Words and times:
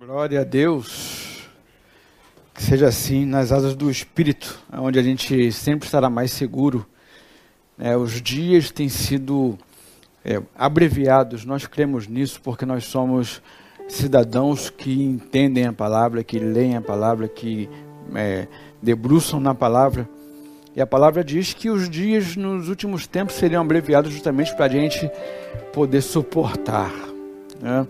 Glória 0.00 0.42
a 0.42 0.44
Deus. 0.44 1.48
Que 2.54 2.62
seja 2.62 2.86
assim 2.86 3.26
nas 3.26 3.50
asas 3.50 3.74
do 3.74 3.90
Espírito, 3.90 4.56
onde 4.72 4.96
a 4.96 5.02
gente 5.02 5.50
sempre 5.50 5.86
estará 5.86 6.08
mais 6.08 6.30
seguro. 6.30 6.86
É, 7.76 7.96
os 7.96 8.22
dias 8.22 8.70
têm 8.70 8.88
sido 8.88 9.58
é, 10.24 10.40
abreviados, 10.54 11.44
nós 11.44 11.66
cremos 11.66 12.06
nisso 12.06 12.40
porque 12.44 12.64
nós 12.64 12.84
somos 12.84 13.42
cidadãos 13.88 14.70
que 14.70 15.02
entendem 15.02 15.66
a 15.66 15.72
palavra, 15.72 16.22
que 16.22 16.38
leem 16.38 16.76
a 16.76 16.80
palavra, 16.80 17.26
que 17.26 17.68
é, 18.14 18.46
debruçam 18.80 19.40
na 19.40 19.52
palavra. 19.52 20.08
E 20.76 20.80
a 20.80 20.86
palavra 20.86 21.24
diz 21.24 21.52
que 21.52 21.70
os 21.70 21.90
dias 21.90 22.36
nos 22.36 22.68
últimos 22.68 23.08
tempos 23.08 23.34
seriam 23.34 23.62
abreviados 23.62 24.12
justamente 24.12 24.54
para 24.54 24.66
a 24.66 24.68
gente 24.68 25.10
poder 25.72 26.02
suportar. 26.02 26.92
Né? 27.60 27.84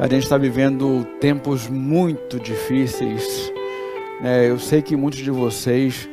A 0.00 0.08
gente 0.08 0.22
está 0.22 0.38
vivendo 0.38 1.04
tempos 1.20 1.68
muito 1.68 2.40
difíceis. 2.40 3.52
É, 4.24 4.48
eu 4.48 4.58
sei 4.58 4.80
que 4.80 4.96
muitos 4.96 5.20
de 5.20 5.30
vocês 5.30 6.08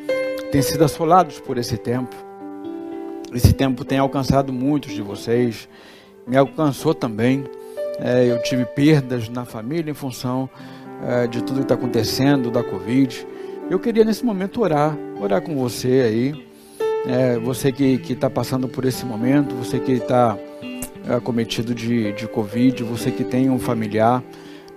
têm 0.52 0.62
sido 0.62 0.84
assolados 0.84 1.40
por 1.40 1.58
esse 1.58 1.78
tempo. 1.78 2.14
Esse 3.34 3.54
tempo 3.54 3.86
tem 3.86 3.98
alcançado 3.98 4.52
muitos 4.52 4.92
de 4.92 5.02
vocês, 5.02 5.70
me 6.28 6.36
alcançou 6.36 6.94
também. 6.94 7.46
É, 7.98 8.30
eu 8.30 8.44
tive 8.44 8.66
perdas 8.66 9.30
na 9.30 9.46
família 9.46 9.90
em 9.90 9.94
função 9.94 10.50
é, 11.08 11.26
de 11.26 11.42
tudo 11.42 11.60
que 11.60 11.64
está 11.64 11.76
acontecendo, 11.76 12.52
da 12.52 12.62
Covid. 12.62 13.26
Eu 13.70 13.80
queria 13.80 14.04
nesse 14.04 14.26
momento 14.26 14.64
orar, 14.64 14.98
orar 15.18 15.42
com 15.42 15.56
você 15.56 16.02
aí, 16.02 16.46
é, 17.06 17.40
você 17.40 17.72
que 17.72 18.02
está 18.12 18.30
passando 18.30 18.68
por 18.68 18.84
esse 18.84 19.06
momento, 19.06 19.56
você 19.56 19.80
que 19.80 19.94
está 19.94 20.38
acometido 21.10 21.74
de, 21.74 22.12
de 22.14 22.28
Covid, 22.28 22.84
você 22.84 23.12
que 23.12 23.24
tem 23.24 23.50
um 23.50 23.60
familiar, 23.60 24.24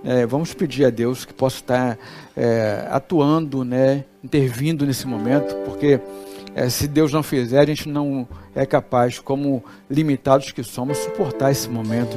é, 0.04 0.24
vamos 0.24 0.54
pedir 0.54 0.84
a 0.84 0.90
Deus 0.90 1.24
que 1.24 1.34
possa 1.34 1.56
estar 1.56 1.98
é, 2.36 2.86
atuando, 2.90 3.64
né, 3.64 4.04
intervindo 4.24 4.86
nesse 4.86 5.06
momento, 5.06 5.54
porque 5.64 6.00
é, 6.54 6.68
se 6.68 6.88
Deus 6.88 7.12
não 7.12 7.22
fizer, 7.22 7.60
a 7.60 7.66
gente 7.66 7.88
não 7.88 8.26
é 8.54 8.64
capaz, 8.64 9.18
como 9.18 9.62
limitados 9.90 10.52
que 10.52 10.62
somos, 10.62 10.98
suportar 10.98 11.50
esse 11.50 11.68
momento 11.68 12.16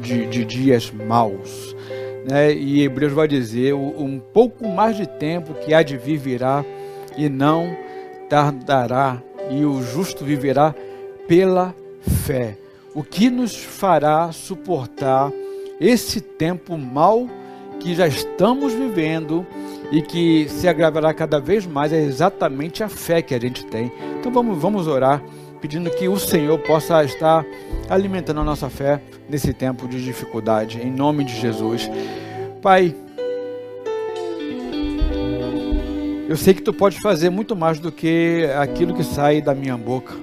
de, 0.00 0.26
de 0.26 0.44
dias 0.44 0.90
maus. 0.90 1.76
Né? 2.28 2.52
E 2.52 2.82
Hebreus 2.82 3.12
vai 3.12 3.26
dizer: 3.26 3.74
um 3.74 4.18
pouco 4.18 4.68
mais 4.68 4.96
de 4.96 5.06
tempo 5.06 5.54
que 5.54 5.72
há 5.72 5.82
de 5.82 5.96
vir 5.96 6.18
virá 6.18 6.64
e 7.16 7.28
não 7.28 7.76
tardará, 8.28 9.22
e 9.50 9.64
o 9.64 9.82
justo 9.82 10.24
viverá 10.24 10.74
pela 11.26 11.74
fé 12.24 12.56
o 12.94 13.02
que 13.02 13.30
nos 13.30 13.56
fará 13.56 14.30
suportar 14.32 15.32
esse 15.80 16.20
tempo 16.20 16.76
mal 16.76 17.28
que 17.80 17.94
já 17.94 18.06
estamos 18.06 18.72
vivendo 18.72 19.46
e 19.90 20.00
que 20.00 20.48
se 20.48 20.68
agravará 20.68 21.12
cada 21.12 21.40
vez 21.40 21.66
mais 21.66 21.92
é 21.92 22.00
exatamente 22.00 22.82
a 22.82 22.88
fé 22.88 23.20
que 23.20 23.34
a 23.34 23.40
gente 23.40 23.64
tem. 23.66 23.92
Então 24.18 24.32
vamos, 24.32 24.58
vamos 24.58 24.86
orar 24.86 25.22
pedindo 25.60 25.90
que 25.90 26.08
o 26.08 26.18
Senhor 26.18 26.58
possa 26.60 27.04
estar 27.04 27.44
alimentando 27.88 28.40
a 28.40 28.44
nossa 28.44 28.68
fé 28.68 29.00
nesse 29.28 29.52
tempo 29.52 29.86
de 29.86 30.02
dificuldade, 30.02 30.80
em 30.80 30.90
nome 30.90 31.24
de 31.24 31.34
Jesus. 31.38 31.90
Pai, 32.60 32.94
eu 36.28 36.36
sei 36.36 36.54
que 36.54 36.62
tu 36.62 36.72
podes 36.72 36.98
fazer 36.98 37.30
muito 37.30 37.54
mais 37.54 37.78
do 37.78 37.92
que 37.92 38.48
aquilo 38.58 38.94
que 38.94 39.04
sai 39.04 39.42
da 39.42 39.54
minha 39.54 39.76
boca. 39.76 40.14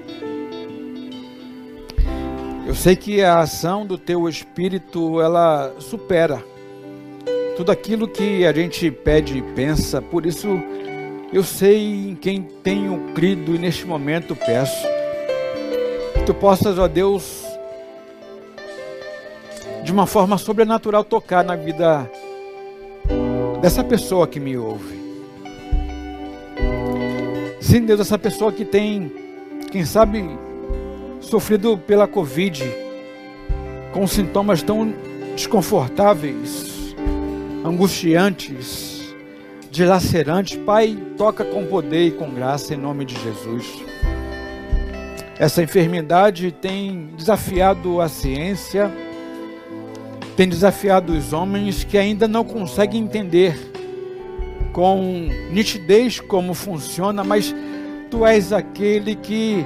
Eu 2.69 2.75
sei 2.75 2.95
que 2.95 3.23
a 3.23 3.39
ação 3.39 3.83
do 3.83 3.97
teu 3.97 4.29
espírito 4.29 5.19
ela 5.19 5.73
supera 5.79 6.43
tudo 7.57 7.71
aquilo 7.71 8.07
que 8.07 8.45
a 8.45 8.53
gente 8.53 8.91
pede 8.91 9.39
e 9.39 9.41
pensa. 9.41 9.99
Por 9.99 10.23
isso 10.23 10.47
eu 11.33 11.41
sei 11.41 12.11
em 12.11 12.15
quem 12.15 12.43
tenho 12.43 13.11
crido 13.15 13.55
e 13.55 13.57
neste 13.57 13.87
momento 13.87 14.35
peço 14.35 14.87
que 16.13 16.25
tu 16.27 16.33
possas, 16.35 16.77
ó 16.77 16.87
Deus, 16.87 17.43
de 19.83 19.91
uma 19.91 20.05
forma 20.05 20.37
sobrenatural 20.37 21.03
tocar 21.03 21.43
na 21.43 21.55
vida 21.55 22.07
dessa 23.63 23.83
pessoa 23.83 24.27
que 24.27 24.39
me 24.39 24.55
ouve. 24.55 24.95
Sim, 27.59 27.83
Deus, 27.87 27.99
essa 27.99 28.19
pessoa 28.19 28.51
que 28.51 28.63
tem, 28.63 29.11
quem 29.71 29.83
sabe, 29.83 30.37
sofrido 31.19 31.77
pela 31.77 32.07
Covid, 32.07 32.63
com 33.91 34.05
sintomas 34.07 34.61
tão 34.61 34.93
desconfortáveis, 35.35 36.95
angustiantes, 37.63 39.13
dilacerantes, 39.71 40.57
Pai, 40.65 40.97
toca 41.17 41.43
com 41.43 41.65
poder 41.65 42.07
e 42.07 42.11
com 42.11 42.29
graça 42.29 42.73
em 42.73 42.77
nome 42.77 43.05
de 43.05 43.15
Jesus. 43.21 43.65
Essa 45.37 45.63
enfermidade 45.63 46.51
tem 46.51 47.11
desafiado 47.15 48.01
a 48.01 48.09
ciência, 48.09 48.91
tem 50.35 50.49
desafiado 50.49 51.13
os 51.13 51.31
homens 51.31 51.83
que 51.83 51.97
ainda 51.97 52.27
não 52.27 52.43
conseguem 52.43 53.01
entender 53.01 53.57
com 54.73 55.27
nitidez 55.51 56.19
como 56.19 56.53
funciona, 56.53 57.23
mas 57.23 57.55
tu 58.09 58.25
és 58.25 58.51
aquele 58.51 59.15
que 59.15 59.65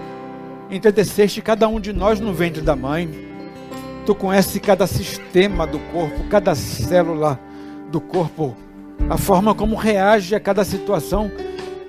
entreteceste 0.76 1.42
cada 1.42 1.68
um 1.68 1.80
de 1.80 1.94
nós 1.94 2.20
no 2.20 2.34
ventre 2.34 2.62
da 2.62 2.76
mãe. 2.76 3.10
Tu 4.06 4.14
conheces 4.16 4.60
cada 4.60 4.86
sistema 4.88 5.66
do 5.66 5.80
corpo, 5.80 6.24
cada 6.30 6.56
célula 6.56 7.40
do 7.90 8.02
corpo, 8.02 8.56
a 9.10 9.18
forma 9.18 9.56
como 9.56 9.76
reage 9.76 10.36
a 10.36 10.40
cada 10.40 10.66
situação. 10.66 11.32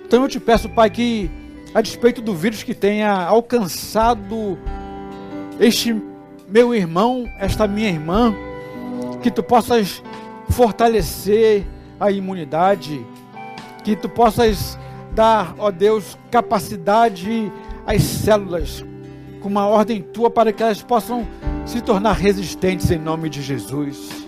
Então 0.06 0.22
eu 0.22 0.28
te 0.28 0.38
peço, 0.38 0.68
Pai, 0.68 0.90
que 0.90 1.30
a 1.74 1.80
despeito 1.80 2.20
do 2.20 2.34
vírus 2.34 2.62
que 2.62 2.74
tenha 2.74 3.10
alcançado 3.10 4.56
este 5.58 6.00
meu 6.48 6.74
irmão, 6.74 7.28
esta 7.40 7.66
minha 7.66 7.88
irmã, 7.88 8.34
que 9.22 9.30
tu 9.30 9.42
possas 9.42 10.02
fortalecer 10.50 11.66
a 11.98 12.10
imunidade, 12.10 13.04
que 13.82 13.96
tu 13.96 14.08
possas 14.08 14.78
dar, 15.14 15.54
ó 15.58 15.70
Deus, 15.70 16.18
capacidade 16.30 17.50
as 17.86 18.02
células 18.02 18.84
com 19.40 19.48
uma 19.48 19.66
ordem 19.66 20.00
tua 20.00 20.30
para 20.30 20.52
que 20.52 20.62
elas 20.62 20.82
possam 20.82 21.26
se 21.66 21.80
tornar 21.80 22.14
resistentes 22.14 22.90
em 22.90 22.98
nome 22.98 23.28
de 23.28 23.42
Jesus. 23.42 24.26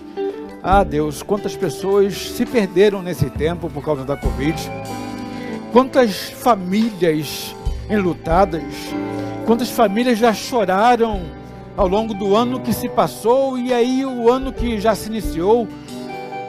Ah, 0.61 0.83
Deus, 0.83 1.23
quantas 1.23 1.55
pessoas 1.55 2.15
se 2.15 2.45
perderam 2.45 3.01
nesse 3.01 3.29
tempo 3.29 3.69
por 3.69 3.83
causa 3.83 4.03
da 4.03 4.15
Covid. 4.15 4.55
Quantas 5.71 6.29
famílias 6.29 7.55
enlutadas, 7.89 8.63
quantas 9.45 9.69
famílias 9.69 10.17
já 10.17 10.33
choraram 10.33 11.21
ao 11.75 11.87
longo 11.87 12.13
do 12.13 12.35
ano 12.35 12.59
que 12.59 12.73
se 12.73 12.89
passou 12.89 13.57
e 13.57 13.73
aí 13.73 14.05
o 14.05 14.31
ano 14.31 14.51
que 14.51 14.79
já 14.79 14.95
se 14.95 15.09
iniciou, 15.09 15.67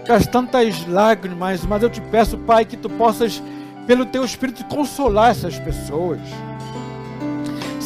com 0.07 0.13
as 0.13 0.27
tantas 0.27 0.87
lágrimas, 0.87 1.65
mas 1.65 1.83
eu 1.83 1.91
te 1.91 2.01
peço, 2.01 2.39
Pai, 2.39 2.65
que 2.65 2.77
tu 2.77 2.89
possas, 2.89 3.43
pelo 3.87 4.07
teu 4.07 4.25
Espírito, 4.25 4.65
consolar 4.65 5.31
essas 5.31 5.59
pessoas 5.59 6.21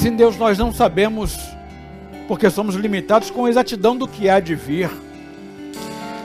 Sim, 0.03 0.17
Deus, 0.17 0.37
nós 0.37 0.59
não 0.59 0.73
sabemos, 0.73 1.39
porque 2.27 2.51
somos 2.51 2.75
limitados 2.75 3.31
com 3.31 3.45
a 3.45 3.49
exatidão 3.49 3.97
do 3.97 4.09
que 4.09 4.29
há 4.29 4.41
de 4.41 4.53
vir. 4.57 4.91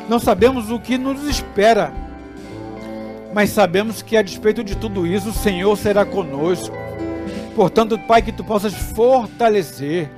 Não 0.10 0.18
sabemos 0.18 0.72
o 0.72 0.80
que 0.80 0.98
nos 0.98 1.24
espera, 1.30 1.94
mas 3.36 3.52
sabemos 3.52 4.02
que 4.02 4.18
a 4.18 4.24
despeito 4.24 4.64
de 4.64 4.76
tudo 4.76 5.06
isso, 5.06 5.30
o 5.30 5.32
Senhor 5.32 5.78
será 5.78 6.04
conosco. 6.04 6.76
Portanto, 7.56 8.00
Pai, 8.00 8.24
que 8.24 8.32
tu 8.32 8.44
possas 8.44 8.74
fortalecer 8.74 10.10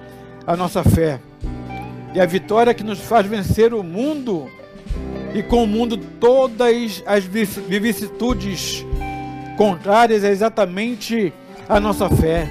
a 0.47 0.55
nossa 0.55 0.81
fé 0.81 1.19
e 2.15 2.21
a 2.21 2.25
vitória 2.25 2.73
que 2.73 2.81
nos 2.81 3.01
faz 3.01 3.25
vencer 3.25 3.73
o 3.73 3.83
mundo 3.83 4.50
e 5.35 5.44
com 5.44 5.65
o 5.65 5.67
mundo 5.67 5.97
todas 5.97 7.03
as 7.05 7.25
vicissitudes 7.25 8.85
contrárias 9.57 10.23
é 10.23 10.29
exatamente 10.29 11.33
a 11.67 11.77
nossa 11.77 12.09
fé 12.09 12.50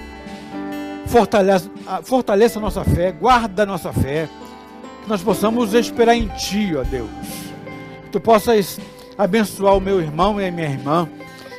fortaleça, 1.09 1.71
fortaleça 2.05 2.59
a 2.59 2.63
nossa 2.63 2.85
fé, 2.85 3.11
guarda 3.11 3.63
a 3.63 3.67
nossa 3.67 3.93
fé, 3.93 4.29
que 5.03 5.09
nós 5.09 5.23
possamos 5.23 5.75
esperar 5.75 6.15
em 6.15 6.29
Ti, 6.29 6.77
ó 6.77 6.85
Deus. 6.85 7.09
Que 8.05 8.11
Tu 8.11 8.21
possas 8.21 8.79
abençoar 9.17 9.77
o 9.77 9.81
meu 9.81 10.01
irmão 10.01 10.41
e 10.41 10.47
a 10.47 10.53
minha 10.53 10.69
irmã, 10.69 11.09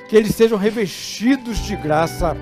que 0.07 0.15
eles 0.15 0.35
sejam 0.35 0.57
revestidos 0.57 1.57
de 1.65 1.75
graça, 1.75 2.37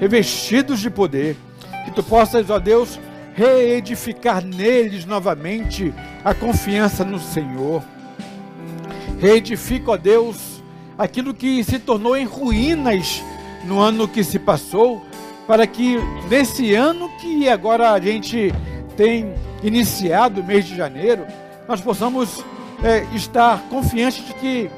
revestidos 0.00 0.80
de 0.80 0.90
poder, 0.90 1.36
que 1.84 1.90
Tu 1.90 2.02
possas, 2.02 2.50
ó 2.50 2.58
Deus, 2.58 2.98
reedificar 3.34 4.42
neles 4.42 5.04
novamente 5.04 5.94
a 6.24 6.32
confiança 6.32 7.04
no 7.04 7.20
Senhor. 7.20 7.82
Reedifica, 9.20 9.92
ó 9.92 9.96
Deus, 9.96 10.62
aquilo 10.98 11.34
que 11.34 11.62
se 11.62 11.78
tornou 11.78 12.16
em 12.16 12.24
ruínas 12.24 13.22
no 13.64 13.78
ano 13.78 14.08
que 14.08 14.24
se 14.24 14.38
passou, 14.38 15.04
para 15.46 15.66
que 15.66 15.96
nesse 16.28 16.74
ano 16.74 17.08
que 17.20 17.48
agora 17.48 17.92
a 17.92 18.00
gente 18.00 18.52
tem 18.96 19.34
iniciado 19.62 20.40
o 20.40 20.44
mês 20.44 20.64
de 20.64 20.76
janeiro, 20.76 21.26
nós 21.68 21.80
possamos 21.80 22.44
é, 22.82 23.04
estar 23.14 23.60
confiante 23.68 24.22
de 24.22 24.34
que 24.34 24.70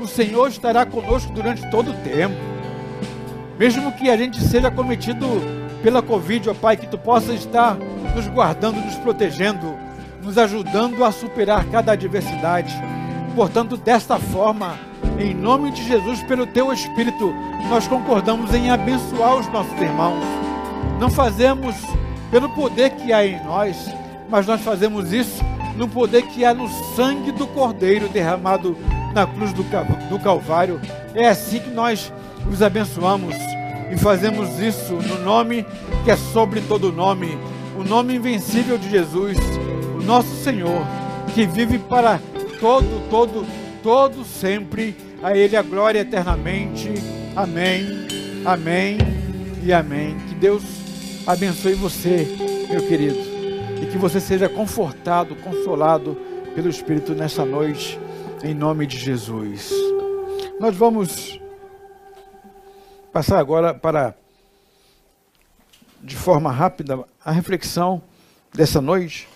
o 0.00 0.06
Senhor 0.06 0.48
estará 0.48 0.84
conosco 0.84 1.32
durante 1.32 1.68
todo 1.70 1.90
o 1.90 1.94
tempo. 1.94 2.36
Mesmo 3.58 3.92
que 3.92 4.10
a 4.10 4.16
gente 4.16 4.40
seja 4.40 4.70
cometido 4.70 5.26
pela 5.82 6.02
Covid, 6.02 6.50
ó 6.50 6.54
Pai, 6.54 6.76
que 6.76 6.86
tu 6.86 6.98
possa 6.98 7.32
estar 7.32 7.76
nos 8.14 8.26
guardando, 8.28 8.80
nos 8.80 8.96
protegendo, 8.96 9.74
nos 10.22 10.36
ajudando 10.36 11.04
a 11.04 11.12
superar 11.12 11.64
cada 11.66 11.92
adversidade. 11.92 12.74
Portanto, 13.34 13.76
desta 13.76 14.18
forma, 14.18 14.78
em 15.18 15.34
nome 15.34 15.70
de 15.70 15.82
Jesus, 15.82 16.22
pelo 16.24 16.46
teu 16.46 16.72
Espírito, 16.72 17.32
nós 17.68 17.88
concordamos 17.88 18.54
em 18.54 18.70
abençoar 18.70 19.36
os 19.36 19.46
nossos 19.48 19.80
irmãos. 19.80 20.22
Não 21.00 21.10
fazemos 21.10 21.74
pelo 22.30 22.48
poder 22.50 22.90
que 22.90 23.12
há 23.12 23.26
em 23.26 23.42
nós, 23.44 23.76
mas 24.28 24.46
nós 24.46 24.60
fazemos 24.60 25.12
isso 25.12 25.42
no 25.76 25.88
poder 25.88 26.22
que 26.22 26.44
há 26.44 26.54
no 26.54 26.68
sangue 26.94 27.32
do 27.32 27.46
Cordeiro 27.46 28.08
derramado 28.08 28.76
na 29.14 29.26
cruz 29.26 29.52
do, 29.52 29.64
Calvário. 30.18 30.80
É 31.14 31.28
assim 31.28 31.60
que 31.60 31.70
nós 31.70 32.12
os 32.50 32.62
abençoamos 32.62 33.34
e 33.90 33.96
fazemos 33.96 34.58
isso 34.58 34.94
no 34.94 35.22
nome 35.22 35.64
que 36.04 36.10
é 36.10 36.16
sobre 36.16 36.60
todo 36.60 36.92
nome, 36.92 37.38
o 37.78 37.84
nome 37.84 38.16
invencível 38.16 38.76
de 38.78 38.90
Jesus, 38.90 39.36
o 39.98 40.02
nosso 40.02 40.34
Senhor, 40.42 40.86
que 41.34 41.46
vive 41.46 41.78
para 41.78 42.20
todo, 42.60 43.08
todo, 43.10 43.46
todo 43.82 44.24
sempre. 44.24 45.05
A 45.26 45.36
Ele 45.36 45.56
a 45.56 45.62
glória 45.62 45.98
eternamente. 45.98 46.88
Amém, 47.34 47.84
amém 48.44 48.96
e 49.60 49.72
amém. 49.72 50.16
Que 50.28 50.36
Deus 50.36 50.62
abençoe 51.26 51.74
você, 51.74 52.28
meu 52.70 52.86
querido, 52.86 53.18
e 53.82 53.90
que 53.90 53.98
você 53.98 54.20
seja 54.20 54.48
confortado, 54.48 55.34
consolado 55.34 56.14
pelo 56.54 56.68
Espírito 56.68 57.12
nesta 57.12 57.44
noite, 57.44 57.98
em 58.44 58.54
nome 58.54 58.86
de 58.86 58.96
Jesus. 58.96 59.72
Nós 60.60 60.76
vamos 60.76 61.40
passar 63.12 63.40
agora 63.40 63.74
para, 63.74 64.14
de 66.04 66.14
forma 66.14 66.52
rápida, 66.52 67.04
a 67.24 67.32
reflexão 67.32 68.00
dessa 68.54 68.80
noite, 68.80 69.28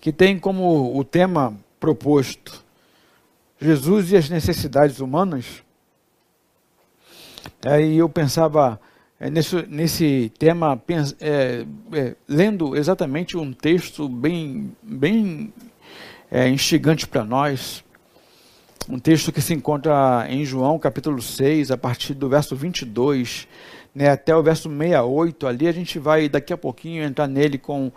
que 0.00 0.14
tem 0.14 0.38
como 0.38 0.98
o 0.98 1.04
tema 1.04 1.54
proposto 1.78 2.66
Jesus 3.60 4.12
e 4.12 4.16
as 4.16 4.28
necessidades 4.28 5.00
humanas. 5.00 5.62
Aí 7.64 7.98
eu 7.98 8.08
pensava 8.08 8.80
é, 9.18 9.28
nesse, 9.28 9.66
nesse 9.66 10.32
tema, 10.38 10.80
é, 11.20 11.66
é, 11.92 12.16
lendo 12.28 12.76
exatamente 12.76 13.36
um 13.36 13.52
texto 13.52 14.08
bem, 14.08 14.76
bem 14.82 15.52
é, 16.30 16.48
instigante 16.48 17.06
para 17.06 17.24
nós, 17.24 17.84
um 18.88 18.98
texto 18.98 19.32
que 19.32 19.40
se 19.40 19.52
encontra 19.52 20.26
em 20.30 20.44
João 20.44 20.78
capítulo 20.78 21.20
6, 21.20 21.70
a 21.70 21.76
partir 21.76 22.14
do 22.14 22.28
verso 22.28 22.54
22 22.54 23.48
né, 23.94 24.10
até 24.10 24.34
o 24.34 24.42
verso 24.42 24.70
68. 24.70 25.46
Ali 25.46 25.66
a 25.66 25.72
gente 25.72 25.98
vai 25.98 26.28
daqui 26.28 26.52
a 26.52 26.56
pouquinho 26.56 27.02
entrar 27.02 27.26
nele 27.26 27.58
com, 27.58 27.90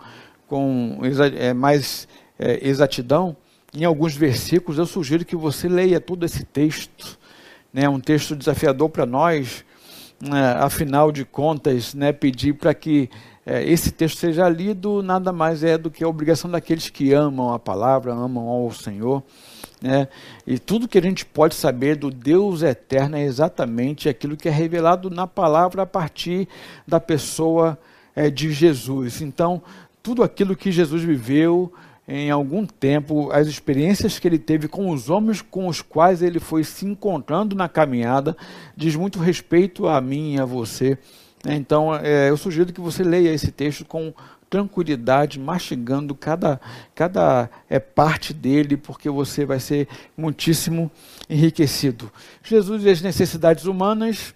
com 0.48 0.98
é, 1.38 1.54
mais 1.54 2.08
é, 2.38 2.66
exatidão. 2.66 3.36
Em 3.74 3.84
alguns 3.84 4.14
versículos 4.14 4.78
eu 4.78 4.84
sugiro 4.84 5.24
que 5.24 5.34
você 5.34 5.66
leia 5.66 5.98
todo 5.98 6.26
esse 6.26 6.44
texto. 6.44 7.18
Né, 7.72 7.88
um 7.88 7.98
texto 7.98 8.36
desafiador 8.36 8.90
para 8.90 9.06
nós, 9.06 9.64
né, 10.20 10.56
afinal 10.58 11.10
de 11.10 11.24
contas, 11.24 11.94
né, 11.94 12.12
pedir 12.12 12.52
para 12.52 12.74
que 12.74 13.08
é, 13.46 13.64
esse 13.66 13.90
texto 13.90 14.18
seja 14.18 14.46
lido, 14.46 15.02
nada 15.02 15.32
mais 15.32 15.64
é 15.64 15.78
do 15.78 15.90
que 15.90 16.04
a 16.04 16.08
obrigação 16.08 16.50
daqueles 16.50 16.90
que 16.90 17.14
amam 17.14 17.52
a 17.52 17.58
palavra, 17.58 18.12
amam 18.12 18.46
ao 18.46 18.70
Senhor. 18.72 19.22
Né? 19.80 20.06
E 20.46 20.58
tudo 20.58 20.86
que 20.86 20.98
a 20.98 21.02
gente 21.02 21.24
pode 21.24 21.54
saber 21.54 21.96
do 21.96 22.10
Deus 22.10 22.62
eterno 22.62 23.16
é 23.16 23.22
exatamente 23.22 24.08
aquilo 24.08 24.36
que 24.36 24.48
é 24.48 24.52
revelado 24.52 25.08
na 25.08 25.26
palavra 25.26 25.82
a 25.82 25.86
partir 25.86 26.46
da 26.86 27.00
pessoa 27.00 27.78
é, 28.14 28.28
de 28.28 28.52
Jesus. 28.52 29.22
Então, 29.22 29.62
tudo 30.02 30.22
aquilo 30.22 30.54
que 30.54 30.70
Jesus 30.70 31.02
viveu 31.02 31.72
em 32.06 32.30
algum 32.30 32.66
tempo, 32.66 33.30
as 33.30 33.46
experiências 33.46 34.18
que 34.18 34.26
ele 34.26 34.38
teve 34.38 34.66
com 34.66 34.90
os 34.90 35.08
homens 35.08 35.40
com 35.40 35.68
os 35.68 35.80
quais 35.80 36.20
ele 36.20 36.40
foi 36.40 36.64
se 36.64 36.84
encontrando 36.84 37.54
na 37.54 37.68
caminhada, 37.68 38.36
diz 38.76 38.96
muito 38.96 39.20
respeito 39.20 39.86
a 39.86 40.00
mim 40.00 40.34
e 40.34 40.40
a 40.40 40.44
você. 40.44 40.98
Então, 41.46 41.94
é, 41.94 42.28
eu 42.28 42.36
sugiro 42.36 42.72
que 42.72 42.80
você 42.80 43.02
leia 43.02 43.32
esse 43.32 43.50
texto 43.50 43.84
com 43.84 44.12
tranquilidade, 44.50 45.40
mastigando 45.40 46.14
cada, 46.14 46.60
cada 46.94 47.48
é, 47.70 47.78
parte 47.78 48.34
dele, 48.34 48.76
porque 48.76 49.08
você 49.08 49.46
vai 49.46 49.58
ser 49.58 49.88
muitíssimo 50.16 50.90
enriquecido. 51.30 52.12
Jesus 52.42 52.84
e 52.84 52.90
as 52.90 53.00
necessidades 53.00 53.64
humanas, 53.64 54.34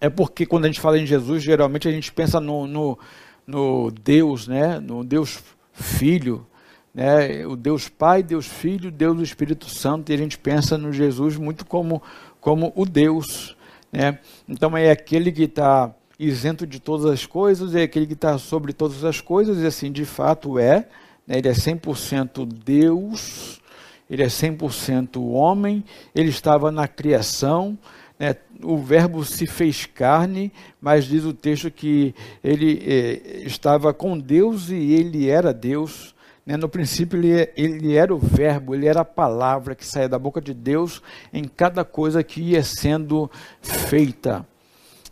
é 0.00 0.08
porque 0.08 0.46
quando 0.46 0.64
a 0.64 0.68
gente 0.68 0.80
fala 0.80 0.98
em 0.98 1.06
Jesus, 1.06 1.42
geralmente 1.42 1.88
a 1.88 1.90
gente 1.90 2.12
pensa 2.12 2.38
no, 2.38 2.66
no, 2.66 2.98
no 3.44 3.90
Deus, 3.90 4.46
né? 4.46 4.78
no 4.78 5.02
Deus 5.02 5.42
Filho, 5.82 6.46
né? 6.94 7.46
o 7.46 7.56
Deus 7.56 7.88
Pai, 7.88 8.22
Deus 8.22 8.46
Filho, 8.46 8.90
Deus 8.90 9.20
Espírito 9.20 9.68
Santo, 9.68 10.10
e 10.10 10.14
a 10.14 10.18
gente 10.18 10.38
pensa 10.38 10.78
no 10.78 10.92
Jesus 10.92 11.36
muito 11.36 11.66
como, 11.66 12.02
como 12.40 12.72
o 12.74 12.86
Deus. 12.86 13.56
Né? 13.92 14.18
Então 14.48 14.76
é 14.76 14.90
aquele 14.90 15.30
que 15.30 15.44
está 15.44 15.94
isento 16.18 16.66
de 16.66 16.78
todas 16.78 17.06
as 17.06 17.26
coisas, 17.26 17.74
é 17.74 17.82
aquele 17.82 18.06
que 18.06 18.12
está 18.12 18.38
sobre 18.38 18.72
todas 18.72 19.04
as 19.04 19.20
coisas, 19.20 19.58
e 19.58 19.66
assim 19.66 19.90
de 19.90 20.04
fato 20.04 20.58
é. 20.58 20.86
Né? 21.26 21.38
Ele 21.38 21.48
é 21.48 21.52
100% 21.52 22.46
Deus, 22.46 23.60
ele 24.08 24.22
é 24.22 24.26
100% 24.26 25.20
homem, 25.20 25.84
ele 26.14 26.28
estava 26.28 26.70
na 26.70 26.86
criação, 26.86 27.78
né? 28.22 28.36
o 28.62 28.78
Verbo 28.78 29.24
se 29.24 29.48
fez 29.48 29.84
carne, 29.84 30.52
mas 30.80 31.06
diz 31.06 31.24
o 31.24 31.34
texto 31.34 31.72
que 31.72 32.14
ele 32.44 32.80
eh, 32.86 33.42
estava 33.44 33.92
com 33.92 34.16
Deus 34.16 34.68
e 34.68 34.92
ele 34.92 35.28
era 35.28 35.52
Deus. 35.52 36.14
Né? 36.46 36.56
No 36.56 36.68
princípio, 36.68 37.18
ele, 37.18 37.50
ele 37.56 37.96
era 37.96 38.14
o 38.14 38.18
Verbo, 38.20 38.76
ele 38.76 38.86
era 38.86 39.00
a 39.00 39.04
palavra 39.04 39.74
que 39.74 39.84
saía 39.84 40.08
da 40.08 40.20
boca 40.20 40.40
de 40.40 40.54
Deus 40.54 41.02
em 41.32 41.42
cada 41.42 41.84
coisa 41.84 42.22
que 42.22 42.40
ia 42.40 42.62
sendo 42.62 43.28
feita. 43.60 44.46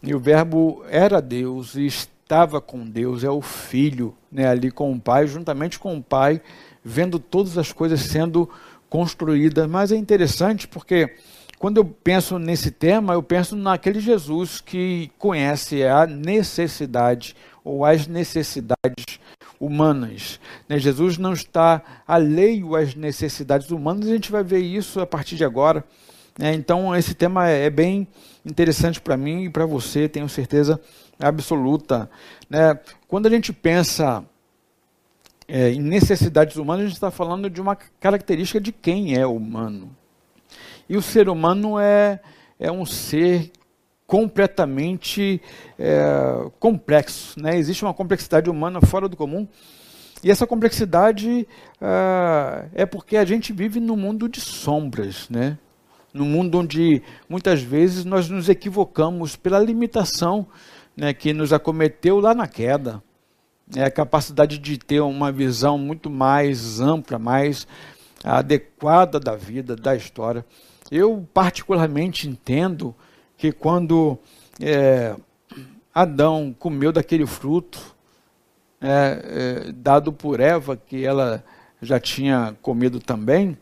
E 0.00 0.14
o 0.14 0.20
Verbo 0.20 0.84
era 0.88 1.20
Deus 1.20 1.74
e 1.74 1.86
estava 1.86 2.60
com 2.60 2.88
Deus, 2.88 3.24
é 3.24 3.30
o 3.30 3.42
Filho, 3.42 4.14
né, 4.30 4.46
ali 4.46 4.70
com 4.70 4.92
o 4.92 5.00
Pai, 5.00 5.26
juntamente 5.26 5.80
com 5.80 5.96
o 5.96 6.02
Pai, 6.02 6.40
vendo 6.84 7.18
todas 7.18 7.58
as 7.58 7.72
coisas 7.72 8.02
sendo 8.02 8.48
construídas. 8.88 9.68
Mas 9.68 9.90
é 9.90 9.96
interessante 9.96 10.68
porque 10.68 11.16
quando 11.60 11.76
eu 11.76 11.84
penso 11.84 12.38
nesse 12.38 12.70
tema, 12.70 13.12
eu 13.12 13.22
penso 13.22 13.54
naquele 13.54 14.00
Jesus 14.00 14.62
que 14.62 15.12
conhece 15.18 15.84
a 15.84 16.06
necessidade 16.06 17.36
ou 17.62 17.84
as 17.84 18.06
necessidades 18.06 19.20
humanas. 19.60 20.40
Né? 20.66 20.78
Jesus 20.78 21.18
não 21.18 21.34
está 21.34 21.82
alheio 22.08 22.74
às 22.74 22.94
necessidades 22.94 23.70
humanas, 23.70 24.08
a 24.08 24.12
gente 24.12 24.32
vai 24.32 24.42
ver 24.42 24.60
isso 24.60 25.00
a 25.00 25.06
partir 25.06 25.36
de 25.36 25.44
agora. 25.44 25.84
Né? 26.38 26.54
Então, 26.54 26.96
esse 26.96 27.12
tema 27.12 27.46
é, 27.46 27.68
bem 27.68 28.08
interessante 28.42 28.98
para 28.98 29.18
mim 29.18 29.44
e 29.44 29.50
para 29.50 29.66
você, 29.66 30.08
tenho 30.08 30.30
certeza 30.30 30.80
absoluta. 31.18 32.10
Né? 32.48 32.80
Quando 33.06 33.26
a 33.26 33.30
gente 33.30 33.52
pensa 33.52 34.24
é, 35.46 35.72
em 35.72 35.80
necessidades 35.82 36.56
humanas, 36.56 36.84
a 36.84 36.86
gente 36.86 36.96
está 36.96 37.10
falando 37.10 37.50
de 37.50 37.60
uma 37.60 37.76
característica 37.76 38.58
de 38.58 38.72
quem 38.72 39.14
é 39.14 39.26
humano. 39.26 39.94
E 40.90 40.96
o 40.96 41.02
ser 41.02 41.28
humano 41.28 41.78
é, 41.78 42.18
é 42.58 42.72
um 42.72 42.84
ser 42.84 43.52
completamente 44.08 45.40
é, 45.78 46.50
complexo. 46.58 47.40
Né? 47.40 47.56
Existe 47.56 47.84
uma 47.84 47.94
complexidade 47.94 48.50
humana 48.50 48.80
fora 48.80 49.08
do 49.08 49.16
comum. 49.16 49.46
E 50.20 50.32
essa 50.32 50.48
complexidade 50.48 51.46
uh, 51.80 52.68
é 52.74 52.84
porque 52.84 53.16
a 53.16 53.24
gente 53.24 53.52
vive 53.52 53.78
num 53.78 53.94
mundo 53.94 54.28
de 54.28 54.40
sombras, 54.40 55.28
né? 55.30 55.56
no 56.12 56.24
mundo 56.24 56.58
onde 56.58 57.04
muitas 57.28 57.62
vezes 57.62 58.04
nós 58.04 58.28
nos 58.28 58.48
equivocamos 58.48 59.36
pela 59.36 59.60
limitação 59.60 60.44
né, 60.96 61.14
que 61.14 61.32
nos 61.32 61.52
acometeu 61.52 62.18
lá 62.18 62.34
na 62.34 62.48
queda. 62.48 63.00
É 63.76 63.84
a 63.84 63.90
capacidade 63.92 64.58
de 64.58 64.76
ter 64.76 64.98
uma 64.98 65.30
visão 65.30 65.78
muito 65.78 66.10
mais 66.10 66.80
ampla, 66.80 67.16
mais 67.16 67.64
adequada 68.24 69.20
da 69.20 69.36
vida, 69.36 69.76
da 69.76 69.94
história. 69.94 70.44
Eu, 70.90 71.26
particularmente, 71.32 72.28
entendo 72.28 72.94
que 73.36 73.52
quando 73.52 74.18
é, 74.60 75.14
Adão 75.94 76.54
comeu 76.58 76.92
daquele 76.92 77.26
fruto 77.26 77.94
é, 78.80 79.68
é, 79.68 79.72
dado 79.72 80.12
por 80.12 80.40
Eva, 80.40 80.76
que 80.76 81.04
ela 81.04 81.44
já 81.80 82.00
tinha 82.00 82.56
comido 82.60 82.98
também, 82.98 83.56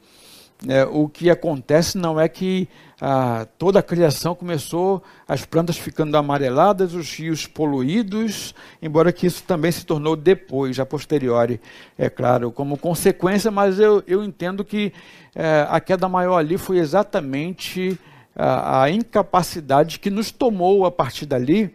é, 0.66 0.84
o 0.84 1.08
que 1.08 1.30
acontece 1.30 1.98
não 1.98 2.18
é 2.18 2.28
que 2.28 2.68
ah, 3.00 3.46
toda 3.56 3.78
a 3.78 3.82
criação 3.82 4.34
começou, 4.34 5.02
as 5.26 5.44
plantas 5.44 5.76
ficando 5.76 6.16
amareladas, 6.16 6.94
os 6.94 7.12
rios 7.14 7.46
poluídos, 7.46 8.54
embora 8.82 9.12
que 9.12 9.26
isso 9.26 9.42
também 9.44 9.70
se 9.70 9.86
tornou 9.86 10.16
depois, 10.16 10.80
a 10.80 10.86
posteriori, 10.86 11.60
é 11.96 12.10
claro, 12.10 12.50
como 12.50 12.76
consequência, 12.76 13.50
mas 13.50 13.78
eu, 13.78 14.02
eu 14.06 14.24
entendo 14.24 14.64
que 14.64 14.92
é, 15.34 15.66
a 15.70 15.78
queda 15.80 16.08
maior 16.08 16.38
ali 16.38 16.58
foi 16.58 16.78
exatamente 16.78 17.98
a, 18.34 18.82
a 18.82 18.90
incapacidade 18.90 20.00
que 20.00 20.10
nos 20.10 20.32
tomou 20.32 20.84
a 20.84 20.90
partir 20.90 21.26
dali 21.26 21.74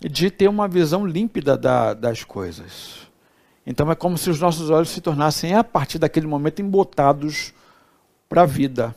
de 0.00 0.30
ter 0.30 0.48
uma 0.48 0.66
visão 0.66 1.06
límpida 1.06 1.56
da, 1.56 1.92
das 1.92 2.24
coisas. 2.24 3.02
Então 3.66 3.90
é 3.90 3.94
como 3.94 4.18
se 4.18 4.30
os 4.30 4.40
nossos 4.40 4.70
olhos 4.70 4.88
se 4.88 5.00
tornassem, 5.00 5.54
a 5.54 5.62
partir 5.62 5.98
daquele 5.98 6.26
momento, 6.26 6.60
embotados 6.60 7.52
para 8.28 8.42
a 8.42 8.46
vida, 8.46 8.94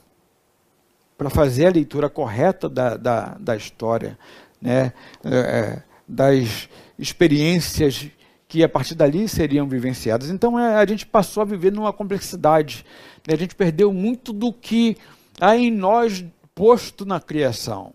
para 1.18 1.30
fazer 1.30 1.68
a 1.68 1.72
leitura 1.72 2.10
correta 2.10 2.68
da, 2.68 2.98
da, 2.98 3.38
da 3.40 3.56
história, 3.56 4.18
né? 4.62 4.94
É, 5.24 5.36
é, 5.36 5.84
das 6.08 6.70
experiências 7.00 8.10
que 8.48 8.64
a 8.64 8.70
partir 8.70 8.96
dali 8.96 9.28
seriam 9.28 9.68
vivenciadas. 9.68 10.30
Então 10.30 10.60
é, 10.60 10.76
a 10.76 10.86
gente 10.86 11.06
passou 11.06 11.42
a 11.42 11.46
viver 11.46 11.72
numa 11.72 11.92
complexidade. 11.92 12.86
Né? 13.28 13.34
A 13.34 13.38
gente 13.38 13.56
perdeu 13.56 13.92
muito 13.92 14.32
do 14.32 14.54
que 14.54 14.98
há 15.40 15.58
em 15.58 15.72
nós 15.72 16.24
posto 16.54 17.06
na 17.06 17.20
criação. 17.20 17.94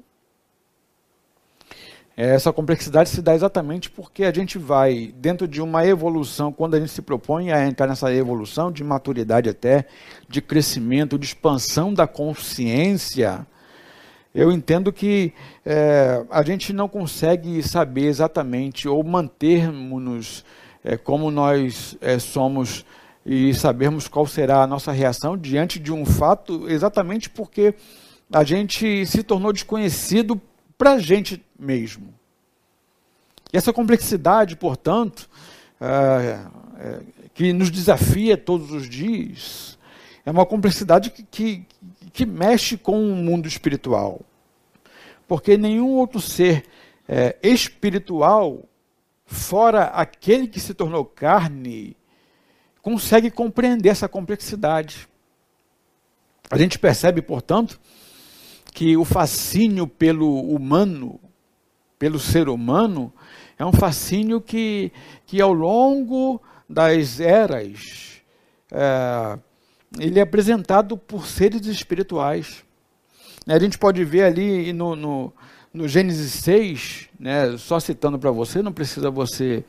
Essa 2.17 2.53
complexidade 2.53 3.09
se 3.09 3.23
dá 3.23 3.35
exatamente 3.35 3.91
porque 3.91 4.25
a 4.25 4.33
gente 4.33 4.59
vai, 4.59 5.15
dentro 5.17 5.49
de 5.49 5.63
uma 5.63 5.87
evolução, 5.87 6.53
quando 6.53 6.75
a 6.75 6.81
gente 6.81 6.91
se 6.91 7.01
propõe 7.01 7.51
a 7.51 7.67
entrar 7.67 7.87
nessa 7.87 8.13
evolução 8.13 8.71
de 8.71 8.85
maturidade 8.85 9.49
até, 9.49 9.87
de 10.29 10.43
crescimento, 10.43 11.19
de 11.19 11.27
expansão 11.27 11.95
da 11.95 12.07
consciência, 12.07 13.47
eu 14.35 14.53
entendo 14.53 14.93
que 14.93 15.33
é, 15.65 16.25
a 16.31 16.43
gente 16.43 16.73
não 16.73 16.89
consegue 16.89 17.63
saber 17.63 18.07
exatamente 18.07 18.87
ou 18.87 19.03
mantermos-nos 19.03 20.45
é, 20.85 20.97
como 20.97 21.31
nós 21.31 21.97
é, 22.01 22.19
somos 22.19 22.85
e 23.25 23.53
sabermos 23.55 24.09
qual 24.09 24.27
será 24.27 24.63
a 24.63 24.67
nossa 24.67 24.93
reação 24.93 25.37
diante 25.37 25.79
de 25.79 25.93
um 25.93 26.07
fato, 26.07 26.69
exatamente 26.69 27.29
porque 27.29 27.75
a 28.33 28.45
gente 28.45 29.05
se 29.05 29.23
tornou 29.23 29.53
desconhecido 29.53 30.41
para 30.81 30.93
a 30.93 30.99
gente 30.99 31.45
mesmo. 31.59 32.15
E 33.53 33.57
essa 33.59 33.71
complexidade, 33.71 34.57
portanto, 34.57 35.29
é, 35.79 36.41
é, 36.79 37.01
que 37.35 37.53
nos 37.53 37.71
desafia 37.71 38.35
todos 38.35 38.73
os 38.73 38.89
dias, 38.89 39.79
é 40.25 40.31
uma 40.31 40.47
complexidade 40.47 41.11
que, 41.11 41.23
que, 41.23 41.67
que 42.15 42.25
mexe 42.25 42.79
com 42.79 42.99
o 42.99 43.15
mundo 43.15 43.47
espiritual. 43.47 44.23
Porque 45.29 45.59
nenhum 45.59 45.91
outro 45.91 46.19
ser 46.19 46.65
é, 47.07 47.37
espiritual, 47.43 48.65
fora 49.27 49.85
aquele 49.85 50.49
que 50.49 50.59
se 50.59 50.73
tornou 50.73 51.05
carne, 51.05 51.95
consegue 52.81 53.31
compreender 53.31 53.91
essa 53.91 54.09
complexidade. 54.09 55.07
A 56.51 56.57
gente 56.57 56.79
percebe, 56.79 57.21
portanto, 57.21 57.79
que 58.81 58.97
o 58.97 59.05
fascínio 59.05 59.87
pelo 59.87 60.41
humano, 60.41 61.21
pelo 61.99 62.19
ser 62.19 62.49
humano, 62.49 63.13
é 63.59 63.67
um 63.67 63.73
fascínio 63.73 64.41
que, 64.41 64.91
que 65.27 65.39
ao 65.39 65.53
longo 65.53 66.41
das 66.67 67.21
eras, 67.21 68.23
é, 68.73 69.39
ele 69.99 70.19
é 70.19 70.23
apresentado 70.23 70.97
por 70.97 71.27
seres 71.27 71.67
espirituais. 71.67 72.65
A 73.47 73.59
gente 73.59 73.77
pode 73.79 74.03
ver 74.03 74.23
ali 74.23 74.73
no, 74.73 74.97
no, 74.97 75.33
no 75.75 75.87
Gênesis 75.87 76.33
6, 76.43 77.11
né, 77.21 77.59
só 77.59 77.79
citando 77.79 78.19
para 78.19 78.31
você, 78.31 78.63
não 78.63 78.73
precisa 78.73 79.11
você 79.11 79.63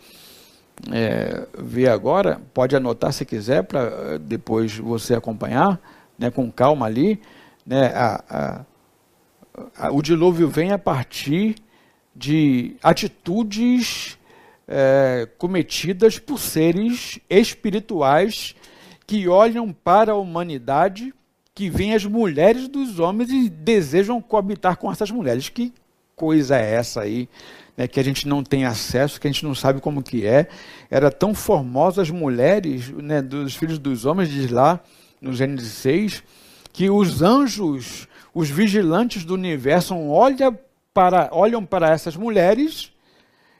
é, 0.89 1.45
ver 1.59 1.89
agora, 1.89 2.39
pode 2.53 2.77
anotar 2.77 3.11
se 3.11 3.25
quiser, 3.25 3.63
para 3.63 4.17
depois 4.19 4.77
você 4.77 5.13
acompanhar 5.13 5.81
né, 6.17 6.31
com 6.31 6.49
calma 6.49 6.85
ali. 6.85 7.19
Né, 7.65 7.87
a, 7.93 8.23
a, 8.29 8.65
o 9.91 10.01
dilúvio 10.01 10.47
vem 10.47 10.71
a 10.71 10.77
partir 10.77 11.55
de 12.15 12.75
atitudes 12.81 14.17
é, 14.67 15.27
cometidas 15.37 16.19
por 16.19 16.39
seres 16.39 17.19
espirituais 17.29 18.55
que 19.05 19.27
olham 19.27 19.73
para 19.73 20.13
a 20.13 20.15
humanidade, 20.15 21.13
que 21.53 21.69
veem 21.69 21.93
as 21.93 22.05
mulheres 22.05 22.67
dos 22.67 22.99
homens 22.99 23.29
e 23.29 23.49
desejam 23.49 24.21
coabitar 24.21 24.77
com 24.77 24.89
essas 24.89 25.11
mulheres. 25.11 25.49
Que 25.49 25.73
coisa 26.15 26.57
é 26.57 26.75
essa 26.75 27.01
aí? 27.01 27.27
Né, 27.75 27.87
que 27.87 27.99
a 27.99 28.03
gente 28.03 28.27
não 28.27 28.43
tem 28.43 28.63
acesso, 28.63 29.19
que 29.19 29.27
a 29.27 29.31
gente 29.31 29.43
não 29.43 29.53
sabe 29.53 29.81
como 29.81 30.01
que 30.01 30.25
é. 30.25 30.47
Era 30.89 31.11
tão 31.11 31.33
formosas 31.33 32.07
as 32.07 32.09
mulheres 32.09 32.89
né, 32.89 33.21
dos 33.21 33.55
filhos 33.55 33.77
dos 33.77 34.05
homens, 34.05 34.29
diz 34.29 34.49
lá 34.49 34.79
no 35.19 35.33
Gênesis 35.33 35.73
6, 35.73 36.23
que 36.71 36.89
os 36.89 37.21
anjos 37.21 38.07
os 38.33 38.49
vigilantes 38.49 39.25
do 39.25 39.33
universo 39.33 39.95
olham 39.95 40.57
para, 40.93 41.29
olham 41.31 41.65
para 41.65 41.89
essas 41.89 42.15
mulheres 42.15 42.91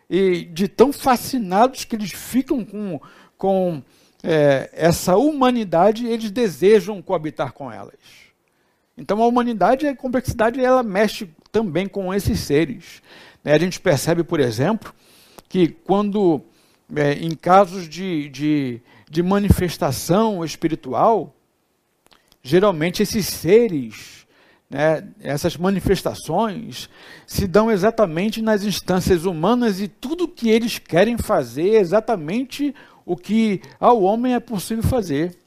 e 0.10 0.44
de 0.46 0.68
tão 0.68 0.92
fascinados 0.92 1.86
que 1.86 1.96
eles 1.96 2.12
ficam 2.12 2.66
com, 2.66 3.00
com 3.38 3.82
é, 4.24 4.70
essa 4.74 5.16
humanidade, 5.16 6.06
eles 6.06 6.32
desejam 6.32 7.02
coabitar 7.02 7.54
com 7.54 7.72
elas. 7.72 7.96
Então 8.98 9.22
a 9.22 9.28
humanidade, 9.28 9.88
a 9.88 9.96
complexidade, 9.96 10.64
ela 10.64 10.84
mexe 10.84 11.30
também 11.52 11.88
com 11.88 12.14
esses 12.14 12.40
seres. 12.40 13.02
Né? 13.44 13.54
A 13.54 13.58
gente 13.58 13.80
percebe, 13.80 14.24
por 14.24 14.40
exemplo, 14.40 14.94
que 15.48 15.68
quando 15.68 16.42
é, 16.96 17.14
em 17.14 17.34
casos 17.36 17.88
de, 17.88 18.30
de, 18.30 18.82
de 19.10 19.24
manifestação 19.24 20.44
espiritual, 20.44 21.34
geralmente 22.44 23.02
esses 23.02 23.28
seres 23.28 24.21
né, 24.72 25.04
essas 25.22 25.58
manifestações 25.58 26.90
se 27.28 27.46
dão 27.46 27.70
exatamente 27.70 28.42
nas 28.42 28.64
instâncias 28.64 29.26
humanas 29.26 29.82
e 29.82 29.88
tudo 29.90 30.30
que 30.30 30.50
eles 30.50 30.80
querem 30.80 31.18
fazer 31.18 31.76
é 31.76 31.80
exatamente 31.80 32.74
o 33.06 33.18
que 33.18 33.62
ao 33.78 34.02
homem 34.02 34.34
é 34.34 34.40
possível 34.40 34.82
fazer. 34.82 35.38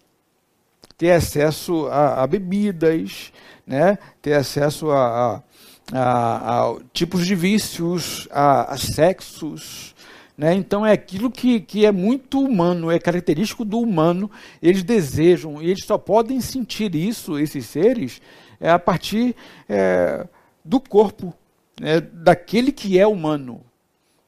Ter 0.99 1.13
acesso 1.13 1.87
a, 1.87 2.23
a 2.23 2.27
bebidas, 2.27 3.33
né, 3.67 3.97
ter 4.21 4.35
acesso 4.35 4.91
a, 4.91 5.43
a, 5.91 6.67
a 6.67 6.77
tipos 6.93 7.27
de 7.27 7.35
vícios, 7.35 8.29
a, 8.31 8.77
sexos. 8.77 9.95
Né? 10.37 10.55
Então 10.55 10.85
é 10.85 10.93
aquilo 10.93 11.31
que, 11.31 11.61
que 11.61 11.87
é 11.87 11.91
muito 11.91 12.41
humano, 12.41 12.91
é 12.91 12.99
característico 12.99 13.65
do 13.65 13.79
humano. 13.79 14.31
Eles 14.61 14.83
desejam, 14.83 15.63
e 15.63 15.71
eles 15.71 15.87
só 15.87 15.97
podem 15.97 16.43
sentir 16.43 16.95
isso, 16.95 17.39
esses 17.39 17.65
seres, 17.65 18.21
é 18.61 18.71
a 18.71 18.79
partir 18.79 19.35
é, 19.69 20.27
do 20.65 20.81
corpo, 20.81 21.35
né, 21.81 22.01
daquele 22.01 22.73
que 22.73 22.99
é 22.99 23.07
humano. 23.07 23.61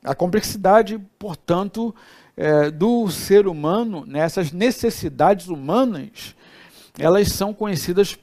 A 0.05 0.15
complexidade, 0.15 0.99
portanto, 1.19 1.95
é, 2.37 2.71
do 2.71 3.11
ser 3.11 3.47
humano, 3.47 4.05
né, 4.07 4.27
necessidades 4.53 5.49
humanas, 5.49 6.35
elas 6.99 7.29
são 7.33 7.53
conhecidas 7.53 8.19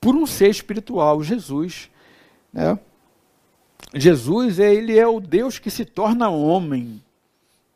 por 0.00 0.14
um 0.14 0.26
ser 0.26 0.50
espiritual, 0.50 1.22
Jesus. 1.22 1.90
Né? 2.52 2.78
Jesus, 3.94 4.58
ele 4.58 4.98
é 4.98 5.06
o 5.06 5.20
Deus 5.20 5.58
que 5.58 5.70
se 5.70 5.84
torna 5.84 6.28
homem. 6.28 7.02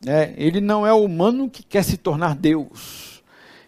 Né? 0.04 0.34
Ele 0.36 0.60
não 0.60 0.86
é 0.86 0.92
o 0.92 1.04
humano 1.04 1.48
que 1.48 1.62
quer 1.62 1.82
se 1.82 1.96
tornar 1.96 2.34
Deus. 2.34 3.22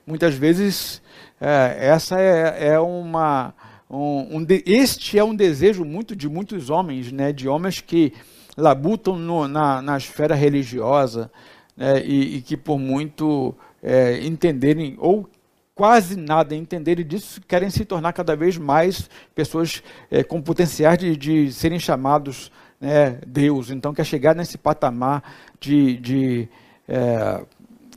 Muitas 0.06 0.34
vezes 0.34 1.00
é, 1.47 1.89
essa 1.89 2.19
é, 2.19 2.69
é 2.69 2.81
uma. 2.81 3.53
Um, 3.91 4.39
um 4.39 4.45
de, 4.45 4.65
este 4.67 5.19
é 5.19 5.23
um 5.23 5.35
desejo 5.35 5.85
muito 5.85 6.17
de 6.17 6.27
muitos 6.27 6.71
homens, 6.71 7.13
né, 7.13 7.35
de 7.35 7.47
homens 7.47 7.83
que 7.83 8.15
labutam 8.57 9.19
no, 9.19 9.47
na, 9.47 9.83
na 9.83 9.99
esfera 9.99 10.35
religiosa 10.35 11.31
né, 11.77 12.03
e, 12.03 12.37
e, 12.37 12.41
que 12.41 12.57
por 12.57 12.79
muito 12.79 13.55
é, 13.83 14.25
entenderem 14.25 14.97
ou 14.99 15.29
quase 15.75 16.17
nada 16.17 16.57
entenderem 16.57 17.07
disso, 17.07 17.43
querem 17.47 17.69
se 17.69 17.85
tornar 17.85 18.15
cada 18.15 18.35
vez 18.35 18.57
mais 18.57 19.11
pessoas 19.35 19.83
é, 20.11 20.25
com 20.25 20.41
potenciais 20.41 20.99
de, 20.99 21.15
de 21.15 21.53
serem 21.53 21.79
chamados 21.79 22.51
né, 22.81 23.19
Deus. 23.27 23.71
Então 23.71 23.93
quer 23.93 24.07
chegar 24.07 24.35
nesse 24.35 24.57
patamar 24.57 25.23
de, 25.61 25.99
de 25.99 26.49
é, 26.89 27.45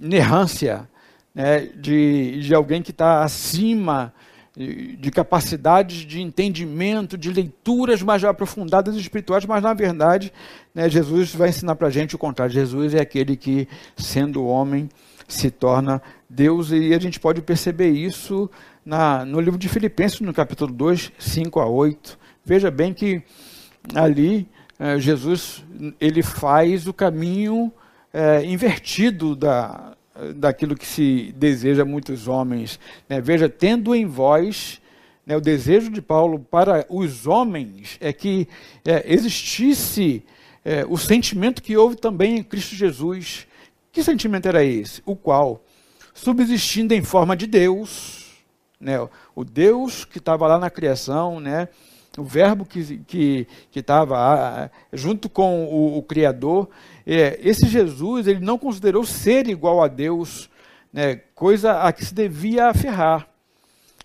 inerrância 0.04 0.90
né, 1.38 1.70
de, 1.76 2.42
de 2.42 2.56
alguém 2.56 2.82
que 2.82 2.90
está 2.90 3.24
acima 3.24 4.12
de 4.58 5.12
capacidades 5.12 5.98
de 5.98 6.20
entendimento, 6.20 7.16
de 7.16 7.32
leituras 7.32 8.02
mais 8.02 8.24
aprofundadas 8.24 8.96
espirituais, 8.96 9.46
mas 9.46 9.62
na 9.62 9.72
verdade, 9.72 10.34
né, 10.74 10.90
Jesus 10.90 11.36
vai 11.36 11.50
ensinar 11.50 11.76
para 11.76 11.90
a 11.90 11.92
gente 11.92 12.16
o 12.16 12.18
contrário. 12.18 12.52
Jesus 12.52 12.96
é 12.96 13.00
aquele 13.00 13.38
que, 13.38 13.68
sendo 13.96 14.44
homem, 14.48 14.90
se 15.28 15.52
torna 15.52 16.02
Deus, 16.28 16.72
e 16.72 16.92
a 16.96 17.00
gente 17.00 17.20
pode 17.20 17.40
perceber 17.44 17.90
isso 17.92 18.50
na, 18.84 19.24
no 19.24 19.40
livro 19.40 19.60
de 19.60 19.70
Filipenses, 19.70 20.22
no 20.22 20.34
capítulo 20.34 20.74
2, 20.74 21.12
5 21.20 21.60
a 21.60 21.68
8. 21.68 22.18
Veja 22.44 22.72
bem 22.72 22.96
que 22.96 23.22
ali 23.94 24.50
eh, 24.80 24.98
Jesus 24.98 25.64
ele 26.02 26.24
faz 26.24 26.88
o 26.88 26.94
caminho 26.94 27.72
eh, 28.12 28.44
invertido 28.46 29.36
da, 29.36 29.97
daquilo 30.36 30.76
que 30.76 30.86
se 30.86 31.34
deseja 31.36 31.86
muitos 31.86 32.28
homens. 32.28 32.80
Né? 33.08 33.22
Veja, 33.22 33.48
tendo 33.48 33.94
em 33.96 34.06
vós 34.06 34.82
né, 35.26 35.36
o 35.36 35.42
desejo 35.42 35.92
de 35.92 36.02
Paulo 36.02 36.40
para 36.40 36.86
os 36.90 37.28
homens 37.28 37.98
é 38.00 38.14
que 38.14 38.48
é, 38.86 39.14
existisse 39.14 40.24
é, 40.64 40.86
o 40.88 40.98
sentimento 40.98 41.62
que 41.62 41.76
houve 41.76 41.98
também 41.98 42.38
em 42.38 42.44
Cristo 42.44 42.76
Jesus. 42.76 43.46
Que 43.92 44.04
sentimento 44.04 44.48
era 44.48 44.64
esse? 44.64 45.02
O 45.06 45.16
qual, 45.16 45.64
subsistindo 46.14 46.94
em 46.94 47.04
forma 47.04 47.36
de 47.36 47.46
Deus, 47.46 48.28
né, 48.80 48.98
o 49.36 49.44
Deus 49.44 50.06
que 50.06 50.18
estava 50.18 50.48
lá 50.48 50.58
na 50.58 50.70
criação, 50.70 51.40
né, 51.40 51.68
o 52.18 52.24
verbo 52.24 52.66
que 52.66 53.48
estava 53.76 54.72
que, 54.92 54.98
junto 54.98 55.30
com 55.30 55.66
o, 55.66 55.98
o 55.98 56.04
Criador, 56.04 56.70
é, 57.16 57.40
esse 57.42 57.68
Jesus 57.68 58.28
ele 58.28 58.40
não 58.40 58.58
considerou 58.58 59.04
ser 59.06 59.48
igual 59.48 59.82
a 59.82 59.88
Deus, 59.88 60.50
né, 60.92 61.16
coisa 61.34 61.82
a 61.82 61.94
que 61.94 62.04
se 62.04 62.14
devia 62.14 62.68
aferrar 62.68 63.28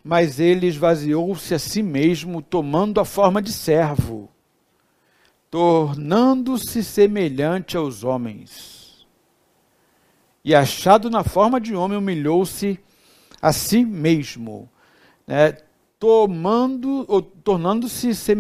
mas 0.05 0.41
ele 0.41 0.67
esvaziou-se 0.67 1.55
a 1.55 1.59
si 1.59 1.83
mesmo, 1.83 2.43
tomando 2.43 3.01
a 3.01 3.05
forma 3.05 3.41
de 3.41 3.53
servo, 3.53 4.29
tornando-se 5.51 6.83
semelhante 6.83 7.77
aos 7.77 8.03
homens. 8.03 9.07
E 10.45 10.55
achado 10.55 11.09
na 11.09 11.23
forma 11.23 11.61
de 11.61 11.75
homem, 11.75 11.97
humilhou-se 11.97 12.81
a 13.41 13.53
si 13.53 13.85
mesmo, 13.85 14.69
né, 15.27 15.57
tomando, 16.01 17.07
tornando-se 17.45 18.13
se, 18.13 18.33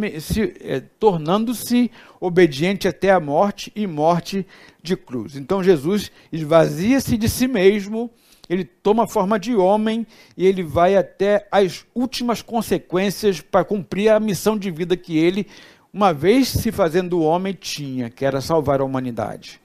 é, 0.60 0.80
tornando-se 0.80 1.92
obediente 2.24 2.86
até 2.86 3.10
a 3.10 3.18
morte 3.18 3.72
e 3.74 3.86
morte 3.86 4.46
de 4.82 4.96
cruz. 4.96 5.36
Então 5.36 5.62
Jesus 5.62 6.10
esvazia-se 6.32 7.16
de 7.16 7.28
si 7.28 7.48
mesmo 7.48 8.10
ele 8.48 8.64
toma 8.64 9.04
a 9.04 9.06
forma 9.06 9.38
de 9.38 9.54
homem 9.54 10.06
e 10.36 10.46
ele 10.46 10.62
vai 10.62 10.96
até 10.96 11.46
as 11.50 11.86
últimas 11.94 12.42
consequências 12.42 13.40
para 13.40 13.64
cumprir 13.64 14.10
a 14.10 14.20
missão 14.20 14.58
de 14.58 14.70
vida 14.70 14.96
que 14.96 15.16
ele, 15.16 15.46
uma 15.92 16.12
vez 16.12 16.48
se 16.48 16.70
fazendo 16.70 17.22
homem, 17.22 17.54
tinha, 17.54 18.10
que 18.10 18.24
era 18.24 18.40
salvar 18.40 18.80
a 18.80 18.84
humanidade, 18.84 19.60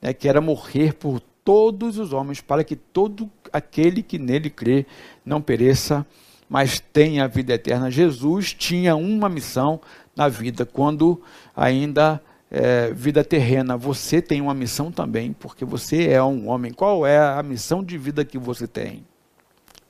né, 0.00 0.12
que 0.12 0.28
era 0.28 0.40
morrer 0.40 0.94
por 0.94 1.20
todos 1.44 1.98
os 1.98 2.12
homens, 2.12 2.40
para 2.40 2.64
que 2.64 2.74
todo 2.74 3.30
aquele 3.52 4.02
que 4.02 4.18
nele 4.18 4.50
crê 4.50 4.86
não 5.24 5.40
pereça, 5.40 6.04
mas 6.48 6.80
tenha 6.80 7.24
a 7.24 7.28
vida 7.28 7.54
eterna. 7.54 7.90
Jesus 7.90 8.52
tinha 8.52 8.96
uma 8.96 9.28
missão 9.28 9.80
na 10.16 10.28
vida, 10.28 10.64
quando 10.64 11.20
ainda 11.56 12.20
é, 12.50 12.92
vida 12.92 13.24
terrena, 13.24 13.76
você 13.76 14.22
tem 14.22 14.40
uma 14.40 14.54
missão 14.54 14.92
também, 14.92 15.32
porque 15.32 15.64
você 15.64 16.08
é 16.08 16.22
um 16.22 16.48
homem. 16.48 16.72
Qual 16.72 17.06
é 17.06 17.18
a 17.18 17.42
missão 17.42 17.82
de 17.82 17.98
vida 17.98 18.24
que 18.24 18.38
você 18.38 18.66
tem? 18.66 19.04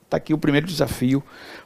Está 0.03 0.17
aqui 0.17 0.33
o 0.33 0.37
primeiro 0.37 0.65
desafio 0.65 1.23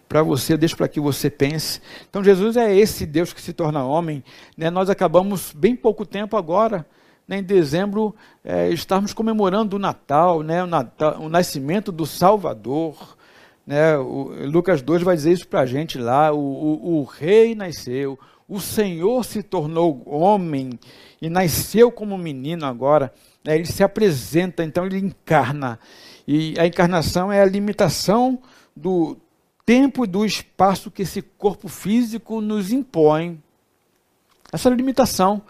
para 0.08 0.24
você, 0.24 0.58
deixa 0.58 0.76
para 0.76 0.88
que 0.88 1.00
você 1.00 1.30
pense. 1.30 1.82
Então, 2.10 2.24
Jesus 2.24 2.58
é 2.58 2.76
esse 2.76 3.06
Deus 3.06 3.32
que 3.32 3.42
se 3.42 3.54
torna 3.54 3.84
homem. 3.84 4.24
Né? 4.58 4.70
Nós 4.70 4.90
acabamos 4.90 5.54
bem 5.54 5.76
pouco 5.76 6.06
tempo 6.06 6.36
agora, 6.36 6.86
né, 7.28 7.38
em 7.38 7.44
dezembro, 7.44 8.16
é, 8.44 8.70
estarmos 8.70 9.14
comemorando 9.14 9.76
o 9.76 9.80
Natal, 9.80 10.42
né, 10.42 10.64
o, 10.64 10.68
Natal, 10.68 11.20
o 11.20 11.30
nascimento 11.30 11.92
do 11.92 12.06
Salvador. 12.08 13.19
Né, 13.70 13.96
o, 14.00 14.32
Lucas 14.48 14.82
2 14.82 15.04
vai 15.04 15.16
dizer 15.16 15.32
isso 15.32 15.48
para 15.48 15.60
a 15.60 15.66
gente 15.68 16.00
lá: 16.00 16.34
o, 16.34 16.40
o, 16.40 17.02
o 17.02 17.04
rei 17.04 17.54
nasceu, 17.54 18.18
o 18.48 18.60
Senhor 18.60 19.24
se 19.24 19.44
tornou 19.44 20.02
homem 20.08 20.72
e 21.22 21.30
nasceu 21.30 21.92
como 21.92 22.18
menino 22.18 22.66
agora, 22.66 23.14
né, 23.46 23.54
ele 23.54 23.68
se 23.68 23.84
apresenta, 23.84 24.64
então 24.64 24.88
ele 24.88 24.98
encarna. 24.98 25.78
E 26.28 26.56
a 26.58 26.66
encarnação 26.66 27.32
é 27.32 27.44
a 27.44 27.46
limitação 27.46 28.40
do 28.76 29.16
tempo 29.64 30.04
e 30.04 30.08
do 30.08 30.26
espaço 30.26 30.90
que 30.90 31.04
esse 31.04 31.22
corpo 31.22 31.68
físico 31.68 32.42
nos 32.42 32.72
impõe. 32.72 33.40
Essa 34.52 34.72
limitação. 34.72 35.44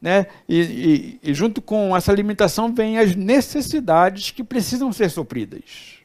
Né? 0.00 0.28
E, 0.48 1.18
e, 1.22 1.30
e 1.30 1.34
junto 1.34 1.60
com 1.60 1.94
essa 1.94 2.10
limitação 2.10 2.74
vem 2.74 2.96
as 2.96 3.14
necessidades 3.14 4.30
que 4.30 4.42
precisam 4.42 4.90
ser 4.94 5.10
supridas. 5.10 5.95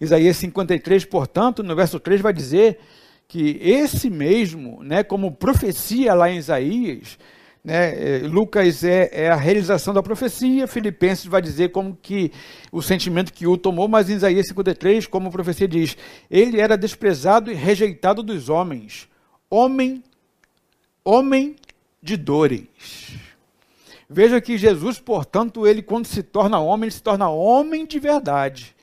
Isaías 0.00 0.36
53, 0.36 1.04
portanto, 1.04 1.62
no 1.62 1.74
verso 1.74 1.98
3 1.98 2.20
vai 2.20 2.32
dizer 2.32 2.78
que 3.26 3.58
esse 3.60 4.08
mesmo, 4.08 4.82
né, 4.82 5.02
como 5.02 5.32
profecia 5.32 6.14
lá 6.14 6.30
em 6.30 6.38
Isaías, 6.38 7.18
né, 7.62 8.16
é, 8.16 8.18
Lucas 8.20 8.82
é, 8.82 9.10
é, 9.12 9.28
a 9.28 9.36
realização 9.36 9.92
da 9.92 10.02
profecia, 10.02 10.66
Filipenses 10.66 11.26
vai 11.26 11.42
dizer 11.42 11.70
como 11.70 11.98
que 12.00 12.32
o 12.72 12.80
sentimento 12.80 13.32
que 13.32 13.46
o 13.46 13.58
tomou, 13.58 13.86
mas 13.86 14.08
em 14.08 14.14
Isaías 14.14 14.46
53, 14.48 15.06
como 15.06 15.28
a 15.28 15.32
profecia 15.32 15.68
diz, 15.68 15.96
ele 16.30 16.60
era 16.60 16.78
desprezado 16.78 17.50
e 17.50 17.54
rejeitado 17.54 18.22
dos 18.22 18.48
homens, 18.48 19.06
homem, 19.50 20.02
homem 21.04 21.56
de 22.02 22.16
dores. 22.16 22.66
Veja 24.08 24.40
que 24.40 24.56
Jesus, 24.56 24.98
portanto, 24.98 25.66
ele 25.66 25.82
quando 25.82 26.06
se 26.06 26.22
torna 26.22 26.58
homem, 26.58 26.84
ele 26.84 26.94
se 26.94 27.02
torna 27.02 27.28
homem 27.28 27.84
de 27.84 27.98
verdade. 27.98 28.74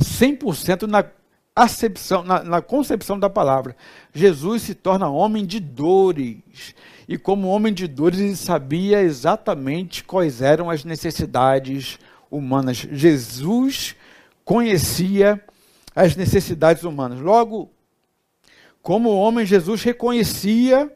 100% 0.00 0.86
na 0.86 1.04
acepção, 1.54 2.22
na, 2.22 2.42
na 2.42 2.62
concepção 2.62 3.18
da 3.18 3.28
palavra. 3.28 3.76
Jesus 4.12 4.62
se 4.62 4.74
torna 4.74 5.08
homem 5.08 5.44
de 5.44 5.60
dores. 5.60 6.74
E 7.08 7.18
como 7.18 7.48
homem 7.48 7.72
de 7.72 7.86
dores, 7.86 8.18
ele 8.18 8.36
sabia 8.36 9.02
exatamente 9.02 10.04
quais 10.04 10.40
eram 10.40 10.70
as 10.70 10.84
necessidades 10.84 11.98
humanas. 12.30 12.76
Jesus 12.76 13.96
conhecia 14.44 15.42
as 15.94 16.16
necessidades 16.16 16.84
humanas. 16.84 17.20
Logo, 17.20 17.70
como 18.82 19.10
homem, 19.10 19.44
Jesus 19.44 19.82
reconhecia 19.82 20.90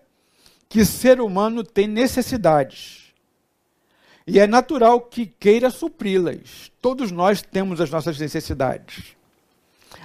que 0.69 0.85
ser 0.85 1.21
humano 1.21 1.63
tem 1.63 1.87
necessidades. 1.87 3.04
E 4.27 4.39
é 4.39 4.47
natural 4.47 5.01
que 5.01 5.27
queira 5.27 5.71
supri-las. 5.71 6.73
Todos 6.81 7.11
nós 7.11 7.43
temos 7.43 7.81
as 7.81 7.91
nossas 7.91 8.19
necessidades. 8.19 9.17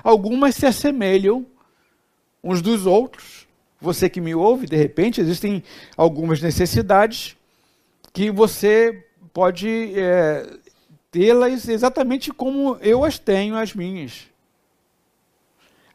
Algumas 0.04 0.56
se 0.56 0.66
assemelham 0.66 1.46
uns 2.44 2.62
dos 2.62 2.86
outros. 2.86 3.48
Você 3.80 4.10
que 4.10 4.20
me 4.20 4.36
ouve, 4.36 4.66
de 4.66 4.76
repente, 4.76 5.22
existem 5.22 5.64
algumas 5.96 6.42
necessidades 6.42 7.38
que 8.12 8.30
você 8.30 9.06
pode 9.32 9.94
é, 9.98 10.58
tê-las 11.10 11.68
exatamente 11.68 12.32
como 12.32 12.78
eu 12.82 13.06
as 13.06 13.18
tenho, 13.18 13.56
as 13.56 13.74
minhas. 13.74 14.28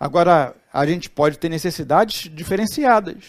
Agora, 0.01 0.57
a 0.73 0.87
gente 0.87 1.11
pode 1.11 1.39
ter 1.39 1.49
necessidades 1.49 2.31
diferenciadas. 2.35 3.25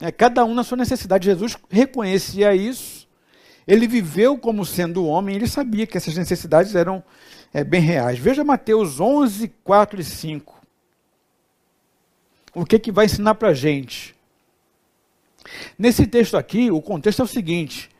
É, 0.00 0.12
cada 0.12 0.44
um 0.44 0.54
na 0.54 0.62
sua 0.62 0.76
necessidade. 0.76 1.24
Jesus 1.24 1.56
reconhecia 1.70 2.54
isso. 2.54 3.05
Ele 3.66 3.88
viveu 3.88 4.38
como 4.38 4.64
sendo 4.64 5.06
homem, 5.06 5.34
ele 5.34 5.48
sabia 5.48 5.86
que 5.86 5.96
essas 5.96 6.16
necessidades 6.16 6.74
eram 6.74 7.02
é, 7.52 7.64
bem 7.64 7.80
reais. 7.80 8.18
Veja 8.18 8.44
Mateus 8.44 9.00
11, 9.00 9.48
4 9.64 10.00
e 10.00 10.04
5. 10.04 10.56
O 12.54 12.64
que, 12.64 12.78
que 12.78 12.92
vai 12.92 13.06
ensinar 13.06 13.34
para 13.34 13.48
a 13.48 13.54
gente? 13.54 14.14
Nesse 15.78 16.06
texto 16.06 16.36
aqui, 16.36 16.70
o 16.70 16.80
contexto 16.80 17.22
é 17.22 17.24
o 17.24 17.28
seguinte: 17.28 17.90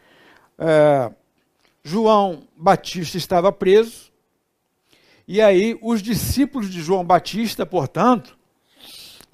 é, 0.59 1.11
João 1.83 2.47
Batista 2.57 3.17
estava 3.17 3.53
preso, 3.53 4.13
e 5.27 5.41
aí 5.41 5.79
os 5.83 6.01
discípulos 6.01 6.71
de 6.71 6.81
João 6.81 7.05
Batista, 7.05 7.67
portanto, 7.67 8.36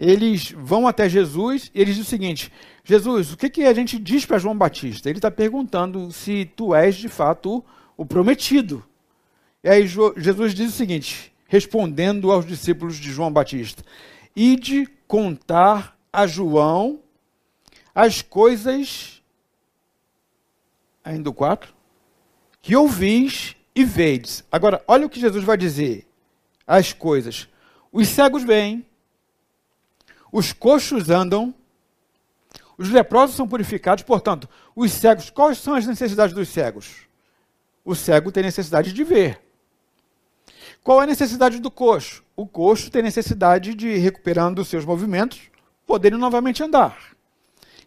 eles 0.03 0.51
vão 0.51 0.89
até 0.89 1.09
Jesus 1.09 1.71
e 1.73 1.81
eles 1.81 1.95
dizem 1.95 2.03
o 2.03 2.11
seguinte: 2.11 2.53
Jesus, 2.83 3.33
o 3.33 3.37
que, 3.37 3.49
que 3.49 3.63
a 3.63 3.73
gente 3.73 3.99
diz 4.01 4.27
para 4.27 4.39
João 4.39 4.59
Batista? 4.59 5.09
Ele 5.09 5.19
está 5.19 5.31
perguntando 5.31 6.11
se 6.11 6.51
tu 6.57 6.75
és 6.75 6.97
de 6.97 7.09
fato 7.09 7.65
o 7.97 8.05
prometido. 8.05 8.85
E 9.63 9.69
aí 9.69 9.87
Jesus 9.87 10.55
diz 10.55 10.71
o 10.71 10.77
seguinte, 10.77 11.33
respondendo 11.47 12.33
aos 12.33 12.45
discípulos 12.45 12.97
de 12.97 13.13
João 13.13 13.33
Batista: 13.33 13.85
Ide 14.35 14.89
contar 15.07 15.97
a 16.13 16.27
João 16.27 16.99
as 17.95 18.23
coisas. 18.23 19.23
Ainda 21.05 21.31
o 21.31 21.35
4? 21.35 21.73
Que 22.61 22.75
ouvis 22.75 23.55
e 23.73 23.85
vedes. 23.85 24.45
Agora, 24.51 24.83
olha 24.89 25.07
o 25.07 25.11
que 25.11 25.21
Jesus 25.21 25.45
vai 25.45 25.57
dizer. 25.57 26.09
As 26.67 26.93
coisas. 26.93 27.49
Os 27.93 28.09
cegos 28.09 28.43
veem, 28.43 28.85
os 30.33 30.53
coxos 30.53 31.11
andam, 31.11 31.55
os 32.77 32.89
leprosos 32.91 33.37
são 33.37 33.47
purificados. 33.47 34.03
Portanto, 34.03 34.49
os 34.75 34.91
cegos, 34.91 35.31
quais 35.31 35.59
são 35.59 35.75
as 35.75 35.87
necessidades 35.87 36.35
dos 36.35 36.49
cegos? 36.49 37.07
o 37.85 37.95
cego 37.95 38.31
tem 38.31 38.43
necessidade 38.43 38.93
de 38.93 39.05
ver. 39.05 39.41
Qual 40.83 41.01
é 41.01 41.05
a 41.05 41.07
necessidade 41.07 41.61
do 41.61 41.71
coxo? 41.71 42.23
O 42.37 42.47
coxo 42.47 42.91
tem 42.91 43.03
necessidade 43.03 43.75
de, 43.75 43.97
recuperando 43.97 44.61
os 44.61 44.69
seus 44.69 44.85
movimentos, 44.85 45.41
poderem 45.87 46.19
novamente 46.19 46.63
andar. 46.63 46.97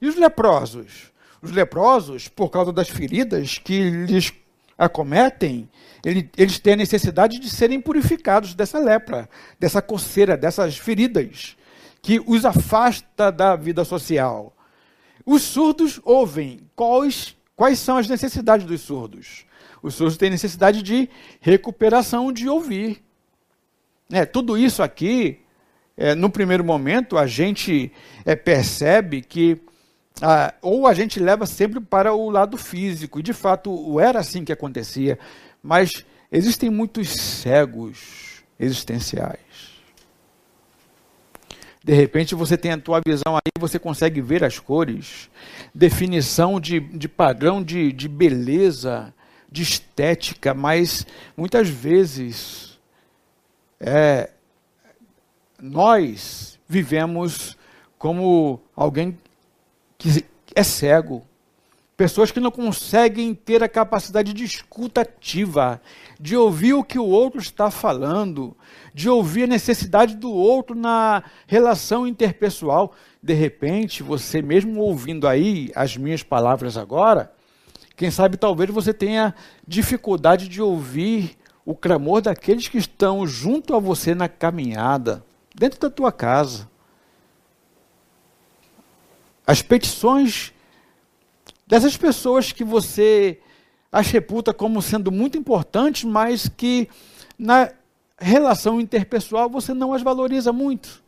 E 0.02 0.08
os 0.08 0.16
leprosos? 0.16 1.12
Os 1.42 1.52
leprosos, 1.52 2.28
por 2.28 2.50
causa 2.50 2.72
das 2.72 2.90
feridas 2.90 3.58
que 3.58 3.90
lhes 3.90 4.34
acometem, 4.78 5.70
eles 6.04 6.60
têm 6.60 6.74
a 6.74 6.78
necessidade 6.78 7.40
de 7.40 7.50
serem 7.50 7.82
purificados 7.82 8.54
dessa 8.54 8.80
lepra, 8.80 9.30
dessa 9.60 9.82
coceira, 9.82 10.38
dessas 10.38 10.78
feridas, 10.78 11.58
que 12.06 12.22
os 12.28 12.46
afasta 12.46 13.32
da 13.32 13.56
vida 13.56 13.84
social. 13.84 14.56
Os 15.26 15.42
surdos 15.42 16.00
ouvem. 16.04 16.60
Quais, 16.76 17.36
quais 17.56 17.80
são 17.80 17.98
as 17.98 18.08
necessidades 18.08 18.64
dos 18.68 18.82
surdos? 18.82 19.44
Os 19.82 19.96
surdos 19.96 20.16
têm 20.16 20.30
necessidade 20.30 20.84
de 20.84 21.10
recuperação 21.42 22.32
de 22.32 22.48
ouvir. 22.48 23.04
É, 24.12 24.24
tudo 24.24 24.56
isso 24.56 24.84
aqui, 24.84 25.40
é, 25.98 26.14
no 26.14 26.30
primeiro 26.30 26.64
momento, 26.64 27.18
a 27.18 27.26
gente 27.26 27.92
é, 28.24 28.36
percebe 28.36 29.24
que 29.24 29.60
ah, 30.22 30.54
ou 30.62 30.86
a 30.86 30.94
gente 30.94 31.20
leva 31.20 31.48
sempre 31.48 31.82
para 31.82 32.14
o 32.14 32.30
lado 32.30 32.56
físico, 32.56 33.20
e 33.20 33.24
de 33.24 33.34
fato 33.34 34.00
era 34.00 34.20
assim 34.20 34.46
que 34.46 34.54
acontecia, 34.54 35.18
mas 35.62 36.06
existem 36.32 36.70
muitos 36.70 37.10
cegos 37.10 38.44
existenciais. 38.60 39.45
De 41.86 41.94
repente 41.94 42.34
você 42.34 42.58
tem 42.58 42.72
a 42.72 42.80
tua 42.80 43.00
visão 43.06 43.36
aí, 43.36 43.52
você 43.60 43.78
consegue 43.78 44.20
ver 44.20 44.44
as 44.44 44.58
cores, 44.58 45.30
definição 45.72 46.60
de, 46.60 46.80
de 46.80 47.08
padrão 47.08 47.62
de, 47.62 47.92
de 47.92 48.08
beleza, 48.08 49.14
de 49.52 49.62
estética, 49.62 50.52
mas 50.52 51.06
muitas 51.38 51.70
vezes 51.70 52.80
é, 53.80 54.32
nós 55.62 56.58
vivemos 56.68 57.56
como 58.00 58.60
alguém 58.76 59.16
que 60.00 60.26
é 60.56 60.64
cego. 60.64 61.24
Pessoas 61.98 62.30
que 62.30 62.42
não 62.42 62.52
conseguem 62.52 63.34
ter 63.34 63.64
a 63.64 63.70
capacidade 63.70 64.34
de 64.34 64.44
escuta 64.44 65.02
ativa, 65.02 65.82
de 66.20 66.36
ouvir 66.36 66.74
o 66.74 66.84
que 66.84 67.00
o 67.00 67.06
outro 67.06 67.40
está 67.40 67.72
falando, 67.72 68.56
de 68.94 69.10
ouvir 69.10 69.44
a 69.44 69.48
necessidade 69.48 70.16
do 70.16 70.30
outro 70.30 70.76
na 70.76 71.24
relação 71.48 72.06
interpessoal. 72.06 72.94
De 73.24 73.34
repente, 73.34 74.04
você 74.04 74.42
mesmo 74.42 74.82
ouvindo 74.82 75.26
aí 75.26 75.72
as 75.74 75.96
minhas 75.96 76.22
palavras 76.22 76.78
agora, 76.78 77.32
quem 77.96 78.12
sabe 78.12 78.36
talvez 78.36 78.70
você 78.70 78.94
tenha 78.94 79.34
dificuldade 79.66 80.50
de 80.50 80.62
ouvir 80.62 81.38
o 81.66 81.74
clamor 81.74 82.22
daqueles 82.22 82.68
que 82.68 82.78
estão 82.78 83.26
junto 83.26 83.74
a 83.74 83.80
você 83.80 84.14
na 84.14 84.28
caminhada, 84.28 85.24
dentro 85.56 85.80
da 85.80 85.90
tua 85.90 86.12
casa 86.12 86.68
as 89.46 89.62
petições 89.62 90.54
dessas 91.66 91.98
pessoas 91.98 92.52
que 92.52 92.64
você 92.64 93.40
as 93.92 94.10
reputa 94.12 94.54
como 94.54 94.82
sendo 94.82 95.12
muito 95.12 95.38
importantes, 95.38 96.04
mas 96.04 96.50
que 96.50 96.90
na 97.40 97.72
relação 98.18 98.82
interpessoal 98.82 99.50
você 99.50 99.74
não 99.74 99.94
as 99.94 100.02
valoriza 100.02 100.52
muito. 100.52 101.04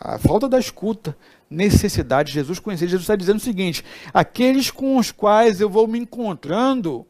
A 0.00 0.18
falta 0.18 0.48
da 0.48 0.58
escuta, 0.58 1.16
necessidade, 1.50 2.32
Jesus 2.32 2.58
conhecer. 2.58 2.86
Jesus 2.86 3.02
está 3.02 3.16
dizendo 3.16 3.38
o 3.38 3.40
seguinte: 3.40 3.84
aqueles 4.12 4.70
com 4.70 4.96
os 4.96 5.10
quais 5.10 5.60
eu 5.60 5.68
vou 5.68 5.86
me 5.88 5.98
encontrando, 5.98 7.06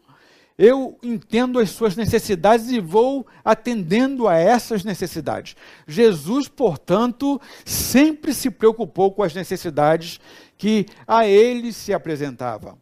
eu 0.58 0.98
entendo 1.02 1.58
as 1.58 1.70
suas 1.70 1.96
necessidades 1.96 2.70
e 2.70 2.80
vou 2.80 3.26
atendendo 3.44 4.26
a 4.26 4.36
essas 4.36 4.84
necessidades. 4.84 5.54
Jesus, 5.86 6.48
portanto, 6.48 7.40
sempre 7.64 8.34
se 8.34 8.50
preocupou 8.50 9.12
com 9.12 9.22
as 9.22 9.34
necessidades 9.34 10.20
que 10.58 10.86
a 11.06 11.24
ele 11.24 11.72
se 11.72 11.94
apresentavam. 11.94 12.76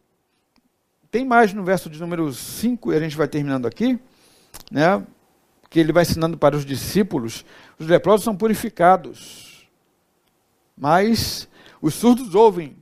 Tem 1.11 1.23
mais 1.23 1.53
no 1.53 1.63
verso 1.63 1.89
de 1.89 1.99
número 1.99 2.33
5, 2.33 2.91
e 2.91 2.95
a 2.97 2.99
gente 2.99 3.15
vai 3.15 3.27
terminando 3.27 3.67
aqui, 3.67 3.97
né? 4.69 5.05
Que 5.69 5.79
ele 5.79 5.93
vai 5.93 6.03
ensinando 6.03 6.37
para 6.37 6.57
os 6.57 6.65
discípulos: 6.65 7.45
os 7.79 7.87
leprosos 7.87 8.25
são 8.25 8.35
purificados, 8.35 9.69
mas 10.75 11.47
os 11.81 11.93
surdos 11.93 12.35
ouvem, 12.35 12.75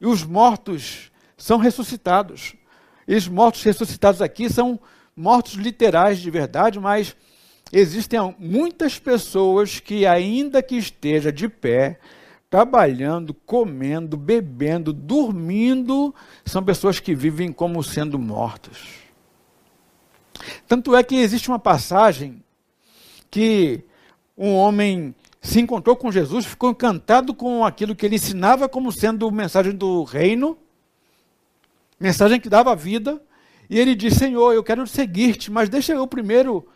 e 0.00 0.06
os 0.06 0.22
mortos 0.22 1.10
são 1.36 1.58
ressuscitados. 1.58 2.54
Esses 3.08 3.28
mortos 3.28 3.62
ressuscitados 3.64 4.22
aqui 4.22 4.48
são 4.48 4.78
mortos 5.16 5.54
literais 5.54 6.18
de 6.18 6.30
verdade, 6.30 6.78
mas 6.78 7.16
existem 7.72 8.20
muitas 8.38 8.98
pessoas 8.98 9.80
que, 9.80 10.06
ainda 10.06 10.62
que 10.62 10.76
esteja 10.76 11.32
de 11.32 11.48
pé, 11.48 11.98
trabalhando, 12.52 13.32
comendo, 13.32 14.14
bebendo, 14.14 14.92
dormindo, 14.92 16.14
são 16.44 16.62
pessoas 16.62 17.00
que 17.00 17.14
vivem 17.14 17.50
como 17.50 17.82
sendo 17.82 18.18
mortos. 18.18 18.90
Tanto 20.68 20.94
é 20.94 21.02
que 21.02 21.14
existe 21.14 21.48
uma 21.48 21.58
passagem 21.58 22.44
que 23.30 23.82
um 24.36 24.54
homem 24.54 25.14
se 25.40 25.60
encontrou 25.60 25.96
com 25.96 26.12
Jesus, 26.12 26.44
ficou 26.44 26.72
encantado 26.72 27.32
com 27.32 27.64
aquilo 27.64 27.96
que 27.96 28.04
ele 28.04 28.16
ensinava 28.16 28.68
como 28.68 28.92
sendo 28.92 29.32
mensagem 29.32 29.74
do 29.74 30.02
reino, 30.02 30.58
mensagem 31.98 32.38
que 32.38 32.50
dava 32.50 32.76
vida, 32.76 33.18
e 33.70 33.80
ele 33.80 33.94
disse: 33.94 34.18
Senhor, 34.18 34.52
eu 34.52 34.62
quero 34.62 34.86
seguir-te, 34.86 35.50
mas 35.50 35.70
deixa 35.70 35.94
eu 35.94 36.06
primeiro 36.06 36.68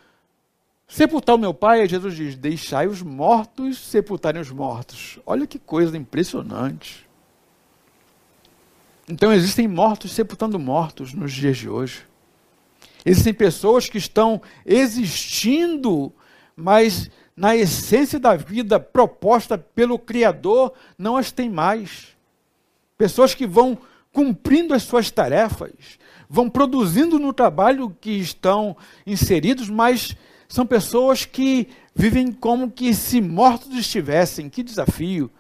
sepultar 0.87 1.35
o 1.35 1.39
meu 1.39 1.53
pai. 1.53 1.87
Jesus 1.89 2.15
diz: 2.15 2.37
Deixai 2.37 2.87
os 2.87 3.03
mortos 3.03 3.79
sepultarem 3.79 4.41
os 4.41 4.51
mortos. 4.51 5.19
Olha 5.27 5.47
que 5.47 5.59
coisa 5.59 5.97
impressionante. 5.97 7.07
Então 9.09 9.33
existem 9.33 9.69
mortos 9.69 10.13
sepultando 10.13 10.59
mortos 10.59 11.13
nos 11.13 11.33
dias 11.33 11.57
de 11.57 11.69
hoje. 11.69 12.05
Existem 13.05 13.33
pessoas 13.33 13.89
que 13.89 13.99
estão 13.99 14.43
existindo, 14.65 16.13
mas 16.57 17.09
na 17.37 17.55
essência 17.55 18.19
da 18.19 18.35
vida 18.35 18.81
proposta 18.81 19.57
pelo 19.57 19.97
Criador 19.97 20.73
não 20.99 21.17
as 21.17 21.31
tem 21.31 21.49
mais. 21.49 22.17
Pessoas 22.99 23.33
que 23.33 23.47
vão 23.47 23.79
cumprindo 24.13 24.75
as 24.75 24.83
suas 24.83 25.11
tarefas, 25.11 25.99
vão 26.29 26.49
produzindo 26.49 27.19
no 27.19 27.33
trabalho 27.33 27.95
que 28.01 28.13
estão 28.13 28.77
inseridos, 29.07 29.69
mas 29.69 30.17
são 30.49 30.67
pessoas 30.67 31.25
que 31.25 31.69
vivem 31.95 32.33
como 32.33 32.71
que 32.71 32.95
se 32.95 33.21
mortos 33.21 33.75
estivessem. 33.77 34.49
Que 34.49 34.63
desafio! 34.63 35.31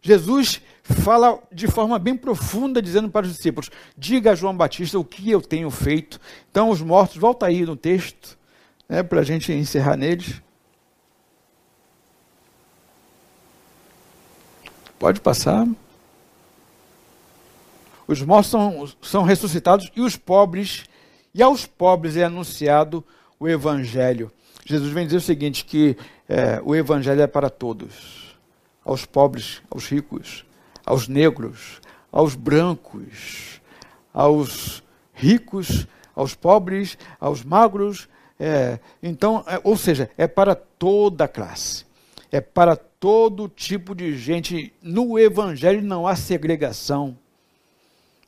Jesus 0.00 0.60
fala 0.82 1.42
de 1.50 1.66
forma 1.66 1.98
bem 1.98 2.16
profunda, 2.16 2.82
dizendo 2.82 3.08
para 3.08 3.26
os 3.26 3.32
discípulos: 3.32 3.70
diga 3.96 4.32
a 4.32 4.34
João 4.34 4.56
Batista 4.56 4.98
o 4.98 5.04
que 5.04 5.30
eu 5.30 5.40
tenho 5.40 5.70
feito. 5.70 6.20
Então, 6.50 6.70
os 6.70 6.80
mortos, 6.80 7.16
volta 7.16 7.46
aí 7.46 7.64
no 7.64 7.76
texto, 7.76 8.38
né, 8.88 9.02
para 9.02 9.20
a 9.20 9.24
gente 9.24 9.52
encerrar 9.52 9.96
neles. 9.96 10.42
Pode 14.98 15.20
passar 15.20 15.66
os 18.06 18.20
mortos 18.22 18.50
são, 18.50 18.88
são 19.02 19.22
ressuscitados 19.22 19.90
e 19.96 20.00
os 20.00 20.16
pobres, 20.16 20.84
e 21.32 21.42
aos 21.42 21.66
pobres 21.66 22.16
é 22.16 22.24
anunciado 22.24 23.04
o 23.40 23.48
evangelho. 23.48 24.30
Jesus 24.64 24.92
vem 24.92 25.04
dizer 25.04 25.18
o 25.18 25.20
seguinte, 25.20 25.64
que 25.64 25.96
é, 26.28 26.60
o 26.64 26.74
evangelho 26.74 27.20
é 27.20 27.26
para 27.26 27.50
todos, 27.50 28.36
aos 28.84 29.04
pobres, 29.04 29.62
aos 29.70 29.86
ricos, 29.88 30.44
aos 30.84 31.06
negros, 31.06 31.80
aos 32.10 32.34
brancos, 32.34 33.60
aos 34.12 34.82
ricos, 35.12 35.86
aos 36.14 36.34
pobres, 36.34 36.96
aos 37.20 37.44
magros, 37.44 38.08
é, 38.38 38.78
então, 39.02 39.44
é, 39.46 39.60
ou 39.62 39.76
seja, 39.76 40.10
é 40.18 40.26
para 40.26 40.54
toda 40.54 41.24
a 41.24 41.28
classe, 41.28 41.84
é 42.32 42.40
para 42.40 42.74
todo 42.76 43.48
tipo 43.48 43.94
de 43.94 44.16
gente. 44.16 44.72
No 44.82 45.18
Evangelho 45.18 45.82
não 45.82 46.06
há 46.06 46.16
segregação, 46.16 47.16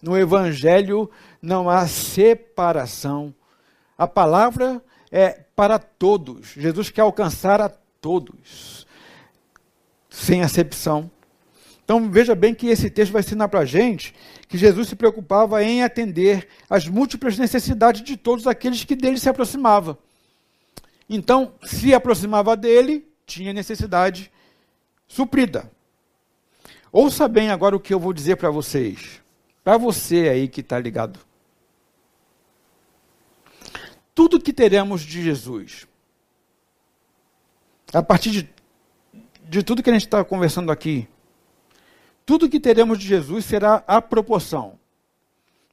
no 0.00 0.16
Evangelho 0.16 1.10
não 1.42 1.68
há 1.68 1.86
separação. 1.86 3.34
A 3.98 4.06
palavra 4.06 4.82
é 5.10 5.45
para 5.56 5.78
todos. 5.78 6.48
Jesus 6.48 6.90
quer 6.90 7.00
alcançar 7.00 7.60
a 7.60 7.68
todos, 7.68 8.86
sem 10.08 10.42
acepção. 10.42 11.10
Então 11.82 12.10
veja 12.10 12.34
bem 12.34 12.54
que 12.54 12.66
esse 12.66 12.90
texto 12.90 13.12
vai 13.12 13.22
ensinar 13.22 13.48
para 13.48 13.60
a 13.60 13.64
gente 13.64 14.14
que 14.48 14.58
Jesus 14.58 14.88
se 14.88 14.96
preocupava 14.96 15.62
em 15.64 15.82
atender 15.82 16.48
às 16.68 16.86
múltiplas 16.86 17.38
necessidades 17.38 18.02
de 18.02 18.16
todos 18.16 18.46
aqueles 18.46 18.84
que 18.84 18.94
dele 18.94 19.18
se 19.18 19.28
aproximavam. 19.28 19.96
Então, 21.08 21.54
se 21.64 21.94
aproximava 21.94 22.56
dele, 22.56 23.06
tinha 23.24 23.52
necessidade 23.52 24.30
suprida. 25.06 25.70
Ouça 26.92 27.28
bem 27.28 27.50
agora 27.50 27.76
o 27.76 27.80
que 27.80 27.94
eu 27.94 28.00
vou 28.00 28.12
dizer 28.12 28.36
para 28.36 28.50
vocês. 28.50 29.20
Para 29.62 29.76
você 29.76 30.28
aí 30.28 30.48
que 30.48 30.60
está 30.60 30.78
ligado. 30.78 31.20
Tudo 34.16 34.40
que 34.40 34.50
teremos 34.50 35.02
de 35.02 35.22
Jesus, 35.22 35.86
a 37.92 38.02
partir 38.02 38.30
de, 38.30 38.50
de 39.42 39.62
tudo 39.62 39.82
que 39.82 39.90
a 39.90 39.92
gente 39.92 40.06
está 40.06 40.24
conversando 40.24 40.72
aqui, 40.72 41.06
tudo 42.24 42.48
que 42.48 42.58
teremos 42.58 42.98
de 42.98 43.06
Jesus 43.06 43.44
será 43.44 43.84
a 43.86 44.00
proporção 44.00 44.78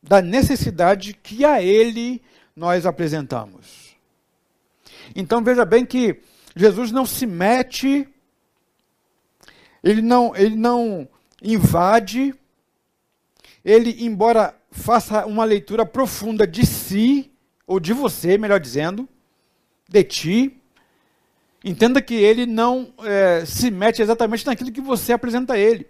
da 0.03 0.21
necessidade 0.21 1.13
que 1.13 1.45
a 1.45 1.61
Ele 1.61 2.21
nós 2.53 2.85
apresentamos. 2.85 3.95
Então 5.15 5.41
veja 5.41 5.63
bem 5.63 5.85
que 5.85 6.19
Jesus 6.53 6.91
não 6.91 7.05
se 7.05 7.25
mete, 7.25 8.05
ele 9.81 10.01
não, 10.01 10.35
ele 10.35 10.57
não 10.57 11.07
invade, 11.41 12.35
ele, 13.63 14.03
embora 14.05 14.53
faça 14.69 15.25
uma 15.25 15.45
leitura 15.45 15.85
profunda 15.85 16.45
de 16.45 16.65
si, 16.65 17.32
ou 17.65 17.79
de 17.79 17.93
você, 17.93 18.37
melhor 18.37 18.59
dizendo, 18.59 19.07
de 19.89 20.03
ti, 20.03 20.61
entenda 21.63 22.01
que 22.01 22.13
ele 22.13 22.45
não 22.45 22.93
é, 23.03 23.45
se 23.45 23.71
mete 23.71 24.01
exatamente 24.01 24.45
naquilo 24.45 24.71
que 24.71 24.81
você 24.81 25.13
apresenta 25.13 25.53
a 25.53 25.57
ele. 25.57 25.87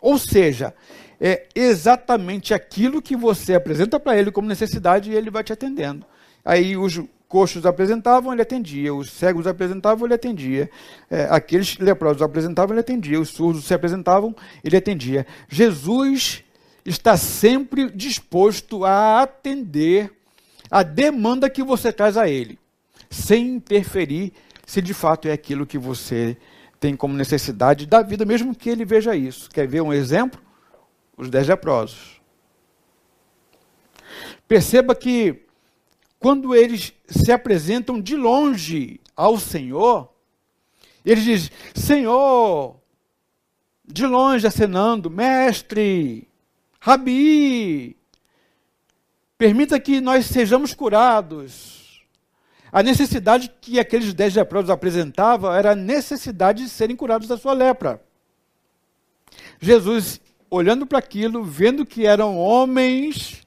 Ou 0.00 0.18
seja, 0.18 0.74
é 1.20 1.46
exatamente 1.54 2.52
aquilo 2.52 3.02
que 3.02 3.16
você 3.16 3.54
apresenta 3.54 3.98
para 3.98 4.16
ele 4.16 4.30
como 4.30 4.48
necessidade 4.48 5.10
e 5.10 5.14
ele 5.14 5.30
vai 5.30 5.42
te 5.42 5.52
atendendo. 5.52 6.04
Aí 6.44 6.76
os 6.76 7.00
coxos 7.28 7.66
apresentavam, 7.66 8.32
ele 8.32 8.42
atendia. 8.42 8.94
Os 8.94 9.10
cegos 9.10 9.46
apresentavam, 9.46 10.06
ele 10.06 10.14
atendia. 10.14 10.70
É, 11.10 11.26
aqueles 11.30 11.76
leprosos 11.78 12.22
apresentavam, 12.22 12.74
ele 12.74 12.80
atendia. 12.80 13.20
Os 13.20 13.30
surdos 13.30 13.64
se 13.64 13.74
apresentavam, 13.74 14.34
ele 14.62 14.76
atendia. 14.76 15.26
Jesus 15.48 16.44
está 16.84 17.16
sempre 17.16 17.90
disposto 17.90 18.84
a 18.84 19.22
atender 19.22 20.12
a 20.70 20.82
demanda 20.82 21.48
que 21.48 21.62
você 21.62 21.92
traz 21.92 22.16
a 22.16 22.28
ele, 22.28 22.58
sem 23.10 23.56
interferir 23.56 24.32
se 24.66 24.82
de 24.82 24.92
fato 24.92 25.28
é 25.28 25.32
aquilo 25.32 25.64
que 25.64 25.78
você 25.78 26.36
tem 26.80 26.96
como 26.96 27.14
necessidade 27.14 27.86
da 27.86 28.02
vida, 28.02 28.24
mesmo 28.24 28.54
que 28.54 28.68
ele 28.68 28.84
veja 28.84 29.14
isso. 29.14 29.48
Quer 29.50 29.66
ver 29.66 29.80
um 29.80 29.92
exemplo? 29.92 30.40
Os 31.16 31.30
dez 31.30 31.46
leprosos. 31.46 32.20
Perceba 34.46 34.94
que 34.94 35.46
quando 36.18 36.54
eles 36.54 36.92
se 37.08 37.30
apresentam 37.30 38.00
de 38.00 38.16
longe 38.16 39.00
ao 39.14 39.38
Senhor, 39.38 40.12
eles 41.04 41.24
dizem: 41.24 41.50
Senhor, 41.74 42.76
de 43.84 44.04
longe 44.04 44.46
acenando, 44.46 45.08
mestre, 45.08 46.28
rabi, 46.80 47.96
permita 49.38 49.78
que 49.78 50.00
nós 50.00 50.26
sejamos 50.26 50.74
curados. 50.74 52.04
A 52.72 52.82
necessidade 52.82 53.50
que 53.60 53.78
aqueles 53.78 54.12
dez 54.12 54.34
leprosos 54.34 54.70
apresentavam 54.70 55.52
era 55.52 55.72
a 55.72 55.76
necessidade 55.76 56.64
de 56.64 56.68
serem 56.68 56.96
curados 56.96 57.28
da 57.28 57.38
sua 57.38 57.52
lepra. 57.52 58.02
Jesus, 59.60 60.20
olhando 60.50 60.86
para 60.86 60.98
aquilo, 60.98 61.44
vendo 61.44 61.86
que 61.86 62.06
eram 62.06 62.36
homens 62.36 63.42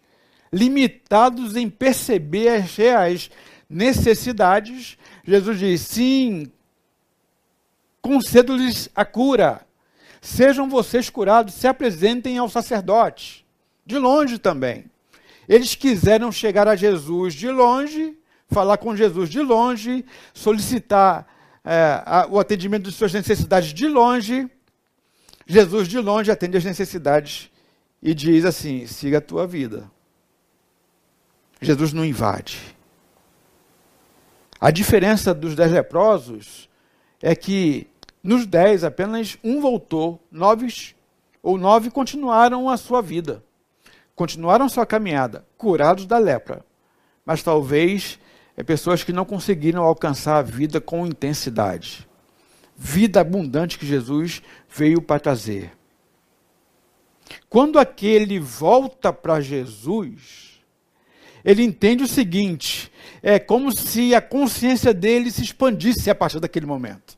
limitados 0.52 1.56
em 1.56 1.70
perceber 1.70 2.50
as 2.50 2.76
reais 2.76 3.30
necessidades, 3.70 4.98
Jesus 5.24 5.60
diz: 5.60 5.82
sim, 5.82 6.52
concedo-lhes 8.02 8.90
a 8.96 9.06
cura. 9.06 9.66
Sejam 10.22 10.68
vocês 10.68 11.10
curados, 11.10 11.54
se 11.54 11.68
apresentem 11.68 12.38
ao 12.38 12.50
sacerdote. 12.50 13.46
De 13.86 13.98
longe 13.98 14.38
também. 14.38 14.86
Eles 15.50 15.76
quiseram 15.76 16.32
chegar 16.32 16.68
a 16.68 16.76
Jesus 16.76 17.34
de 17.34 17.50
longe 17.50 18.16
falar 18.50 18.78
com 18.78 18.96
Jesus 18.96 19.30
de 19.30 19.42
longe, 19.42 20.04
solicitar 20.34 21.28
é, 21.64 22.02
a, 22.06 22.28
o 22.30 22.40
atendimento 22.40 22.84
de 22.84 22.92
suas 22.92 23.14
necessidades 23.14 23.74
de 23.74 23.88
longe. 23.88 24.50
Jesus 25.46 25.88
de 25.88 26.00
longe 26.00 26.32
atende 26.32 26.58
as 26.58 26.66
necessidades 26.66 27.50
e 28.02 28.14
diz 28.14 28.44
assim: 28.44 28.86
siga 28.88 29.20
a 29.20 29.22
tua 29.22 29.46
vida. 29.46 29.90
Jesus 31.62 31.94
não 31.94 32.06
invade. 32.06 32.76
A 34.60 34.72
diferença 34.72 35.34
dos 35.34 35.56
dez 35.56 35.72
leprosos 35.72 36.70
é 37.22 37.36
que 37.36 37.88
nos 38.22 38.46
dez 38.46 38.84
apenas 38.84 39.38
um 39.44 39.62
voltou, 39.62 40.22
nove 40.32 40.96
ou 41.42 41.58
nove 41.58 41.90
continuaram 41.90 42.70
a 42.70 42.76
sua 42.76 43.02
vida, 43.02 43.44
continuaram 44.20 44.68
sua 44.68 44.86
caminhada, 44.86 45.46
curados 45.58 46.06
da 46.06 46.18
lepra. 46.18 46.66
Mas 47.26 47.42
talvez 47.42 48.20
é 48.58 48.62
pessoas 48.62 49.02
que 49.02 49.14
não 49.14 49.24
conseguiram 49.24 49.82
alcançar 49.82 50.40
a 50.40 50.42
vida 50.42 50.82
com 50.82 51.08
intensidade. 51.08 52.06
Vida 52.76 53.22
abundante 53.22 53.80
que 53.80 53.86
Jesus 53.86 54.42
veio 54.70 55.02
para 55.02 55.22
trazer. 55.22 55.72
Quando 57.48 57.80
aquele 57.80 58.42
volta 58.42 59.14
para 59.14 59.40
Jesus, 59.40 60.60
ele 61.46 61.64
entende 61.64 62.04
o 62.04 62.08
seguinte: 62.08 62.92
é 63.24 63.40
como 63.40 63.72
se 63.72 64.14
a 64.14 64.20
consciência 64.20 64.94
dele 64.94 65.32
se 65.32 65.44
expandisse 65.44 66.10
a 66.10 66.16
partir 66.16 66.42
daquele 66.42 66.66
momento. 66.66 67.18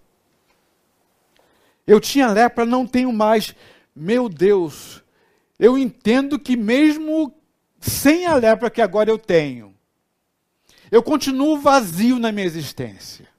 Eu 1.87 1.99
tinha 1.99 2.31
lepra, 2.31 2.63
não 2.63 2.85
tenho 2.85 3.11
mais. 3.11 3.55
Meu 3.95 4.29
Deus, 4.29 5.01
eu 5.62 5.78
entendo 5.78 6.39
que 6.39 6.58
mesmo 6.58 7.32
sem 7.80 8.26
a 8.26 8.34
lepra 8.34 8.67
que 8.67 8.82
agora 8.82 9.12
eu 9.12 9.17
tenho, 9.19 9.76
eu 10.91 11.04
continuo 11.04 11.60
vazio 11.60 12.17
na 12.17 12.32
minha 12.32 12.47
existência. 12.47 13.30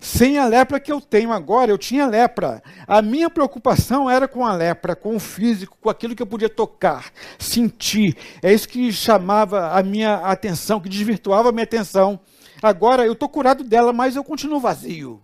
Sem 0.00 0.38
a 0.38 0.46
lepra 0.46 0.78
que 0.78 0.92
eu 0.92 1.00
tenho 1.00 1.32
agora, 1.32 1.72
eu 1.72 1.76
tinha 1.76 2.06
lepra. 2.06 2.62
A 2.86 3.02
minha 3.02 3.28
preocupação 3.28 4.08
era 4.08 4.28
com 4.28 4.46
a 4.46 4.54
lepra, 4.54 4.94
com 4.94 5.16
o 5.16 5.20
físico, 5.20 5.76
com 5.80 5.90
aquilo 5.90 6.14
que 6.14 6.22
eu 6.22 6.26
podia 6.26 6.48
tocar, 6.48 7.10
sentir. 7.36 8.16
É 8.40 8.52
isso 8.52 8.68
que 8.68 8.92
chamava 8.92 9.76
a 9.76 9.82
minha 9.82 10.18
atenção, 10.18 10.80
que 10.80 10.88
desvirtuava 10.88 11.48
a 11.48 11.52
minha 11.52 11.64
atenção. 11.64 12.20
Agora 12.62 13.04
eu 13.04 13.14
estou 13.14 13.28
curado 13.28 13.64
dela, 13.64 13.92
mas 13.92 14.14
eu 14.14 14.22
continuo 14.22 14.60
vazio. 14.60 15.20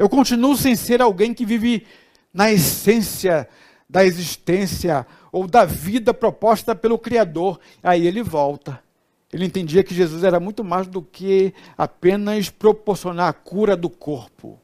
Eu 0.00 0.08
continuo 0.08 0.56
sem 0.56 0.74
ser 0.74 1.02
alguém 1.02 1.34
que 1.34 1.44
vive 1.44 1.86
na 2.32 2.50
essência 2.50 3.46
da 3.86 4.02
existência 4.02 5.06
ou 5.30 5.46
da 5.46 5.66
vida 5.66 6.14
proposta 6.14 6.74
pelo 6.74 6.98
Criador. 6.98 7.60
Aí 7.82 8.06
ele 8.06 8.22
volta. 8.22 8.82
Ele 9.30 9.44
entendia 9.44 9.84
que 9.84 9.94
Jesus 9.94 10.24
era 10.24 10.40
muito 10.40 10.64
mais 10.64 10.86
do 10.86 11.02
que 11.02 11.52
apenas 11.76 12.48
proporcionar 12.48 13.28
a 13.28 13.34
cura 13.34 13.76
do 13.76 13.90
corpo. 13.90 14.58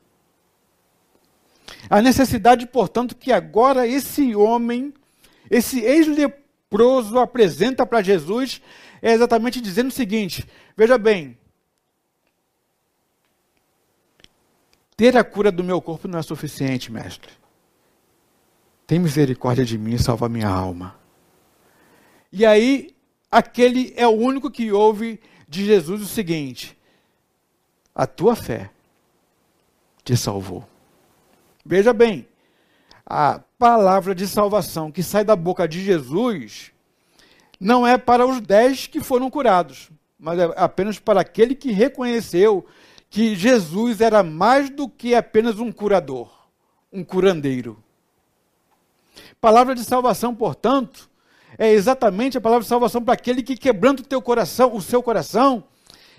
A 1.90 2.01
necessidade, 2.01 2.66
portanto, 2.66 3.14
que 3.14 3.31
agora 3.31 3.87
esse 3.87 4.35
homem, 4.35 4.90
esse 5.51 5.81
ex-leproso 5.81 7.18
apresenta 7.18 7.85
para 7.85 8.01
Jesus 8.01 8.62
é 9.03 9.12
exatamente 9.12 9.61
dizendo 9.61 9.88
o 9.88 9.92
seguinte: 9.92 10.46
veja 10.75 10.96
bem, 10.96 11.37
ter 14.97 15.17
a 15.17 15.23
cura 15.23 15.53
do 15.53 15.63
meu 15.63 15.81
corpo 15.81 16.09
não 16.09 16.19
é 16.19 16.23
suficiente, 16.23 16.91
mestre. 16.91 17.31
Tem 18.87 18.99
misericórdia 18.99 19.65
de 19.65 19.77
mim 19.77 19.95
e 19.95 19.99
salva 19.99 20.29
minha 20.29 20.49
alma. 20.49 20.97
E 22.33 22.47
aí, 22.47 22.95
aquele 23.31 23.93
é 23.97 24.07
o 24.07 24.13
único 24.13 24.51
que 24.51 24.73
ouve 24.73 25.21
de 25.49 25.65
Jesus 25.65 26.03
o 26.03 26.07
seguinte: 26.07 26.77
A 27.95 28.07
tua 28.07 28.35
fé 28.35 28.71
te 30.05 30.17
salvou. 30.17 30.67
Veja 31.65 31.93
bem, 31.93 32.27
a 33.05 33.41
palavra 33.59 34.15
de 34.15 34.27
salvação 34.27 34.91
que 34.91 35.03
sai 35.03 35.25
da 35.25 35.35
boca 35.35 35.67
de 35.67 35.85
Jesus 35.85 36.73
não 37.59 37.87
é 37.87 37.99
para 37.99 38.27
os 38.27 38.41
dez 38.41 38.87
que 38.87 39.01
foram 39.01 39.29
curados, 39.29 39.91
mas 40.19 40.39
é 40.39 40.53
apenas 40.57 40.99
para 40.99 41.21
aquele 41.21 41.55
que 41.55 41.73
reconheceu 41.73 42.67
que 43.16 43.35
Jesus 43.35 44.02
era 44.02 44.22
mais 44.22 44.68
do 44.68 44.87
que 44.87 45.14
apenas 45.14 45.59
um 45.59 45.72
curador, 45.72 46.31
um 46.92 47.02
curandeiro. 47.02 47.83
Palavra 49.40 49.74
de 49.74 49.83
salvação, 49.83 50.35
portanto, 50.35 51.09
é 51.57 51.72
exatamente 51.72 52.37
a 52.37 52.42
palavra 52.42 52.62
de 52.62 52.68
salvação 52.68 53.02
para 53.02 53.14
aquele 53.14 53.42
que 53.42 53.57
quebranta 53.57 54.02
o 54.02 54.07
teu 54.07 54.20
coração, 54.20 54.76
o 54.76 54.83
seu 54.83 55.02
coração, 55.02 55.64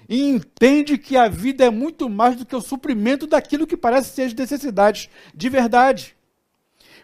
e 0.09 0.27
entende 0.27 0.97
que 0.97 1.15
a 1.15 1.27
vida 1.27 1.63
é 1.63 1.69
muito 1.69 2.09
mais 2.09 2.35
do 2.35 2.43
que 2.43 2.55
o 2.55 2.61
suprimento 2.61 3.27
daquilo 3.27 3.67
que 3.67 3.77
parece 3.77 4.09
ser 4.09 4.23
as 4.23 4.33
necessidades 4.33 5.07
de 5.35 5.49
verdade. 5.49 6.17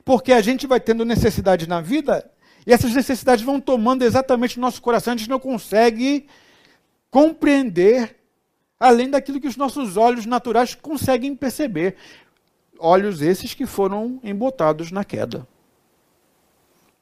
Porque 0.03 0.33
a 0.33 0.41
gente 0.41 0.65
vai 0.65 0.79
tendo 0.79 1.05
necessidade 1.05 1.69
na 1.69 1.81
vida, 1.81 2.27
e 2.65 2.73
essas 2.73 2.95
necessidades 2.95 3.45
vão 3.45 3.61
tomando 3.61 4.01
exatamente 4.01 4.57
o 4.57 4.61
nosso 4.61 4.81
coração, 4.81 5.13
a 5.13 5.17
gente 5.17 5.29
não 5.29 5.39
consegue 5.39 6.25
compreender 7.11 8.22
além 8.83 9.09
daquilo 9.09 9.39
que 9.39 9.47
os 9.47 9.55
nossos 9.55 9.95
olhos 9.95 10.25
naturais 10.25 10.75
conseguem 10.75 11.33
perceber. 11.35 11.95
Olhos 12.77 13.21
esses 13.21 13.53
que 13.53 13.65
foram 13.65 14.19
embotados 14.21 14.91
na 14.91 15.05
queda. 15.05 15.47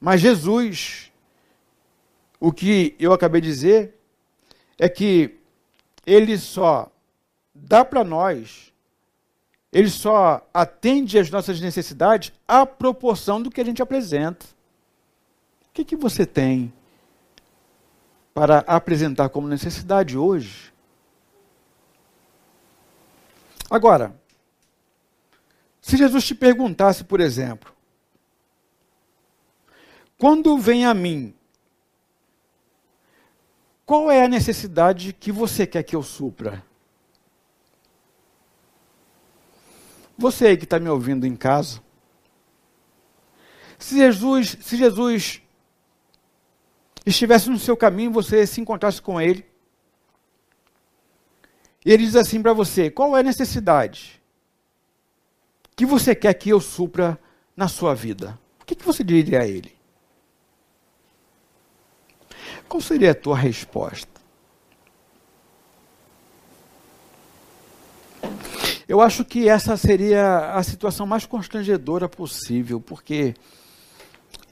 Mas 0.00 0.20
Jesus, 0.20 1.10
O 2.44 2.50
que 2.50 2.96
eu 2.98 3.12
acabei 3.12 3.40
de 3.40 3.46
dizer 3.46 3.94
é 4.76 4.88
que 4.88 5.38
ele 6.04 6.36
só 6.36 6.90
dá 7.54 7.84
para 7.84 8.02
nós, 8.02 8.72
ele 9.72 9.88
só 9.88 10.44
atende 10.52 11.20
às 11.20 11.30
nossas 11.30 11.60
necessidades 11.60 12.32
à 12.48 12.66
proporção 12.66 13.40
do 13.40 13.48
que 13.48 13.60
a 13.60 13.64
gente 13.64 13.80
apresenta. 13.80 14.44
O 15.68 15.72
que, 15.72 15.84
que 15.84 15.94
você 15.94 16.26
tem 16.26 16.72
para 18.34 18.58
apresentar 18.66 19.28
como 19.28 19.46
necessidade 19.46 20.18
hoje? 20.18 20.71
Agora, 23.72 24.14
se 25.80 25.96
Jesus 25.96 26.26
te 26.26 26.34
perguntasse, 26.34 27.04
por 27.04 27.22
exemplo, 27.22 27.72
quando 30.18 30.58
vem 30.58 30.84
a 30.84 30.92
mim, 30.92 31.34
qual 33.86 34.10
é 34.10 34.22
a 34.22 34.28
necessidade 34.28 35.14
que 35.14 35.32
você 35.32 35.66
quer 35.66 35.82
que 35.84 35.96
eu 35.96 36.02
supra? 36.02 36.62
Você 40.18 40.48
aí 40.48 40.56
que 40.58 40.64
está 40.64 40.78
me 40.78 40.90
ouvindo 40.90 41.26
em 41.26 41.34
casa, 41.34 41.80
se 43.78 43.96
Jesus, 43.96 44.58
se 44.60 44.76
Jesus 44.76 45.40
estivesse 47.06 47.48
no 47.48 47.58
seu 47.58 47.74
caminho, 47.74 48.12
você 48.12 48.46
se 48.46 48.60
encontrasse 48.60 49.00
com 49.00 49.18
ele, 49.18 49.50
e 51.84 51.92
ele 51.92 52.04
diz 52.04 52.16
assim 52.16 52.40
para 52.40 52.52
você: 52.52 52.90
qual 52.90 53.16
é 53.16 53.20
a 53.20 53.24
necessidade 53.24 54.20
que 55.74 55.84
você 55.84 56.14
quer 56.14 56.34
que 56.34 56.50
eu 56.50 56.60
supra 56.60 57.18
na 57.56 57.68
sua 57.68 57.94
vida? 57.94 58.38
O 58.60 58.64
que, 58.64 58.74
que 58.74 58.84
você 58.84 59.02
diria 59.02 59.40
a 59.40 59.46
ele? 59.46 59.74
Qual 62.68 62.80
seria 62.80 63.10
a 63.10 63.14
tua 63.14 63.36
resposta? 63.36 64.08
Eu 68.88 69.00
acho 69.00 69.24
que 69.24 69.48
essa 69.48 69.76
seria 69.76 70.52
a 70.54 70.62
situação 70.62 71.06
mais 71.06 71.24
constrangedora 71.24 72.08
possível, 72.08 72.80
porque 72.80 73.34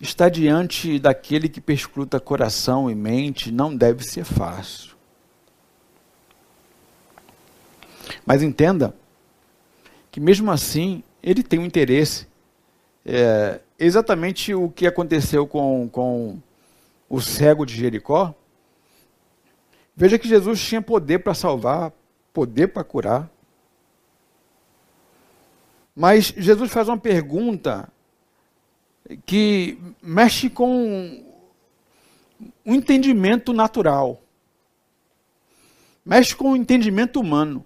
estar 0.00 0.28
diante 0.28 0.98
daquele 0.98 1.48
que 1.48 1.60
perscruta 1.60 2.18
coração 2.18 2.90
e 2.90 2.94
mente 2.94 3.52
não 3.52 3.74
deve 3.74 4.02
ser 4.02 4.24
fácil. 4.24 4.99
Mas 8.24 8.42
entenda 8.42 8.94
que, 10.10 10.20
mesmo 10.20 10.50
assim, 10.50 11.02
ele 11.22 11.42
tem 11.42 11.58
um 11.58 11.64
interesse. 11.64 12.26
É, 13.04 13.60
exatamente 13.78 14.54
o 14.54 14.68
que 14.68 14.86
aconteceu 14.86 15.46
com, 15.46 15.88
com 15.88 16.38
o 17.08 17.20
cego 17.20 17.64
de 17.64 17.74
Jericó, 17.74 18.34
veja 19.96 20.18
que 20.18 20.28
Jesus 20.28 20.60
tinha 20.62 20.82
poder 20.82 21.20
para 21.20 21.34
salvar, 21.34 21.92
poder 22.32 22.68
para 22.68 22.84
curar. 22.84 23.30
Mas 25.96 26.32
Jesus 26.36 26.70
faz 26.70 26.88
uma 26.88 26.98
pergunta 26.98 27.88
que 29.26 29.76
mexe 30.00 30.48
com 30.48 31.24
o 32.64 32.74
entendimento 32.74 33.52
natural, 33.52 34.22
mexe 36.04 36.34
com 36.36 36.52
o 36.52 36.56
entendimento 36.56 37.18
humano. 37.18 37.64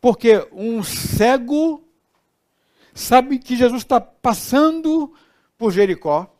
Porque 0.00 0.48
um 0.52 0.82
cego 0.82 1.84
sabe 2.94 3.38
que 3.38 3.56
Jesus 3.56 3.82
está 3.82 4.00
passando 4.00 5.12
por 5.58 5.72
Jericó, 5.72 6.34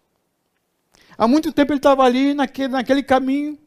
Há 1.21 1.29
muito 1.29 1.53
tempo 1.53 1.71
ele 1.71 1.79
estava 1.79 2.03
ali 2.03 2.33
naquele, 2.33 2.69
naquele 2.69 3.03
caminho. 3.03 3.59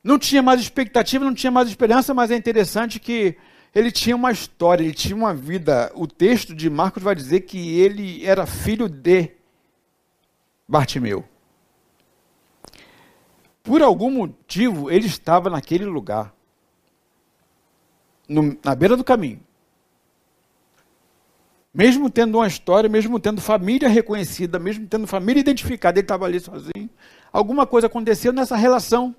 Não 0.00 0.16
tinha 0.16 0.40
mais 0.40 0.60
expectativa, 0.60 1.24
não 1.24 1.34
tinha 1.34 1.50
mais 1.50 1.68
esperança, 1.68 2.14
mas 2.14 2.30
é 2.30 2.36
interessante 2.36 3.00
que 3.00 3.36
ele 3.74 3.90
tinha 3.90 4.14
uma 4.14 4.30
história, 4.30 4.84
ele 4.84 4.94
tinha 4.94 5.16
uma 5.16 5.34
vida. 5.34 5.90
O 5.96 6.06
texto 6.06 6.54
de 6.54 6.70
Marcos 6.70 7.02
vai 7.02 7.16
dizer 7.16 7.40
que 7.40 7.80
ele 7.80 8.24
era 8.24 8.46
filho 8.46 8.88
de 8.88 9.32
Bartimeu. 10.68 11.24
Por 13.60 13.82
algum 13.82 14.12
motivo, 14.12 14.88
ele 14.88 15.08
estava 15.08 15.50
naquele 15.50 15.84
lugar, 15.84 16.32
no, 18.28 18.56
na 18.64 18.74
beira 18.74 18.96
do 18.96 19.04
caminho. 19.04 19.40
Mesmo 21.72 22.08
tendo 22.08 22.38
uma 22.38 22.46
história, 22.46 22.88
mesmo 22.88 23.18
tendo 23.18 23.40
família 23.40 23.88
reconhecida, 23.88 24.58
mesmo 24.58 24.86
tendo 24.86 25.06
família 25.06 25.40
identificada, 25.40 25.98
ele 25.98 26.04
estava 26.04 26.24
ali 26.24 26.38
sozinho. 26.38 26.88
Alguma 27.32 27.66
coisa 27.66 27.88
aconteceu 27.88 28.32
nessa 28.32 28.54
relação. 28.54 29.14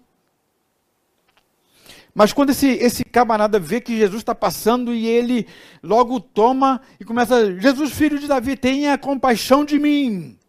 Mas 2.14 2.32
quando 2.32 2.52
esse, 2.52 2.68
esse 2.68 3.04
camarada 3.04 3.60
vê 3.60 3.82
que 3.82 3.98
Jesus 3.98 4.22
está 4.22 4.34
passando 4.34 4.94
e 4.94 5.06
ele 5.06 5.46
logo 5.84 6.18
toma 6.22 6.80
e 6.98 7.04
começa, 7.04 7.60
Jesus, 7.60 7.92
filho 7.92 8.18
de 8.18 8.26
Davi, 8.26 8.56
tenha 8.56 8.98
compaixão 8.98 9.66
de 9.66 9.78
mim. 9.78 10.40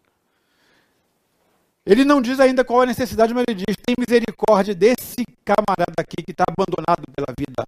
Ele 1.85 2.05
não 2.05 2.21
diz 2.21 2.39
ainda 2.39 2.63
qual 2.63 2.81
é 2.81 2.83
a 2.83 2.87
necessidade, 2.87 3.33
mas 3.33 3.43
ele 3.49 3.63
diz: 3.65 3.75
tem 3.85 3.95
misericórdia 3.99 4.73
desse 4.73 5.25
camarada 5.43 5.93
aqui 5.97 6.23
que 6.23 6.31
está 6.31 6.45
abandonado 6.47 7.03
pela 7.13 7.33
vida, 7.37 7.65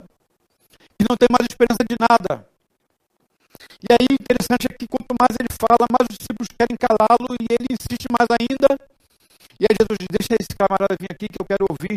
que 1.00 1.08
não 1.08 1.16
tem 1.16 1.32
mais 1.32 1.48
esperança 1.48 1.80
de 1.88 1.96
nada. 1.96 2.46
E 3.80 3.88
aí, 3.96 4.20
interessante 4.20 4.68
é 4.68 4.76
que 4.76 4.86
quanto 4.86 5.16
mais 5.16 5.32
ele 5.40 5.48
fala, 5.56 5.88
mais 5.88 6.04
os 6.12 6.18
discípulos 6.20 6.52
querem 6.52 6.76
calá-lo 6.76 7.32
e 7.40 7.48
ele 7.48 7.72
insiste 7.72 8.12
mais 8.12 8.28
ainda. 8.36 8.76
E 9.56 9.64
aí 9.64 9.74
Jesus 9.80 9.96
diz: 9.96 10.12
Deixa 10.12 10.36
esse 10.36 10.52
camarada 10.52 11.00
vir 11.00 11.08
aqui 11.08 11.32
que 11.32 11.40
eu 11.40 11.48
quero 11.48 11.64
ouvir 11.72 11.96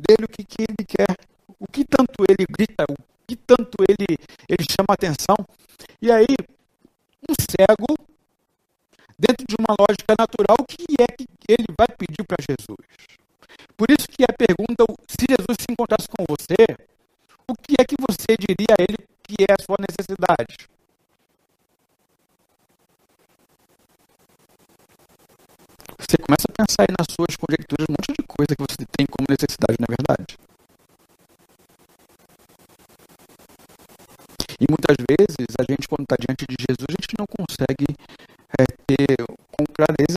dele 0.00 0.24
o 0.24 0.28
que, 0.28 0.42
que 0.42 0.64
ele 0.64 0.84
quer, 0.88 1.12
o 1.60 1.66
que 1.68 1.84
tanto 1.84 2.24
ele 2.24 2.48
grita, 2.48 2.88
o 2.88 2.96
que 3.28 3.36
tanto 3.36 3.76
ele, 3.84 4.16
ele 4.48 4.64
chama 4.64 4.96
atenção. 4.96 5.36
E 6.00 6.10
aí, 6.10 6.32
um 7.28 7.34
cego, 7.36 7.92
dentro 9.18 9.44
de 9.44 9.56
uma 9.60 9.76
lógica 9.76 10.16
natural, 10.16 10.56
o 10.56 10.64
que 10.64 10.96
é 10.96 11.06
que 11.12 11.28
ele 11.46 11.68
vai 11.76 11.88
pedir 11.92 12.24
para 12.24 12.40
Jesus? 12.40 12.80
Por 13.76 13.90
isso 13.90 14.08
que 14.08 14.24
a 14.24 14.32
pergunta, 14.32 14.88
se 15.06 15.28
Jesus 15.28 15.56
se 15.60 15.68
encontrasse 15.70 16.08
com 16.08 16.24
você, 16.24 16.64
o 17.48 17.54
que 17.56 17.76
é 17.80 17.84
que 17.84 17.96
você 17.98 18.36
diria 18.36 18.76
a 18.78 18.82
ele 18.82 19.08
que 19.24 19.42
é 19.42 19.52
a 19.52 19.62
sua 19.64 19.76
necessidade? 19.80 20.68
Você 25.98 26.16
começa 26.16 26.46
a 26.48 26.56
pensar 26.56 26.82
aí 26.84 26.94
nas 26.96 27.08
suas 27.12 27.36
conjecturas 27.36 27.86
um 27.88 27.92
monte 27.92 28.16
de 28.16 28.24
coisa 28.26 28.54
que 28.54 28.62
você 28.62 28.84
tem 28.96 29.06
como 29.06 29.26
necessidade, 29.28 29.76
não 29.80 29.88
é 29.88 29.96
verdade? 29.96 30.38
E 34.60 34.64
muitas 34.68 34.96
vezes 35.04 35.52
a 35.60 35.64
gente, 35.68 35.86
quando 35.86 36.02
está 36.02 36.16
diante 36.16 36.44
de 36.48 36.56
Jesus, 36.56 36.88
a 36.88 36.96
gente 36.96 37.14
não 37.18 37.26
consegue 37.26 37.86
é, 38.58 38.64
ter 38.86 39.16
com 39.52 39.64
clareza 39.72 40.07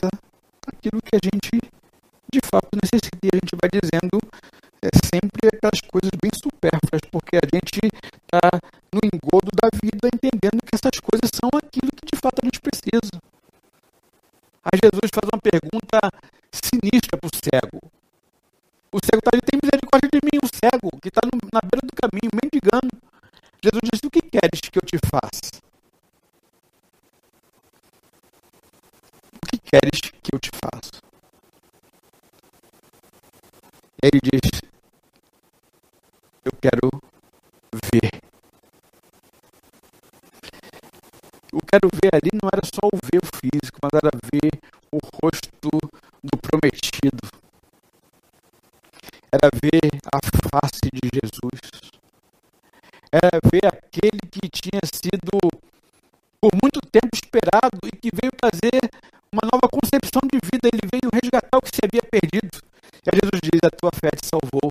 te 24.92 24.98
faça? 25.08 25.62
O 29.34 29.46
que 29.48 29.58
queres 29.58 30.00
que 30.22 30.34
eu 30.34 30.38
te 30.38 30.50
faça? 30.50 31.00
Ele 34.02 34.20
diz, 34.20 34.60
eu 36.44 36.52
quero 36.60 36.90
ver. 37.90 38.20
o 41.52 41.60
quero 41.66 41.88
ver 42.02 42.14
ali 42.14 42.30
não 42.42 42.50
era 42.52 42.62
só 42.66 42.86
o 42.92 42.98
ver 43.10 43.22
físico, 43.40 43.78
mas 43.82 43.92
era 43.94 44.10
ver 44.30 44.60
o 44.90 44.98
rosto 45.22 45.70
do 46.22 46.36
prometido. 46.36 47.30
Era 49.32 49.48
ver 49.62 49.88
a 50.12 50.18
face 50.50 50.90
de 50.92 51.08
Jesus. 51.14 51.92
Era 53.10 53.40
tinha 54.52 54.80
sido 54.92 55.32
por 56.40 56.50
muito 56.60 56.80
tempo 56.92 57.08
esperado 57.14 57.80
e 57.86 57.96
que 57.96 58.10
veio 58.12 58.32
trazer 58.36 58.82
uma 59.32 59.48
nova 59.48 59.66
concepção 59.72 60.20
de 60.28 60.38
vida. 60.42 60.68
Ele 60.68 60.84
veio 60.92 61.08
resgatar 61.08 61.56
o 61.56 61.62
que 61.62 61.72
se 61.72 61.80
havia 61.80 62.02
perdido. 62.04 62.60
E 63.02 63.06
aí 63.08 63.18
Jesus 63.18 63.40
diz: 63.40 63.60
A 63.64 63.70
tua 63.70 63.90
fé 63.94 64.10
te 64.12 64.28
salvou. 64.28 64.68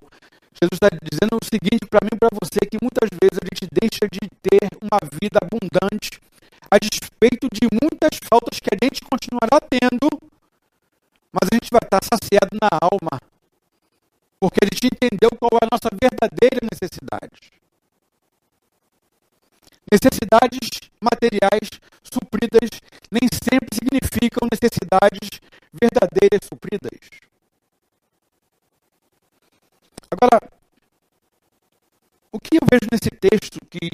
Jesus 0.53 0.77
está 0.77 0.89
dizendo 0.93 1.39
o 1.41 1.43
seguinte 1.43 1.89
para 1.89 2.05
mim 2.05 2.13
e 2.13 2.19
para 2.21 2.29
você: 2.37 2.59
que 2.69 2.77
muitas 2.77 3.09
vezes 3.17 3.39
a 3.41 3.45
gente 3.49 3.65
deixa 3.73 4.05
de 4.05 4.21
ter 4.45 4.69
uma 4.77 4.99
vida 5.19 5.39
abundante 5.41 6.21
a 6.69 6.77
despeito 6.77 7.49
de 7.51 7.67
muitas 7.71 8.15
faltas 8.29 8.59
que 8.59 8.69
a 8.71 8.77
gente 8.77 9.01
continuará 9.01 9.59
tendo, 9.59 10.07
mas 11.33 11.49
a 11.51 11.55
gente 11.55 11.67
vai 11.71 11.81
estar 11.83 11.99
saciado 12.03 12.55
na 12.55 12.69
alma, 12.79 13.19
porque 14.39 14.59
a 14.63 14.67
gente 14.71 14.87
entendeu 14.87 15.31
qual 15.39 15.59
é 15.59 15.65
a 15.65 15.71
nossa 15.71 15.89
verdadeira 15.91 16.63
necessidade. 16.71 17.60
Necessidades 19.91 20.89
materiais 21.01 21.69
supridas 22.01 22.69
nem 23.11 23.27
sempre 23.43 23.67
significam 23.73 24.47
necessidades 24.49 25.41
verdadeiras 25.73 26.47
supridas. 26.47 26.97
Agora, 30.09 30.39
o 32.31 32.39
que 32.39 32.55
eu 32.55 32.65
vejo 32.71 32.87
nesse 32.91 33.09
texto, 33.09 33.59
que 33.69 33.89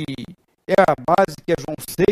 é 0.67 0.75
a 0.79 0.93
base, 0.95 1.35
que 1.43 1.51
é 1.51 1.55
João 1.57 1.75
6, 1.79 2.06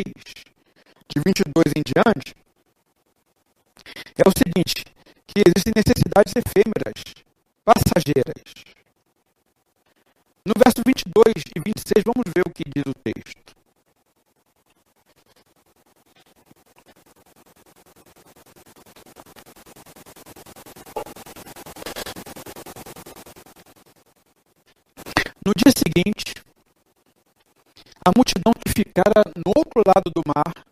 ficara 28.95 29.23
no 29.35 29.51
outro 29.57 29.83
lado 29.85 30.09
do 30.15 30.21
mar, 30.25 30.65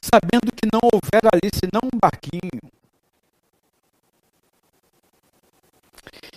sabendo 0.00 0.50
que 0.50 0.66
não 0.72 0.80
houvera 0.82 1.30
ali 1.32 1.48
senão 1.54 1.80
um 1.86 1.98
barquinho, 1.98 2.60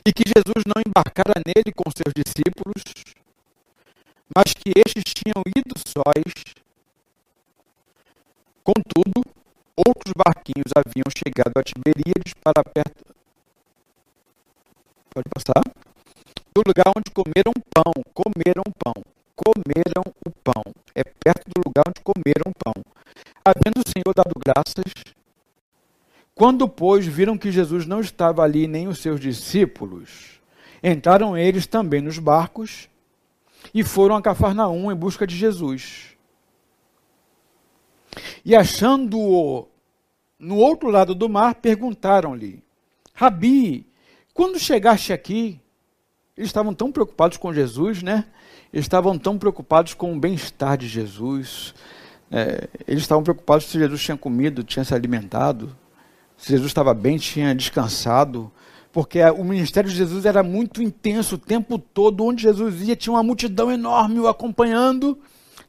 e 0.06 0.14
que 0.14 0.24
Jesus 0.24 0.64
não 0.68 0.82
embarcara 0.86 1.42
nele 1.44 1.74
com 1.74 1.90
seus 1.90 2.14
discípulos, 2.14 2.84
mas 4.36 4.54
que 4.54 4.72
estes 4.78 5.04
tinham 5.16 5.42
ido 5.58 5.74
sós. 5.88 6.56
Contudo, 8.64 9.26
outros 9.76 10.14
barquinhos 10.14 10.70
haviam 10.76 11.10
chegado 11.10 11.58
a 11.58 11.64
Tiberíades 11.64 12.34
para 12.44 12.64
perto. 12.64 13.04
Pode 15.10 15.30
passar? 15.30 15.64
do 16.56 16.64
lugar 16.66 16.88
onde 16.96 17.12
comeram 17.12 17.52
pão, 17.70 17.92
comeram 18.14 18.64
pão, 18.80 19.04
comeram 19.36 20.04
comeram 22.26 22.52
pão. 22.64 22.84
Havendo 23.44 23.82
o 23.86 23.88
Senhor 23.88 24.14
dado 24.16 24.34
graças, 24.44 24.92
quando, 26.34 26.68
pois, 26.68 27.06
viram 27.06 27.38
que 27.38 27.52
Jesus 27.52 27.86
não 27.86 28.02
estava 28.02 28.42
ali 28.42 28.68
nem 28.68 28.88
os 28.88 29.00
seus 29.00 29.20
discípulos, 29.20 30.42
entraram 30.84 31.38
eles 31.38 31.68
também 31.68 32.02
nos 32.02 32.18
barcos 32.18 32.90
e 33.74 33.84
foram 33.84 34.16
a 34.16 34.22
Cafarnaum 34.22 34.92
em 34.92 34.96
busca 34.96 35.28
de 35.28 35.36
Jesus. 35.36 36.16
E 38.44 38.56
achando-o 38.56 39.68
no 40.40 40.58
outro 40.58 40.90
lado 40.90 41.14
do 41.14 41.30
mar, 41.30 41.56
perguntaram-lhe: 41.56 42.64
Rabi, 43.14 43.88
quando 44.34 44.60
chegaste 44.60 45.14
aqui? 45.14 45.60
Eles 46.38 46.50
estavam 46.50 46.74
tão 46.74 46.92
preocupados 46.92 47.38
com 47.38 47.54
Jesus, 47.54 48.04
né? 48.04 48.26
Eles 48.74 48.86
estavam 48.86 49.18
tão 49.18 49.38
preocupados 49.38 49.94
com 49.94 50.12
o 50.12 50.20
bem-estar 50.20 50.78
de 50.78 50.86
Jesus. 50.86 51.74
É, 52.38 52.68
eles 52.86 53.04
estavam 53.04 53.24
preocupados 53.24 53.64
se 53.64 53.80
Jesus 53.80 54.04
tinha 54.04 54.18
comido, 54.18 54.62
tinha 54.62 54.84
se 54.84 54.94
alimentado, 54.94 55.74
se 56.36 56.50
Jesus 56.50 56.68
estava 56.68 56.94
bem, 56.94 57.18
tinha 57.18 57.56
descansado. 57.56 58.52
Porque 58.92 59.24
o 59.24 59.44
ministério 59.46 59.90
de 59.90 59.96
Jesus 59.96 60.26
era 60.26 60.44
muito 60.44 60.84
intenso 60.84 61.36
o 61.36 61.38
tempo 61.38 61.80
todo. 61.80 62.26
Onde 62.26 62.44
Jesus 62.44 62.82
ia, 62.82 62.94
tinha 62.94 63.14
uma 63.14 63.24
multidão 63.24 63.72
enorme 63.72 64.20
o 64.20 64.28
acompanhando. 64.28 65.18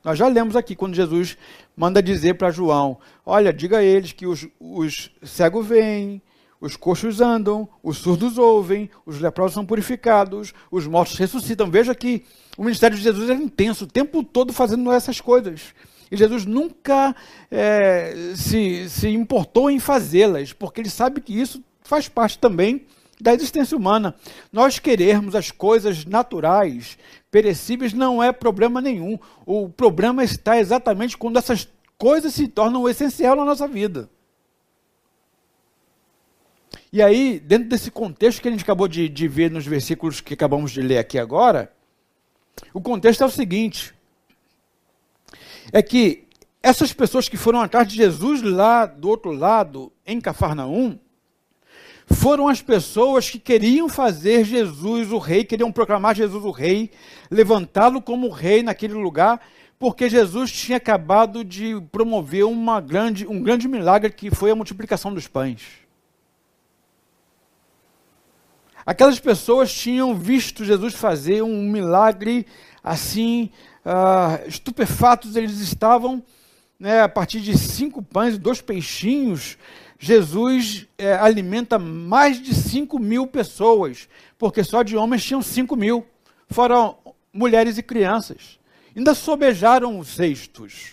Nós 0.03 0.19
já 0.19 0.27
lemos 0.27 0.57
aqui 0.57 0.75
quando 0.75 0.97
Jesus 0.97 1.39
manda 1.77 2.03
dizer 2.03 2.35
para 2.35 2.51
João: 2.51 2.99
Olha, 3.25 3.53
diga 3.53 3.79
a 3.79 3.85
eles 3.85 4.11
que 4.11 4.27
os, 4.27 4.49
os 4.59 5.13
cegos 5.23 5.65
vêm, 5.69 6.21
os 6.61 6.75
coxos 6.75 7.21
andam, 7.21 7.69
os 7.81 7.99
surdos 7.99 8.39
ouvem, 8.39 8.91
os 9.05 9.21
leprosos 9.21 9.55
são 9.55 9.65
purificados, 9.65 10.53
os 10.69 10.85
mortos 10.85 11.17
ressuscitam. 11.17 11.71
Veja 11.71 11.95
que 11.95 12.25
o 12.59 12.65
ministério 12.65 12.97
de 12.97 13.05
Jesus 13.05 13.31
era 13.31 13.39
intenso, 13.39 13.85
o 13.85 13.89
tempo 13.89 14.25
todo 14.25 14.53
fazendo 14.53 14.91
essas 14.91 15.21
coisas. 15.21 15.73
E 16.11 16.17
Jesus 16.17 16.45
nunca 16.45 17.15
é, 17.51 18.33
se, 18.37 18.89
se 18.89 19.09
importou 19.09 19.71
em 19.71 19.79
fazê-las, 19.79 20.53
porque 20.53 20.81
ele 20.81 20.91
sabe 20.91 21.21
que 21.21 21.39
isso 21.39 21.63
faz 21.83 22.09
parte 22.09 22.39
também 22.39 22.87
da 23.21 23.35
existência 23.35 23.77
humana. 23.77 24.15
Nós 24.53 24.79
querermos 24.79 25.35
as 25.35 25.51
coisas 25.51 26.05
naturais, 26.05 26.99
perecíveis, 27.31 27.93
não 27.93 28.23
é 28.23 28.33
problema 28.33 28.81
nenhum. 28.81 29.19
O 29.45 29.69
problema 29.69 30.23
está 30.23 30.59
exatamente 30.59 31.17
quando 31.17 31.39
essas 31.39 31.69
coisas 31.99 32.35
se 32.35 32.47
tornam 32.47 32.89
essencial 32.89 33.35
na 33.37 33.45
nossa 33.45 33.67
vida. 33.67 34.09
E 36.93 37.03
aí, 37.03 37.41
dentro 37.41 37.69
desse 37.69 37.91
contexto 37.91 38.41
que 38.41 38.49
a 38.49 38.51
gente 38.51 38.63
acabou 38.63 38.87
de, 38.87 39.09
de 39.09 39.29
ver 39.29 39.51
nos 39.51 39.67
versículos 39.67 40.21
que 40.21 40.35
acabamos 40.35 40.71
de 40.71 40.81
ler 40.81 40.99
aqui 40.99 41.19
agora, 41.19 41.73
o 42.73 42.81
contexto 42.81 43.23
é 43.23 43.27
o 43.27 43.31
seguinte: 43.31 43.95
é 45.73 45.83
que 45.83 46.27
essas 46.63 46.93
pessoas 46.93 47.29
que 47.29 47.37
foram 47.37 47.61
atrás 47.61 47.87
de 47.87 47.97
Jesus 47.97 48.43
lá 48.43 48.87
do 48.87 49.09
outro 49.09 49.31
lado, 49.31 49.93
em 50.07 50.21
Cafarnaum, 50.21 50.99
foram 52.07 52.49
as 52.49 52.63
pessoas 52.63 53.29
que 53.29 53.39
queriam 53.39 53.89
fazer 53.89 54.45
Jesus 54.45 55.11
o 55.11 55.19
rei, 55.19 55.45
queriam 55.45 55.73
proclamar 55.73 56.15
Jesus 56.15 56.45
o 56.45 56.51
rei, 56.51 56.91
levantá-lo 57.31 58.01
como 58.01 58.31
rei 58.31 58.63
naquele 58.63 58.95
lugar, 58.95 59.41
porque 59.79 60.09
Jesus 60.09 60.53
tinha 60.53 60.79
acabado 60.79 61.45
de 61.45 61.81
promover 61.93 62.45
uma 62.45 62.81
grande, 62.81 63.27
um 63.27 63.43
grande 63.43 63.69
milagre 63.69 64.11
que 64.11 64.31
foi 64.31 64.51
a 64.51 64.55
multiplicação 64.55 65.13
dos 65.13 65.27
pães. 65.27 65.63
Aquelas 68.85 69.19
pessoas 69.19 69.75
tinham 69.75 70.15
visto 70.15 70.65
Jesus 70.65 70.95
fazer 70.95 71.43
um 71.43 71.63
milagre 71.63 72.47
assim, 72.85 73.51
uh, 73.87 74.49
estupefatos 74.49 75.37
eles 75.37 75.61
estavam, 75.61 76.23
né, 76.79 77.03
a 77.03 77.09
partir 77.09 77.41
de 77.41 77.57
cinco 77.57 78.03
pães 78.03 78.35
e 78.35 78.39
dois 78.39 78.61
peixinhos, 78.61 79.57
Jesus 79.99 80.87
é, 80.99 81.15
alimenta 81.15 81.79
mais 81.79 82.43
de 82.43 82.55
cinco 82.55 82.99
mil 82.99 83.27
pessoas, 83.27 84.09
porque 84.37 84.63
só 84.63 84.83
de 84.83 84.97
homens 84.97 85.25
tinham 85.25 85.41
cinco 85.41 85.77
mil, 85.77 86.05
foram 86.49 86.99
mulheres 87.33 87.79
e 87.79 87.83
crianças. 87.83 88.59
Ainda 88.95 89.15
sobejaram 89.15 89.99
os 89.99 90.09
cestos. 90.09 90.93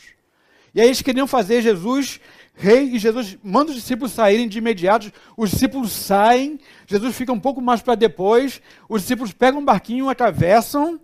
E 0.73 0.79
aí 0.79 0.87
eles 0.87 1.01
queriam 1.01 1.27
fazer 1.27 1.61
Jesus 1.61 2.19
rei 2.55 2.95
e 2.95 2.99
Jesus 2.99 3.37
manda 3.43 3.71
os 3.71 3.75
discípulos 3.75 4.11
saírem 4.11 4.47
de 4.47 4.57
imediato. 4.57 5.11
Os 5.35 5.51
discípulos 5.51 5.91
saem, 5.91 6.59
Jesus 6.87 7.15
fica 7.15 7.33
um 7.33 7.39
pouco 7.39 7.61
mais 7.61 7.81
para 7.81 7.95
depois. 7.95 8.61
Os 8.87 9.01
discípulos 9.01 9.33
pegam 9.33 9.59
um 9.59 9.65
barquinho, 9.65 10.09
atravessam 10.09 10.99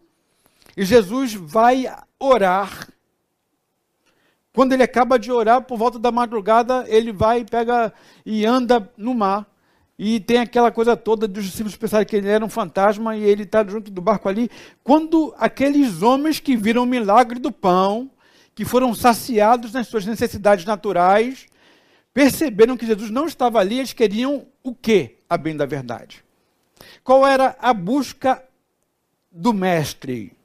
e 0.76 0.86
Jesus 0.86 1.34
vai 1.34 1.86
orar. 2.20 2.88
Quando 4.54 4.74
ele 4.74 4.84
acaba 4.84 5.18
de 5.18 5.32
orar, 5.32 5.62
por 5.62 5.78
volta 5.78 6.00
da 6.00 6.12
madrugada, 6.12 6.86
ele 6.88 7.12
vai, 7.12 7.46
pega 7.46 7.94
e 8.26 8.46
anda 8.46 8.92
no 8.98 9.14
mar. 9.14 9.48
E 9.98 10.20
tem 10.20 10.38
aquela 10.38 10.72
coisa 10.72 10.96
toda 10.96 11.28
dos 11.28 11.44
discípulos 11.44 11.76
pensarem 11.76 12.08
que 12.08 12.16
ele 12.16 12.30
era 12.30 12.44
um 12.44 12.50
fantasma 12.50 13.18
e 13.18 13.24
ele 13.24 13.44
está 13.44 13.66
junto 13.66 13.92
do 13.92 14.02
barco 14.02 14.30
ali. 14.30 14.50
Quando 14.84 15.36
aqueles 15.38 16.02
homens 16.02 16.40
que 16.40 16.56
viram 16.56 16.84
o 16.84 16.86
milagre 16.86 17.38
do 17.38 17.52
pão, 17.52 18.10
que 18.56 18.64
foram 18.64 18.96
saciados 18.96 19.74
nas 19.74 19.88
suas 19.88 20.06
necessidades 20.06 20.64
naturais, 20.66 21.48
perceberam 22.14 22.78
que 22.78 22.86
Jesus 22.86 23.10
não 23.10 23.28
estava 23.28 23.60
ali, 23.60 23.80
eles 23.80 23.94
queriam 23.94 24.48
o 24.64 24.74
quê, 24.74 25.18
a 25.30 25.38
bem 25.38 25.56
da 25.56 25.66
verdade? 25.66 26.24
Qual 27.04 27.26
era 27.28 27.58
a 27.60 27.74
busca 27.74 28.44
do 29.32 29.54
mestre? 29.54 30.39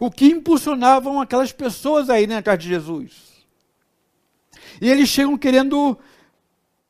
O 0.00 0.10
que 0.10 0.26
impulsionavam 0.26 1.20
aquelas 1.20 1.52
pessoas 1.52 2.10
aí 2.10 2.26
né, 2.26 2.38
atrás 2.38 2.58
de 2.58 2.68
Jesus? 2.68 3.12
E 4.80 4.88
eles 4.88 5.08
chegam 5.08 5.36
querendo 5.36 5.98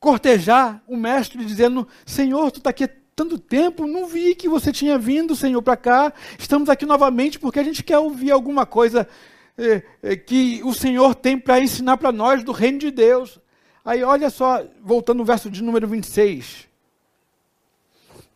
cortejar 0.01 0.83
o 0.87 0.97
mestre, 0.97 1.45
dizendo: 1.45 1.87
Senhor, 2.05 2.51
tu 2.51 2.59
está 2.59 2.71
aqui 2.71 2.89
tanto 3.17 3.39
tempo, 3.39 3.87
não 3.87 4.07
vi 4.07 4.35
que 4.35 4.49
você 4.49 4.73
tinha 4.73 4.99
vindo, 4.99 5.37
Senhor, 5.37 5.63
para 5.63 5.77
cá. 5.77 6.13
Estamos 6.39 6.69
aqui 6.69 6.85
novamente 6.85 7.39
porque 7.39 7.59
a 7.59 7.65
gente 7.65 7.83
quer 7.83 7.99
ouvir 7.99 8.31
alguma 8.31 8.67
coisa 8.67 9.09
é, 9.57 9.83
é, 10.03 10.17
que 10.17 10.61
o 10.65 10.75
Senhor 10.75 11.15
tem 11.15 11.39
para 11.39 11.61
ensinar 11.61 11.97
para 11.97 12.11
nós 12.11 12.43
do 12.43 12.53
reino 12.53 12.79
de 12.79 12.91
Deus. 12.91 13.39
Aí, 13.85 14.03
olha 14.03 14.31
só, 14.31 14.65
voltando 14.83 15.19
no 15.19 15.25
verso 15.25 15.51
de 15.51 15.63
número 15.63 15.87
26. 15.87 16.69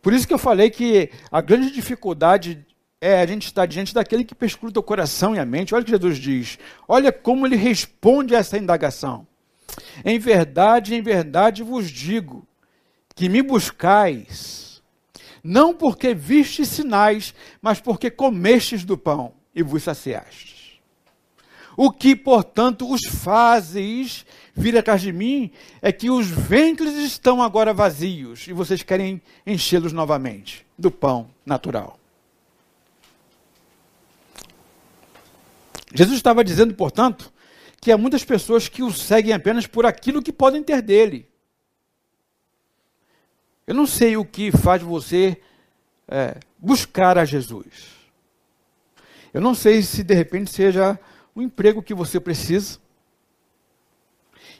Por 0.01 0.13
isso 0.13 0.27
que 0.27 0.33
eu 0.33 0.37
falei 0.37 0.69
que 0.69 1.09
a 1.31 1.41
grande 1.41 1.71
dificuldade 1.71 2.65
é 3.01 3.21
a 3.21 3.25
gente 3.25 3.45
estar 3.45 3.65
diante 3.65 3.93
daquele 3.93 4.25
que 4.25 4.35
perscruta 4.35 4.79
o 4.79 4.83
coração 4.83 5.35
e 5.35 5.39
a 5.39 5.45
mente. 5.45 5.73
Olha 5.73 5.81
o 5.81 5.85
que 5.85 5.91
Jesus 5.91 6.17
diz. 6.17 6.59
Olha 6.87 7.11
como 7.11 7.45
ele 7.45 7.55
responde 7.55 8.35
a 8.35 8.39
essa 8.39 8.57
indagação. 8.57 9.25
Em 10.03 10.19
verdade, 10.19 10.95
em 10.95 11.01
verdade 11.01 11.63
vos 11.63 11.89
digo 11.89 12.45
que 13.15 13.29
me 13.29 13.41
buscais, 13.41 14.81
não 15.43 15.73
porque 15.73 16.13
vistes 16.13 16.69
sinais, 16.69 17.33
mas 17.61 17.79
porque 17.79 18.09
comestes 18.09 18.83
do 18.83 18.97
pão 18.97 19.33
e 19.53 19.61
vos 19.61 19.83
saciastes. 19.83 20.79
O 21.77 21.91
que, 21.91 22.13
portanto, 22.15 22.91
os 22.91 23.01
fazes 23.07 24.25
vir 24.53 24.77
atrás 24.77 25.01
de 25.01 25.13
mim 25.13 25.51
é 25.81 25.93
que 25.93 26.09
os 26.09 26.27
ventres 26.27 26.93
estão 26.95 27.41
agora 27.41 27.73
vazios 27.73 28.47
e 28.47 28.53
vocês 28.53 28.83
querem 28.83 29.21
enchê-los 29.45 29.93
novamente 29.93 30.65
do 30.77 30.91
pão 30.91 31.29
natural. 31.45 31.98
Jesus 35.93 36.17
estava 36.17 36.43
dizendo, 36.43 36.73
portanto, 36.73 37.31
que 37.81 37.91
há 37.91 37.97
muitas 37.97 38.23
pessoas 38.23 38.67
que 38.67 38.83
o 38.83 38.91
seguem 38.91 39.33
apenas 39.33 39.65
por 39.65 39.85
aquilo 39.85 40.21
que 40.21 40.33
podem 40.33 40.61
ter 40.61 40.81
dele. 40.81 41.27
Eu 43.65 43.75
não 43.75 43.85
sei 43.85 44.17
o 44.17 44.25
que 44.25 44.51
faz 44.51 44.81
você 44.81 45.39
é, 46.07 46.37
buscar 46.57 47.17
a 47.17 47.25
Jesus. 47.25 47.99
Eu 49.33 49.41
não 49.41 49.53
sei 49.53 49.81
se 49.81 50.03
de 50.03 50.13
repente 50.13 50.51
seja 50.51 50.99
o 51.35 51.41
emprego 51.41 51.83
que 51.83 51.93
você 51.93 52.19
precisa. 52.19 52.79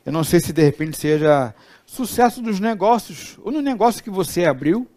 Eu 0.06 0.12
não 0.12 0.24
sei 0.24 0.40
se 0.40 0.54
de 0.54 0.64
repente 0.64 0.98
seja 0.98 1.54
sucesso 1.86 2.42
dos 2.42 2.60
negócios 2.60 3.38
ou 3.42 3.52
no 3.52 3.62
negócio 3.62 4.04
que 4.04 4.10
você 4.10 4.46
abriu. 4.46 4.88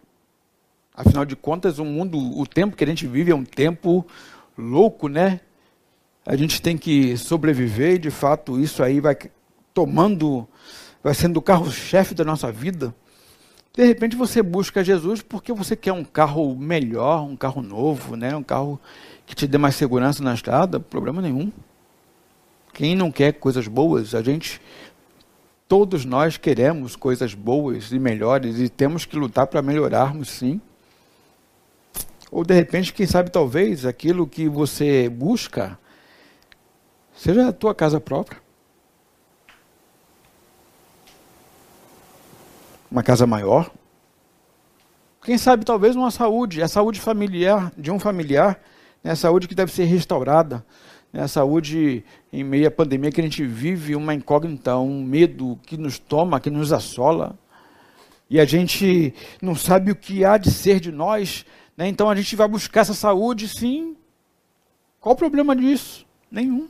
Afinal 0.93 1.25
de 1.25 1.35
contas, 1.35 1.79
o 1.79 1.85
mundo, 1.85 2.17
o 2.39 2.45
tempo 2.45 2.75
que 2.75 2.83
a 2.83 2.87
gente 2.87 3.07
vive 3.07 3.31
é 3.31 3.35
um 3.35 3.43
tempo 3.43 4.05
louco, 4.55 5.07
né? 5.07 5.41
A 6.25 6.35
gente 6.35 6.61
tem 6.61 6.77
que 6.77 7.17
sobreviver 7.17 7.95
e 7.95 7.99
de 7.99 8.09
fato 8.09 8.59
isso 8.59 8.81
aí 8.81 8.99
vai 8.99 9.17
tomando, 9.73 10.47
vai 11.03 11.13
sendo 11.13 11.37
o 11.37 11.41
carro-chefe 11.41 12.13
da 12.13 12.23
nossa 12.23 12.51
vida. 12.51 12.95
De 13.75 13.83
repente 13.83 14.15
você 14.15 14.41
busca 14.41 14.83
Jesus 14.83 15.21
porque 15.21 15.51
você 15.51 15.75
quer 15.75 15.91
um 15.91 16.03
carro 16.03 16.55
melhor, 16.55 17.23
um 17.23 17.35
carro 17.35 17.61
novo, 17.61 18.15
né? 18.15 18.35
Um 18.35 18.43
carro 18.43 18.79
que 19.25 19.35
te 19.35 19.47
dê 19.47 19.57
mais 19.57 19.75
segurança 19.75 20.23
na 20.23 20.33
estrada, 20.33 20.79
problema 20.79 21.21
nenhum. 21.21 21.51
Quem 22.73 22.95
não 22.95 23.11
quer 23.11 23.33
coisas 23.33 23.67
boas, 23.67 24.15
a 24.15 24.21
gente 24.21 24.61
todos 25.67 26.05
nós 26.05 26.37
queremos 26.37 26.95
coisas 26.95 27.33
boas 27.33 27.91
e 27.91 27.97
melhores 27.97 28.59
e 28.59 28.69
temos 28.69 29.05
que 29.05 29.17
lutar 29.17 29.47
para 29.47 29.61
melhorarmos, 29.61 30.29
sim. 30.29 30.61
Ou 32.31 32.43
de 32.43 32.53
repente, 32.53 32.93
quem 32.93 33.07
sabe 33.07 33.31
talvez 33.31 33.85
aquilo 33.85 34.27
que 34.27 34.47
você 34.47 35.09
busca 35.09 35.79
seja 37.15 37.49
a 37.49 37.53
tua 37.53 37.73
casa 37.73 37.99
própria. 37.99 38.41
Uma 42.89 43.03
casa 43.03 43.25
maior. 43.25 43.71
Quem 45.23 45.37
sabe 45.37 45.63
talvez 45.63 45.95
uma 45.95 46.11
saúde, 46.11 46.61
a 46.61 46.67
saúde 46.67 46.99
familiar 46.99 47.71
de 47.77 47.89
um 47.89 47.97
familiar, 47.97 48.59
né, 49.01 49.11
a 49.11 49.15
saúde 49.15 49.47
que 49.47 49.55
deve 49.55 49.71
ser 49.71 49.85
restaurada, 49.85 50.65
né, 51.13 51.23
a 51.23 51.27
saúde 51.27 52.03
em 52.31 52.43
meio 52.43 52.67
à 52.67 52.71
pandemia 52.71 53.09
que 53.09 53.21
a 53.21 53.23
gente 53.23 53.45
vive, 53.45 53.95
uma 53.95 54.13
incógnita, 54.13 54.77
um 54.77 55.01
medo 55.01 55.57
que 55.65 55.77
nos 55.77 55.97
toma, 55.97 56.41
que 56.41 56.49
nos 56.49 56.73
assola, 56.73 57.39
e 58.29 58.37
a 58.39 58.45
gente 58.45 59.13
não 59.41 59.55
sabe 59.55 59.91
o 59.91 59.95
que 59.95 60.25
há 60.25 60.37
de 60.37 60.51
ser 60.51 60.81
de 60.81 60.91
nós, 60.91 61.45
né, 61.77 61.87
então 61.87 62.09
a 62.09 62.15
gente 62.15 62.35
vai 62.35 62.47
buscar 62.47 62.81
essa 62.81 62.93
saúde, 62.93 63.47
sim. 63.47 63.95
Qual 64.99 65.15
o 65.15 65.17
problema 65.17 65.55
disso? 65.55 66.05
Nenhum. 66.29 66.67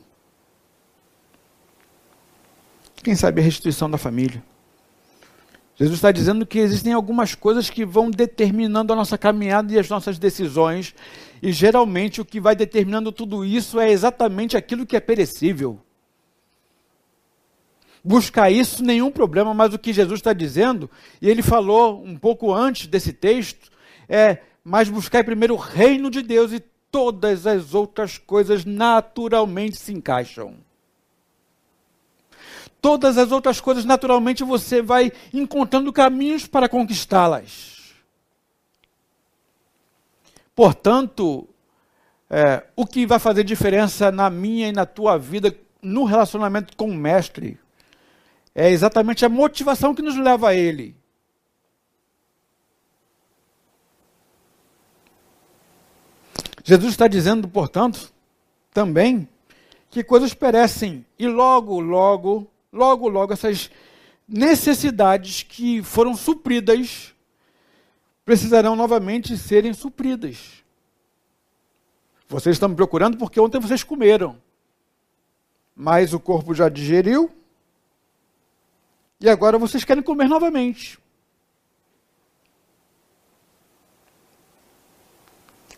Quem 3.04 3.14
sabe 3.14 3.42
a 3.42 3.44
restituição 3.44 3.90
da 3.90 3.98
família. 3.98 4.42
Jesus 5.76 5.98
está 5.98 6.10
dizendo 6.10 6.46
que 6.46 6.58
existem 6.58 6.94
algumas 6.94 7.34
coisas 7.34 7.68
que 7.68 7.84
vão 7.84 8.10
determinando 8.10 8.94
a 8.94 8.96
nossa 8.96 9.18
caminhada 9.18 9.70
e 9.70 9.78
as 9.78 9.90
nossas 9.90 10.18
decisões, 10.18 10.94
e 11.42 11.52
geralmente 11.52 12.22
o 12.22 12.24
que 12.24 12.40
vai 12.40 12.56
determinando 12.56 13.12
tudo 13.12 13.44
isso 13.44 13.78
é 13.78 13.90
exatamente 13.90 14.56
aquilo 14.56 14.86
que 14.86 14.96
é 14.96 15.00
perecível. 15.00 15.78
Buscar 18.02 18.50
isso, 18.50 18.82
nenhum 18.82 19.10
problema, 19.10 19.52
mas 19.52 19.74
o 19.74 19.78
que 19.78 19.92
Jesus 19.92 20.20
está 20.20 20.32
dizendo, 20.32 20.88
e 21.20 21.28
ele 21.28 21.42
falou 21.42 22.02
um 22.02 22.16
pouco 22.16 22.54
antes 22.54 22.86
desse 22.86 23.12
texto, 23.12 23.70
é: 24.08 24.38
mas 24.64 24.88
buscar 24.88 25.22
primeiro 25.24 25.52
o 25.52 25.58
reino 25.58 26.08
de 26.10 26.22
Deus 26.22 26.52
e 26.52 26.60
todas 26.90 27.46
as 27.46 27.74
outras 27.74 28.16
coisas 28.16 28.64
naturalmente 28.64 29.76
se 29.76 29.92
encaixam 29.92 30.63
todas 32.84 33.16
as 33.16 33.32
outras 33.32 33.62
coisas, 33.62 33.86
naturalmente 33.86 34.44
você 34.44 34.82
vai 34.82 35.10
encontrando 35.32 35.90
caminhos 35.90 36.46
para 36.46 36.68
conquistá-las. 36.68 37.94
Portanto, 40.54 41.48
é, 42.28 42.62
o 42.76 42.84
que 42.84 43.06
vai 43.06 43.18
fazer 43.18 43.42
diferença 43.42 44.12
na 44.12 44.28
minha 44.28 44.68
e 44.68 44.72
na 44.72 44.84
tua 44.84 45.16
vida, 45.16 45.56
no 45.80 46.04
relacionamento 46.04 46.76
com 46.76 46.90
o 46.90 46.94
Mestre, 46.94 47.58
é 48.54 48.68
exatamente 48.68 49.24
a 49.24 49.30
motivação 49.30 49.94
que 49.94 50.02
nos 50.02 50.18
leva 50.18 50.50
a 50.50 50.54
Ele. 50.54 50.94
Jesus 56.62 56.90
está 56.90 57.08
dizendo, 57.08 57.48
portanto, 57.48 58.12
também, 58.74 59.26
que 59.88 60.04
coisas 60.04 60.34
perecem 60.34 61.06
e 61.18 61.26
logo, 61.26 61.80
logo 61.80 62.50
logo, 62.74 63.08
logo 63.08 63.32
essas 63.32 63.70
necessidades 64.28 65.42
que 65.42 65.82
foram 65.82 66.16
supridas 66.16 67.14
precisarão 68.24 68.74
novamente 68.74 69.36
serem 69.36 69.72
supridas. 69.72 70.64
Vocês 72.26 72.56
estão 72.56 72.68
me 72.68 72.74
procurando 72.74 73.16
porque 73.16 73.38
ontem 73.38 73.60
vocês 73.60 73.84
comeram, 73.84 74.40
mas 75.76 76.12
o 76.12 76.20
corpo 76.20 76.54
já 76.54 76.68
digeriu 76.68 77.30
e 79.20 79.28
agora 79.28 79.58
vocês 79.58 79.84
querem 79.84 80.02
comer 80.02 80.28
novamente. 80.28 80.98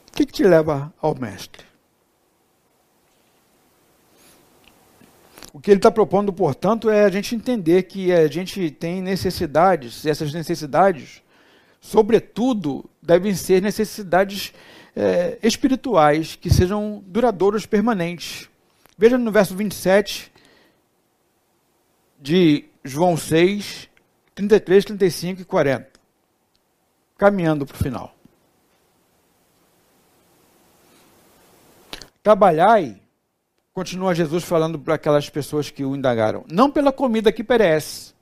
O 0.08 0.12
que, 0.16 0.24
te 0.24 0.44
leva 0.44 0.94
ao 0.98 1.14
Mestre? 1.14 1.65
O 5.56 5.58
que 5.58 5.70
ele 5.70 5.78
está 5.78 5.90
propondo, 5.90 6.34
portanto, 6.34 6.90
é 6.90 7.06
a 7.06 7.08
gente 7.08 7.34
entender 7.34 7.84
que 7.84 8.12
a 8.12 8.28
gente 8.28 8.70
tem 8.70 9.00
necessidades, 9.00 10.04
e 10.04 10.10
essas 10.10 10.30
necessidades, 10.34 11.22
sobretudo, 11.80 12.84
devem 13.00 13.34
ser 13.34 13.62
necessidades 13.62 14.52
é, 14.94 15.38
espirituais, 15.42 16.36
que 16.36 16.50
sejam 16.50 17.02
duradouras, 17.06 17.64
permanentes. 17.64 18.50
Veja 18.98 19.16
no 19.16 19.32
verso 19.32 19.56
27 19.56 20.30
de 22.20 22.66
João 22.84 23.16
6, 23.16 23.88
33, 24.34 24.84
35 24.84 25.40
e 25.40 25.44
40. 25.46 25.90
Caminhando 27.16 27.64
para 27.64 27.76
o 27.76 27.82
final. 27.82 28.14
Trabalhai 32.22 33.00
Continua 33.76 34.14
Jesus 34.14 34.42
falando 34.42 34.78
para 34.78 34.94
aquelas 34.94 35.28
pessoas 35.28 35.68
que 35.68 35.84
o 35.84 35.94
indagaram. 35.94 36.46
Não 36.50 36.70
pela 36.70 36.90
comida 36.90 37.30
que 37.30 37.44
perece. 37.44 38.14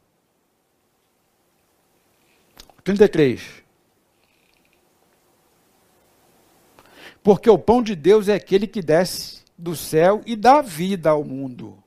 33. 2.82 3.62
Porque 7.22 7.48
o 7.48 7.56
pão 7.56 7.84
de 7.84 7.94
Deus 7.94 8.26
é 8.26 8.34
aquele 8.34 8.66
que 8.66 8.82
desce 8.82 9.44
do 9.56 9.76
céu 9.76 10.22
e 10.26 10.34
dá 10.34 10.60
vida 10.60 11.10
ao 11.10 11.22
mundo. 11.22 11.78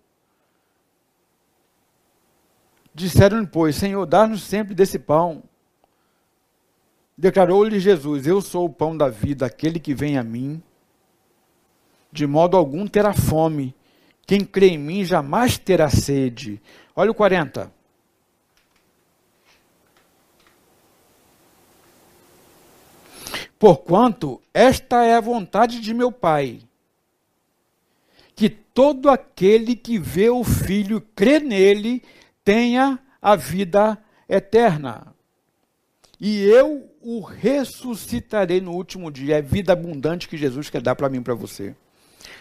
Disseram-lhe, 2.93 3.47
pois, 3.47 3.75
Senhor, 3.75 4.05
dá-nos 4.05 4.43
sempre 4.43 4.73
desse 4.73 4.97
pão. 4.97 5.43
Declarou-lhe 7.17 7.81
Jesus: 7.81 8.25
Eu 8.25 8.39
sou 8.39 8.63
o 8.63 8.73
pão 8.73 8.95
da 8.95 9.09
vida, 9.09 9.45
aquele 9.45 9.77
que 9.77 9.93
vem 9.93 10.17
a 10.17 10.23
mim 10.23 10.63
de 12.11 12.25
modo 12.25 12.57
algum 12.57 12.87
terá 12.87 13.13
fome. 13.13 13.75
Quem 14.25 14.43
crê 14.43 14.69
em 14.69 14.77
mim 14.77 15.05
jamais 15.05 15.57
terá 15.57 15.89
sede. 15.89 16.61
Olha 16.95 17.11
o 17.11 17.15
40. 17.15 17.71
Porquanto 23.59 24.41
esta 24.53 25.03
é 25.03 25.15
a 25.15 25.21
vontade 25.21 25.79
de 25.79 25.93
meu 25.93 26.11
Pai, 26.11 26.59
que 28.35 28.49
todo 28.49 29.09
aquele 29.09 29.75
que 29.75 29.97
vê 29.97 30.29
o 30.29 30.43
Filho 30.43 31.01
crê 31.15 31.39
nele 31.39 32.03
tenha 32.43 32.99
a 33.21 33.35
vida 33.35 33.97
eterna. 34.29 35.13
E 36.19 36.43
eu 36.43 36.89
o 37.01 37.21
ressuscitarei 37.21 38.59
no 38.59 38.73
último 38.73 39.11
dia. 39.11 39.37
É 39.37 39.41
vida 39.41 39.73
abundante 39.73 40.27
que 40.27 40.37
Jesus 40.37 40.69
quer 40.69 40.81
dar 40.81 40.95
para 40.95 41.09
mim 41.09 41.19
e 41.19 41.23
para 41.23 41.35
você. 41.35 41.75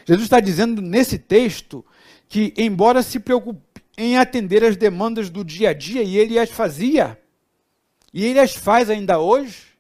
Jesus 0.05 0.25
está 0.25 0.41
dizendo 0.41 0.81
nesse 0.81 1.19
texto 1.19 1.85
que, 2.29 2.53
embora 2.57 3.03
se 3.03 3.21
preocupe, 3.21 3.61
em 3.99 4.19
atender 4.19 4.63
as 4.63 4.77
demandas 4.77 5.31
do 5.31 5.45
dia 5.45 5.71
a 5.71 5.73
dia 5.73 6.03
e 6.03 6.17
ele 6.17 6.39
as 6.39 6.51
fazia. 6.51 7.19
E 8.13 8.25
ele 8.25 8.39
as 8.39 8.55
faz 8.55 8.91
ainda 8.91 9.19
hoje. 9.19 9.77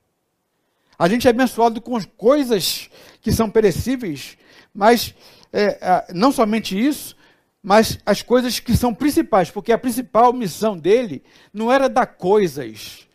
A 0.98 1.08
gente 1.08 1.26
é 1.26 1.30
abençoado 1.30 1.80
com 1.80 2.02
coisas 2.16 2.88
que 3.20 3.30
são 3.30 3.50
perecíveis, 3.50 4.38
mas 4.72 5.14
é, 5.52 6.06
não 6.14 6.32
somente 6.32 6.78
isso, 6.78 7.16
mas 7.62 7.98
as 8.06 8.22
coisas 8.22 8.60
que 8.60 8.76
são 8.76 8.94
principais, 8.94 9.50
porque 9.50 9.72
a 9.72 9.78
principal 9.78 10.32
missão 10.32 10.78
dele 10.78 11.22
não 11.52 11.70
era 11.70 11.88
dar 11.88 12.06
coisas 12.06 13.06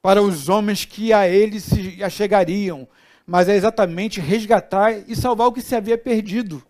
para 0.00 0.22
os 0.22 0.48
homens 0.48 0.84
que 0.84 1.12
a 1.12 1.28
ele 1.28 1.60
se 1.60 2.02
achegariam, 2.02 2.88
mas 3.30 3.48
é 3.48 3.54
exatamente 3.54 4.20
resgatar 4.20 5.08
e 5.08 5.14
salvar 5.14 5.46
o 5.46 5.52
que 5.52 5.62
se 5.62 5.76
havia 5.76 5.96
perdido. 5.96 6.60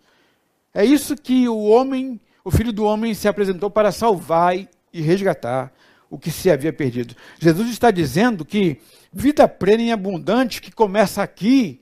É 0.75 0.85
isso 0.85 1.17
que 1.17 1.49
o 1.49 1.59
homem, 1.63 2.21
o 2.45 2.51
filho 2.51 2.71
do 2.71 2.85
homem, 2.85 3.15
se 3.15 3.27
apresentou 3.27 3.71
para 3.71 3.91
salvar 3.91 4.55
e 4.93 5.01
resgatar 5.01 5.73
o 6.11 6.19
que 6.19 6.31
se 6.31 6.51
havia 6.51 6.71
perdido. 6.71 7.17
Jesus 7.39 7.71
está 7.71 7.91
dizendo 7.91 8.45
que 8.45 8.79
vida 9.11 9.49
plena 9.49 9.85
e 9.85 9.91
abundante 9.91 10.61
que 10.61 10.71
começa 10.71 11.23
aqui 11.23 11.81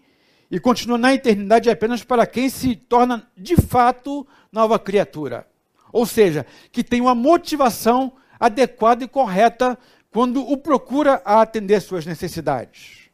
e 0.49 0.61
continua 0.61 0.97
na 0.97 1.12
eternidade 1.12 1.68
é 1.68 1.72
apenas 1.72 2.05
para 2.05 2.24
quem 2.24 2.49
se 2.49 2.76
torna 2.76 3.29
de 3.37 3.57
fato 3.57 4.24
nova 4.53 4.79
criatura. 4.79 5.45
Ou 5.93 6.07
seja, 6.07 6.47
que 6.70 6.85
tem 6.85 7.01
uma 7.01 7.16
motivação 7.16 8.12
adequada 8.39 9.03
e 9.03 9.09
correta 9.09 9.76
quando 10.12 10.41
o 10.41 10.57
procura 10.57 11.20
a 11.24 11.43
atender 11.43 11.81
suas 11.81 12.07
necessidades. 12.07 13.11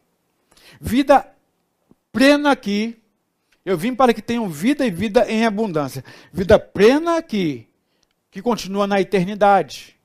Vida 0.79 1.34
plena 2.15 2.53
aqui. 2.53 2.97
Eu 3.65 3.77
vim 3.77 3.95
para 3.95 4.15
que 4.15 4.23
tenham 4.23 4.49
vida 4.49 4.87
e 4.87 4.91
vida 4.91 5.29
em 5.29 5.45
abundância. 5.45 6.05
Vida 6.33 6.59
plena 6.59 7.17
aqui, 7.17 7.69
que 8.31 8.41
continua 8.41 8.87
na 8.87 9.01
eternidade. 9.01 9.99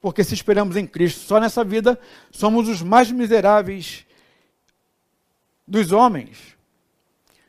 Porque 0.00 0.22
se 0.22 0.32
esperamos 0.32 0.76
em 0.76 0.86
Cristo 0.86 1.20
só 1.20 1.40
nessa 1.40 1.64
vida, 1.64 1.98
somos 2.30 2.68
os 2.68 2.80
mais 2.80 3.10
miseráveis 3.10 4.06
dos 5.66 5.92
homens. 5.92 6.56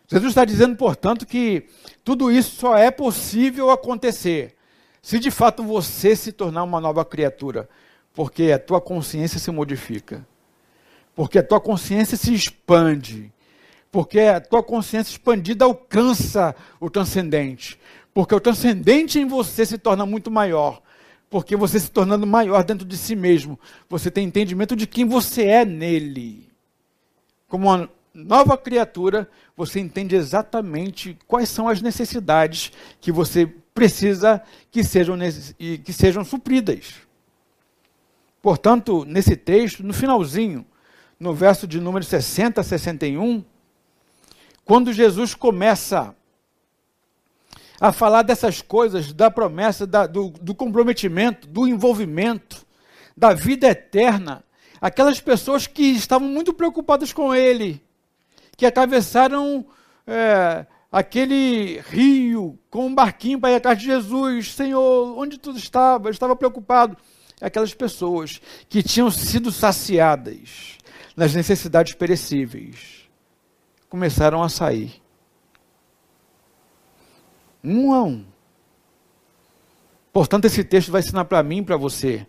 Jesus 0.07 0.31
está 0.31 0.43
dizendo, 0.43 0.75
portanto, 0.75 1.25
que 1.25 1.67
tudo 2.03 2.31
isso 2.31 2.55
só 2.59 2.75
é 2.77 2.91
possível 2.91 3.69
acontecer 3.69 4.55
se 5.01 5.17
de 5.17 5.31
fato 5.31 5.63
você 5.63 6.15
se 6.15 6.31
tornar 6.31 6.63
uma 6.63 6.79
nova 6.79 7.03
criatura, 7.03 7.69
porque 8.13 8.51
a 8.51 8.59
tua 8.59 8.79
consciência 8.79 9.39
se 9.39 9.49
modifica, 9.49 10.25
porque 11.15 11.39
a 11.39 11.43
tua 11.43 11.59
consciência 11.59 12.17
se 12.17 12.33
expande, 12.33 13.31
porque 13.91 14.19
a 14.21 14.39
tua 14.39 14.63
consciência 14.63 15.11
expandida 15.11 15.65
alcança 15.65 16.55
o 16.79 16.89
transcendente, 16.89 17.77
porque 18.13 18.33
o 18.33 18.39
transcendente 18.39 19.19
em 19.19 19.25
você 19.25 19.65
se 19.65 19.77
torna 19.77 20.05
muito 20.05 20.31
maior, 20.31 20.81
porque 21.29 21.55
você 21.55 21.79
se 21.79 21.91
tornando 21.91 22.25
maior 22.25 22.63
dentro 22.63 22.85
de 22.85 22.97
si 22.97 23.15
mesmo, 23.15 23.59
você 23.89 24.09
tem 24.09 24.25
entendimento 24.25 24.75
de 24.75 24.87
quem 24.87 25.05
você 25.05 25.43
é 25.43 25.65
nele. 25.65 26.49
Como 27.47 27.67
uma 27.67 27.89
nova 28.13 28.57
criatura, 28.57 29.29
você 29.55 29.79
entende 29.79 30.15
exatamente 30.15 31.17
quais 31.27 31.49
são 31.49 31.67
as 31.67 31.81
necessidades 31.81 32.71
que 32.99 33.11
você 33.11 33.45
precisa 33.73 34.41
que 34.69 34.83
sejam, 34.83 35.17
que 35.83 35.93
sejam 35.93 36.23
supridas. 36.23 36.95
Portanto, 38.41 39.05
nesse 39.05 39.35
texto, 39.35 39.83
no 39.83 39.93
finalzinho, 39.93 40.65
no 41.19 41.33
verso 41.33 41.67
de 41.67 41.79
número 41.79 42.03
60 42.03 42.59
a 42.59 42.63
61, 42.63 43.43
quando 44.65 44.93
Jesus 44.93 45.33
começa 45.33 46.15
a 47.79 47.91
falar 47.91 48.21
dessas 48.21 48.61
coisas, 48.61 49.11
da 49.11 49.31
promessa, 49.31 49.87
da, 49.87 50.05
do, 50.05 50.29
do 50.29 50.53
comprometimento, 50.53 51.47
do 51.47 51.67
envolvimento, 51.67 52.63
da 53.17 53.33
vida 53.33 53.67
eterna, 53.67 54.43
aquelas 54.79 55.19
pessoas 55.19 55.65
que 55.65 55.83
estavam 55.83 56.27
muito 56.27 56.53
preocupadas 56.53 57.11
com 57.11 57.33
ele, 57.33 57.81
que 58.55 58.67
atravessaram 58.67 59.65
é, 60.05 60.65
aquele 60.91 61.79
rio 61.89 62.59
com 62.69 62.85
um 62.85 62.93
barquinho 62.93 63.39
para 63.39 63.51
ir 63.51 63.55
atrás 63.55 63.79
de 63.79 63.85
Jesus. 63.85 64.53
Senhor, 64.53 65.17
onde 65.17 65.39
tu 65.39 65.49
estava? 65.51 66.07
Eu 66.07 66.11
estava 66.11 66.35
preocupado. 66.35 66.95
Aquelas 67.41 67.73
pessoas 67.73 68.39
que 68.69 68.83
tinham 68.83 69.09
sido 69.09 69.51
saciadas 69.51 70.77
nas 71.15 71.33
necessidades 71.33 71.95
perecíveis 71.95 73.00
começaram 73.91 74.41
a 74.41 74.47
sair. 74.47 75.01
Um 77.61 77.93
a 77.93 78.01
um. 78.03 78.25
Portanto, 80.13 80.45
esse 80.45 80.63
texto 80.63 80.93
vai 80.93 81.01
ensinar 81.01 81.25
para 81.25 81.43
mim 81.43 81.57
e 81.57 81.63
para 81.63 81.75
você 81.75 82.25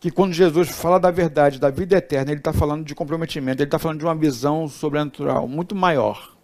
que 0.00 0.10
quando 0.10 0.32
Jesus 0.32 0.70
fala 0.70 0.98
da 0.98 1.12
verdade, 1.12 1.60
da 1.60 1.70
vida 1.70 1.96
eterna, 1.96 2.32
ele 2.32 2.40
está 2.40 2.52
falando 2.52 2.84
de 2.84 2.96
comprometimento, 2.96 3.62
ele 3.62 3.68
está 3.68 3.78
falando 3.78 4.00
de 4.00 4.04
uma 4.04 4.14
visão 4.16 4.66
sobrenatural 4.66 5.46
muito 5.46 5.76
maior. 5.76 6.36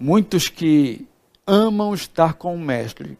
Muitos 0.00 0.48
que 0.48 1.06
amam 1.46 1.94
estar 1.94 2.34
com 2.34 2.56
o 2.56 2.58
Mestre, 2.58 3.16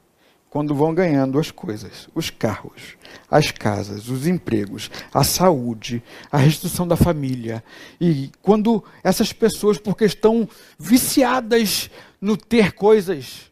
quando 0.51 0.75
vão 0.75 0.93
ganhando 0.93 1.39
as 1.39 1.53
coisas, 1.53 2.09
os 2.13 2.29
carros, 2.29 2.97
as 3.31 3.53
casas, 3.53 4.09
os 4.09 4.27
empregos, 4.27 4.91
a 5.15 5.23
saúde, 5.23 6.03
a 6.31 6.39
restituição 6.39 6.87
da 6.87 6.97
família. 6.97 7.63
E 8.01 8.33
quando 8.43 8.83
essas 9.05 9.33
pessoas, 9.33 9.79
porque 9.79 10.05
estão 10.05 10.49
viciadas 10.77 11.89
no 12.21 12.37
ter 12.37 12.73
coisas, 12.73 13.49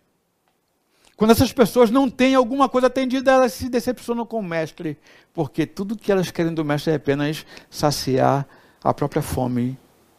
quando 1.16 1.30
essas 1.30 1.52
pessoas 1.52 1.88
não 1.88 2.10
têm 2.10 2.34
alguma 2.34 2.68
coisa 2.68 2.88
atendida, 2.88 3.30
elas 3.30 3.52
se 3.52 3.68
decepcionam 3.68 4.26
com 4.26 4.40
o 4.40 4.42
mestre, 4.42 4.98
porque 5.32 5.66
tudo 5.66 5.96
que 5.96 6.10
elas 6.10 6.32
querem 6.32 6.52
do 6.52 6.64
mestre 6.64 6.92
é 6.92 6.96
apenas 6.96 7.46
saciar 7.70 8.44
a 8.82 8.92
própria 8.92 9.22
fome 9.22 9.78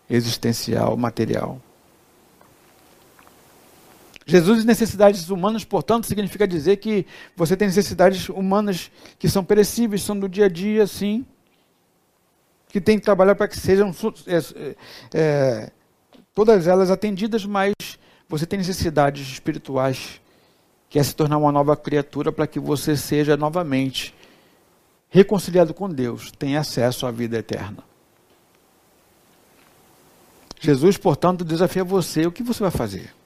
existencial, 0.09 0.95
material. 0.95 1.61
Jesus 4.29 4.63
necessidades 4.63 5.29
humanas, 5.29 5.63
portanto, 5.65 6.05
significa 6.05 6.47
dizer 6.47 6.77
que 6.77 7.05
você 7.35 7.57
tem 7.57 7.67
necessidades 7.67 8.29
humanas 8.29 8.91
que 9.17 9.27
são 9.27 9.43
perecíveis, 9.43 10.03
são 10.03 10.17
do 10.17 10.29
dia 10.29 10.45
a 10.45 10.49
dia, 10.49 10.85
sim, 10.85 11.25
que 12.67 12.79
tem 12.79 12.99
que 12.99 13.03
trabalhar 13.03 13.33
para 13.33 13.47
que 13.47 13.57
sejam 13.57 13.91
é, 14.27 14.75
é, 15.13 15.71
todas 16.35 16.67
elas 16.67 16.91
atendidas, 16.91 17.43
mas 17.43 17.73
você 18.27 18.45
tem 18.45 18.59
necessidades 18.59 19.27
espirituais 19.27 20.21
quer 20.89 21.03
se 21.03 21.15
tornar 21.15 21.37
uma 21.37 21.51
nova 21.51 21.77
criatura 21.77 22.31
para 22.31 22.47
que 22.47 22.59
você 22.59 22.97
seja 22.97 23.37
novamente 23.37 24.13
reconciliado 25.09 25.73
com 25.73 25.89
Deus, 25.89 26.31
tenha 26.31 26.59
acesso 26.59 27.05
à 27.05 27.11
vida 27.11 27.37
eterna. 27.37 27.83
Jesus, 30.59 30.97
portanto, 30.97 31.45
desafia 31.45 31.83
você: 31.83 32.25
o 32.25 32.31
que 32.31 32.43
você 32.43 32.61
vai 32.61 32.71
fazer? 32.71 33.18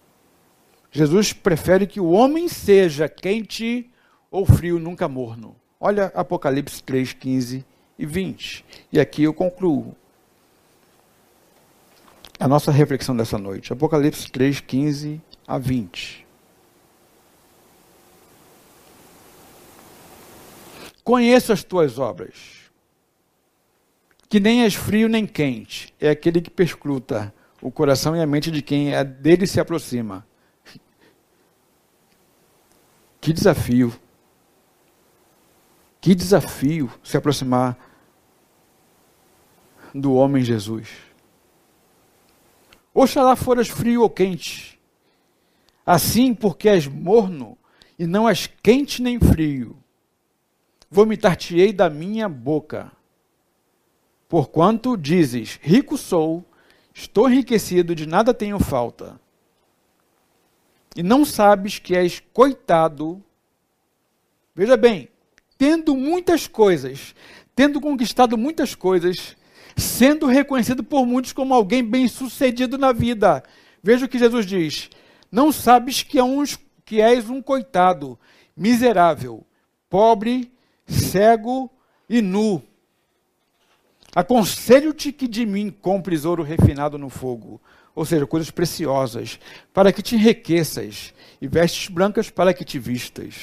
Jesus 0.94 1.34
prefere 1.34 1.88
que 1.88 2.00
o 2.00 2.12
homem 2.12 2.48
seja 2.48 3.10
quente 3.10 3.90
ou 4.30 4.46
frio, 4.46 4.78
nunca 4.78 5.08
morno. 5.08 5.56
Olha 5.80 6.12
Apocalipse 6.14 6.84
3, 6.84 7.14
15 7.14 7.66
e 7.98 8.06
20. 8.06 8.64
E 8.92 9.00
aqui 9.00 9.24
eu 9.24 9.34
concluo 9.34 9.96
a 12.40 12.48
nossa 12.48 12.72
reflexão 12.72 13.18
dessa 13.18 13.40
noite. 13.40 13.74
Apocalipse 13.74 14.32
3, 14.32 14.60
15 14.60 15.20
a 15.48 15.58
20. 15.58 16.28
Conheço 21.04 21.52
as 21.52 21.64
tuas 21.64 21.98
obras, 21.98 22.36
que 24.30 24.40
nem 24.40 24.62
és 24.62 24.76
frio 24.76 25.10
nem 25.10 25.26
quente, 25.26 25.92
é 26.00 26.12
aquele 26.12 26.40
que 26.40 26.52
perscruta 26.52 27.34
o 27.62 27.72
coração 27.72 28.16
e 28.16 28.22
a 28.22 28.28
mente 28.28 28.52
de 28.52 28.62
quem 28.62 28.94
é 28.94 29.04
dele 29.04 29.48
se 29.48 29.60
aproxima. 29.60 30.26
Que 33.24 33.32
desafio! 33.32 33.98
Que 36.02 36.14
desafio 36.14 36.92
se 37.02 37.16
aproximar 37.16 37.78
do 39.96 40.14
homem 40.16 40.44
Jesus. 40.44 40.90
Oxalá 42.94 43.38
foras 43.38 43.70
frio 43.70 44.02
ou 44.02 44.10
quente, 44.10 44.78
assim 45.86 46.36
porque 46.36 46.68
és 46.68 46.86
morno 46.86 47.58
e 47.98 48.06
não 48.06 48.28
és 48.28 48.48
quente 48.62 49.02
nem 49.02 49.18
frio 49.18 49.82
vomitar-te-ei 50.92 51.72
da 51.72 51.90
minha 51.90 52.28
boca. 52.28 52.92
Porquanto 54.28 54.98
dizes: 54.98 55.62
Rico 55.62 55.98
sou, 55.98 56.44
estou 56.94 57.30
enriquecido, 57.30 57.96
de 57.96 58.06
nada 58.06 58.34
tenho 58.34 58.60
falta. 58.60 59.23
E 60.96 61.02
não 61.02 61.26
sabes 61.26 61.80
que 61.80 61.96
és 61.96 62.22
coitado. 62.34 63.24
Veja 64.56 64.78
bem, 64.78 65.10
tendo 65.58 65.96
muitas 65.96 66.48
coisas, 66.48 67.16
tendo 67.56 67.82
conquistado 67.82 68.38
muitas 68.38 68.76
coisas, 68.76 69.36
sendo 69.76 70.28
reconhecido 70.28 70.84
por 70.84 71.06
muitos 71.06 71.34
como 71.34 71.54
alguém 71.54 71.84
bem-sucedido 71.84 72.78
na 72.78 72.92
vida. 72.92 73.44
Veja 73.82 74.06
o 74.06 74.10
que 74.10 74.20
Jesus 74.20 74.46
diz: 74.46 74.90
Não 75.32 75.52
sabes 75.52 76.04
que, 76.04 76.22
uns, 76.22 76.60
que 76.86 77.02
és 77.02 77.30
um 77.30 77.42
coitado, 77.42 78.20
miserável, 78.56 79.46
pobre, 79.90 80.52
cego 80.86 81.72
e 82.08 82.22
nu. 82.22 82.62
Aconselho-te 84.16 85.12
que 85.12 85.28
de 85.28 85.44
mim 85.46 85.72
compres 85.72 86.24
ouro 86.24 86.44
refinado 86.44 87.00
no 87.00 87.10
fogo, 87.10 87.60
ou 87.96 88.06
seja, 88.06 88.26
coisas 88.26 88.50
preciosas, 88.50 89.40
para 89.74 89.92
que 89.92 90.02
te 90.02 90.16
enriqueças, 90.16 91.14
e 91.42 91.48
vestes 91.48 91.90
brancas 91.90 92.30
para 92.30 92.54
que 92.54 92.66
te 92.66 92.80
vistas. 92.80 93.36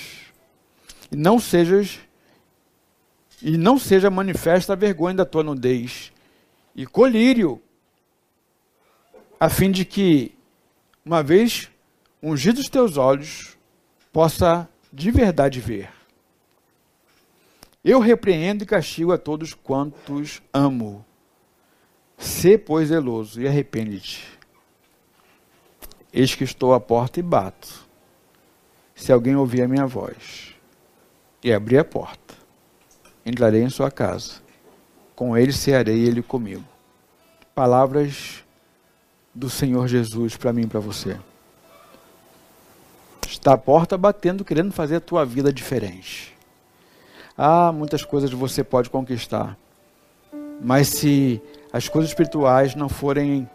E 1.10 1.16
não 1.16 1.38
sejas 1.38 2.00
e 3.42 3.56
não 3.56 3.78
seja 3.78 4.10
manifesta 4.10 4.74
a 4.74 4.76
vergonha 4.76 5.16
da 5.16 5.24
tua 5.24 5.42
nudez, 5.42 6.12
e 6.74 6.86
colírio, 6.86 7.60
a 9.38 9.48
fim 9.48 9.70
de 9.70 9.84
que, 9.84 10.34
uma 11.04 11.22
vez 11.22 11.70
ungidos 12.22 12.68
teus 12.68 12.96
olhos, 12.96 13.56
possa 14.12 14.68
de 14.92 15.10
verdade 15.10 15.60
ver. 15.60 15.88
Eu 17.82 17.98
repreendo 17.98 18.64
e 18.64 18.66
castigo 18.66 19.10
a 19.10 19.16
todos 19.16 19.54
quantos 19.54 20.42
amo. 20.52 21.04
Sê, 22.18 22.58
pois, 22.58 22.88
zeloso 22.88 23.40
e 23.40 23.48
arrepende-te. 23.48 24.39
Eis 26.12 26.34
que 26.34 26.44
estou 26.44 26.74
à 26.74 26.80
porta 26.80 27.20
e 27.20 27.22
bato. 27.22 27.88
Se 28.94 29.12
alguém 29.12 29.36
ouvir 29.36 29.62
a 29.62 29.68
minha 29.68 29.86
voz 29.86 30.54
e 31.42 31.52
abrir 31.52 31.78
a 31.78 31.84
porta, 31.84 32.34
entrarei 33.24 33.62
em 33.62 33.70
sua 33.70 33.90
casa. 33.90 34.34
Com 35.14 35.36
ele 35.36 35.52
cearei 35.52 36.04
ele 36.06 36.22
comigo. 36.22 36.64
Palavras 37.54 38.44
do 39.34 39.48
Senhor 39.48 39.86
Jesus 39.86 40.36
para 40.36 40.52
mim 40.52 40.62
e 40.62 40.66
para 40.66 40.80
você. 40.80 41.18
Está 43.26 43.52
a 43.54 43.58
porta 43.58 43.96
batendo, 43.96 44.44
querendo 44.44 44.72
fazer 44.72 44.96
a 44.96 45.00
tua 45.00 45.24
vida 45.24 45.52
diferente. 45.52 46.36
Ah, 47.38 47.72
muitas 47.72 48.04
coisas 48.04 48.30
você 48.30 48.64
pode 48.64 48.90
conquistar. 48.90 49.56
Mas 50.60 50.88
se 50.88 51.40
as 51.72 51.88
coisas 51.88 52.10
espirituais 52.10 52.74
não 52.74 52.88
forem 52.88 53.48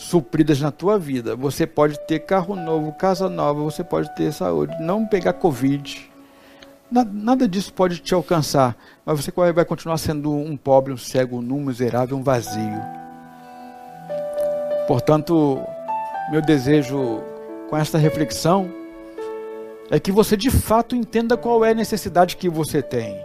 supridas 0.00 0.60
na 0.62 0.70
tua 0.70 0.98
vida, 0.98 1.36
você 1.36 1.66
pode 1.66 2.00
ter 2.06 2.20
carro 2.20 2.56
novo, 2.56 2.90
casa 2.92 3.28
nova, 3.28 3.62
você 3.62 3.84
pode 3.84 4.12
ter 4.14 4.32
saúde, 4.32 4.74
não 4.80 5.06
pegar 5.06 5.34
Covid. 5.34 6.10
Nada 6.90 7.46
disso 7.46 7.72
pode 7.72 7.98
te 7.98 8.14
alcançar, 8.14 8.76
mas 9.04 9.22
você 9.22 9.30
vai 9.52 9.64
continuar 9.64 9.98
sendo 9.98 10.32
um 10.32 10.56
pobre, 10.56 10.92
um 10.92 10.96
cego, 10.96 11.36
um 11.36 11.60
miserável, 11.60 12.16
um 12.16 12.22
vazio. 12.22 12.80
Portanto, 14.88 15.60
meu 16.32 16.40
desejo 16.40 17.22
com 17.68 17.76
esta 17.76 17.98
reflexão 17.98 18.72
é 19.90 20.00
que 20.00 20.10
você 20.10 20.34
de 20.34 20.50
fato 20.50 20.96
entenda 20.96 21.36
qual 21.36 21.62
é 21.62 21.72
a 21.72 21.74
necessidade 21.74 22.38
que 22.38 22.48
você 22.48 22.80
tem. 22.80 23.22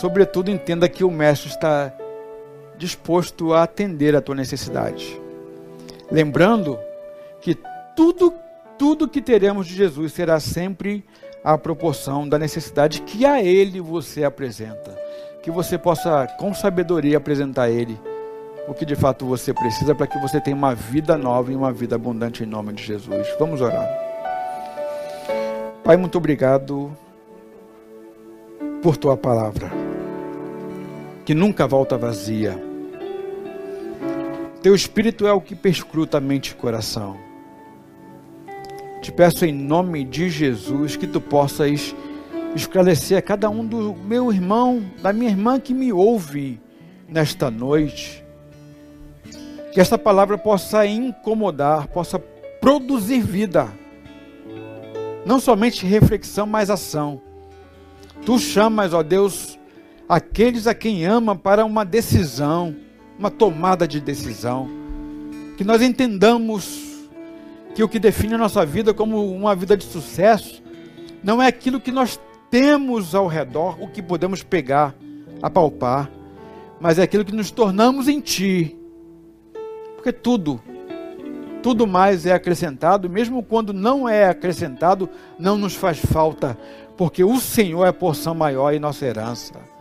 Sobretudo, 0.00 0.50
entenda 0.50 0.88
que 0.88 1.04
o 1.04 1.10
Mestre 1.10 1.50
está 1.50 1.92
disposto 2.78 3.52
a 3.52 3.62
atender 3.62 4.16
a 4.16 4.22
tua 4.22 4.34
necessidade. 4.34 5.22
Lembrando 6.10 6.78
que 7.40 7.56
tudo, 7.96 8.32
tudo 8.78 9.08
que 9.08 9.20
teremos 9.20 9.66
de 9.66 9.74
Jesus 9.74 10.12
será 10.12 10.38
sempre 10.40 11.04
a 11.42 11.58
proporção 11.58 12.28
da 12.28 12.38
necessidade 12.38 13.02
que 13.02 13.26
a 13.26 13.42
Ele 13.42 13.80
você 13.80 14.24
apresenta. 14.24 14.98
Que 15.42 15.50
você 15.50 15.76
possa, 15.76 16.26
com 16.38 16.54
sabedoria, 16.54 17.18
apresentar 17.18 17.64
a 17.64 17.70
Ele 17.70 17.98
o 18.66 18.72
que 18.72 18.86
de 18.86 18.96
fato 18.96 19.26
você 19.26 19.52
precisa 19.52 19.94
para 19.94 20.06
que 20.06 20.18
você 20.18 20.40
tenha 20.40 20.56
uma 20.56 20.74
vida 20.74 21.18
nova 21.18 21.52
e 21.52 21.56
uma 21.56 21.70
vida 21.70 21.96
abundante 21.96 22.42
em 22.42 22.46
nome 22.46 22.72
de 22.72 22.82
Jesus. 22.82 23.28
Vamos 23.38 23.60
orar. 23.60 23.86
Pai, 25.82 25.98
muito 25.98 26.16
obrigado 26.16 26.90
por 28.82 28.96
tua 28.96 29.16
palavra 29.16 29.70
que 31.24 31.34
nunca 31.34 31.66
volta 31.66 31.96
vazia. 31.96 32.73
Teu 34.64 34.74
espírito 34.74 35.26
é 35.26 35.32
o 35.34 35.42
que 35.42 35.54
perscruta 35.54 36.16
a 36.16 36.20
mente 36.22 36.52
e 36.52 36.54
coração. 36.54 37.18
Te 39.02 39.12
peço 39.12 39.44
em 39.44 39.52
nome 39.52 40.06
de 40.06 40.30
Jesus 40.30 40.96
que 40.96 41.06
tu 41.06 41.20
possas 41.20 41.94
esclarecer 42.56 43.18
a 43.18 43.20
cada 43.20 43.50
um 43.50 43.62
do 43.62 43.94
meu 43.94 44.32
irmão, 44.32 44.82
da 45.02 45.12
minha 45.12 45.28
irmã 45.28 45.60
que 45.60 45.74
me 45.74 45.92
ouve 45.92 46.58
nesta 47.06 47.50
noite. 47.50 48.24
Que 49.74 49.82
esta 49.82 49.98
palavra 49.98 50.38
possa 50.38 50.86
incomodar, 50.86 51.88
possa 51.88 52.18
produzir 52.58 53.20
vida. 53.20 53.68
Não 55.26 55.38
somente 55.38 55.84
reflexão, 55.84 56.46
mas 56.46 56.70
ação. 56.70 57.20
Tu 58.24 58.38
chamas, 58.38 58.94
ó 58.94 59.02
Deus, 59.02 59.58
aqueles 60.08 60.66
a 60.66 60.72
quem 60.72 61.04
ama 61.04 61.36
para 61.36 61.66
uma 61.66 61.84
decisão, 61.84 62.74
uma 63.18 63.30
tomada 63.30 63.86
de 63.86 64.00
decisão. 64.00 64.68
Que 65.56 65.64
nós 65.64 65.82
entendamos 65.82 67.08
que 67.74 67.82
o 67.82 67.88
que 67.88 67.98
define 67.98 68.34
a 68.34 68.38
nossa 68.38 68.64
vida 68.64 68.94
como 68.94 69.32
uma 69.32 69.54
vida 69.54 69.76
de 69.76 69.84
sucesso 69.84 70.62
não 71.22 71.42
é 71.42 71.46
aquilo 71.46 71.80
que 71.80 71.90
nós 71.90 72.20
temos 72.50 73.14
ao 73.14 73.26
redor, 73.26 73.82
o 73.82 73.88
que 73.88 74.02
podemos 74.02 74.42
pegar, 74.42 74.94
apalpar, 75.42 76.10
mas 76.80 76.98
é 76.98 77.02
aquilo 77.02 77.24
que 77.24 77.34
nos 77.34 77.50
tornamos 77.50 78.08
em 78.08 78.20
Ti. 78.20 78.76
Porque 79.94 80.12
tudo, 80.12 80.60
tudo 81.62 81.86
mais 81.86 82.26
é 82.26 82.32
acrescentado, 82.32 83.08
mesmo 83.08 83.42
quando 83.42 83.72
não 83.72 84.08
é 84.08 84.28
acrescentado, 84.28 85.08
não 85.38 85.56
nos 85.56 85.74
faz 85.74 85.98
falta, 85.98 86.58
porque 86.96 87.24
o 87.24 87.40
Senhor 87.40 87.86
é 87.86 87.88
a 87.88 87.92
porção 87.92 88.34
maior 88.34 88.72
e 88.72 88.78
nossa 88.78 89.04
herança. 89.06 89.73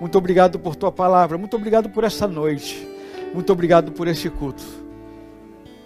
Muito 0.00 0.16
obrigado 0.16 0.58
por 0.58 0.76
tua 0.76 0.92
palavra. 0.92 1.36
Muito 1.36 1.56
obrigado 1.56 1.88
por 1.88 2.04
esta 2.04 2.26
noite. 2.26 2.86
Muito 3.34 3.52
obrigado 3.52 3.92
por 3.92 4.06
este 4.06 4.30
culto. 4.30 4.62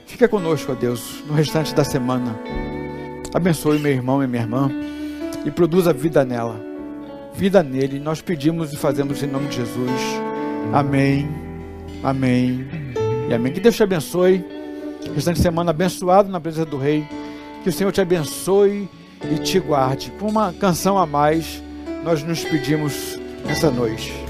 Fica 0.07 0.29
conosco, 0.29 0.73
ó 0.73 0.75
Deus, 0.75 1.23
no 1.27 1.33
restante 1.33 1.75
da 1.75 1.85
semana. 1.85 2.39
Abençoe 3.35 3.79
meu 3.79 3.93
irmão 3.93 4.23
e 4.23 4.27
minha 4.27 4.43
irmã 4.43 4.71
e 5.45 5.51
produza 5.51 5.93
vida 5.93 6.25
nela. 6.25 6.61
Vida 7.35 7.63
nele. 7.63 7.99
Nós 7.99 8.21
pedimos 8.21 8.73
e 8.73 8.77
fazemos 8.77 9.23
em 9.23 9.27
nome 9.27 9.49
de 9.49 9.57
Jesus. 9.57 10.01
Amém. 10.73 11.29
Amém. 12.03 12.67
E 13.29 13.35
amém. 13.35 13.53
Que 13.53 13.61
Deus 13.61 13.75
te 13.75 13.83
abençoe. 13.83 14.45
Restante 15.15 15.37
de 15.37 15.43
semana 15.43 15.71
abençoado 15.71 16.31
na 16.31 16.39
presença 16.39 16.67
do 16.67 16.77
Rei. 16.77 17.07
Que 17.63 17.71
o 17.71 17.73
Senhor 17.73 17.91
te 17.91 18.01
abençoe 18.01 18.89
e 19.31 19.39
te 19.39 19.59
guarde. 19.59 20.13
Com 20.19 20.29
uma 20.29 20.53
canção 20.53 20.99
a 20.99 21.07
mais, 21.07 21.63
nós 22.05 22.23
nos 22.23 22.45
pedimos 22.45 23.19
essa 23.49 23.71
noite. 23.71 24.22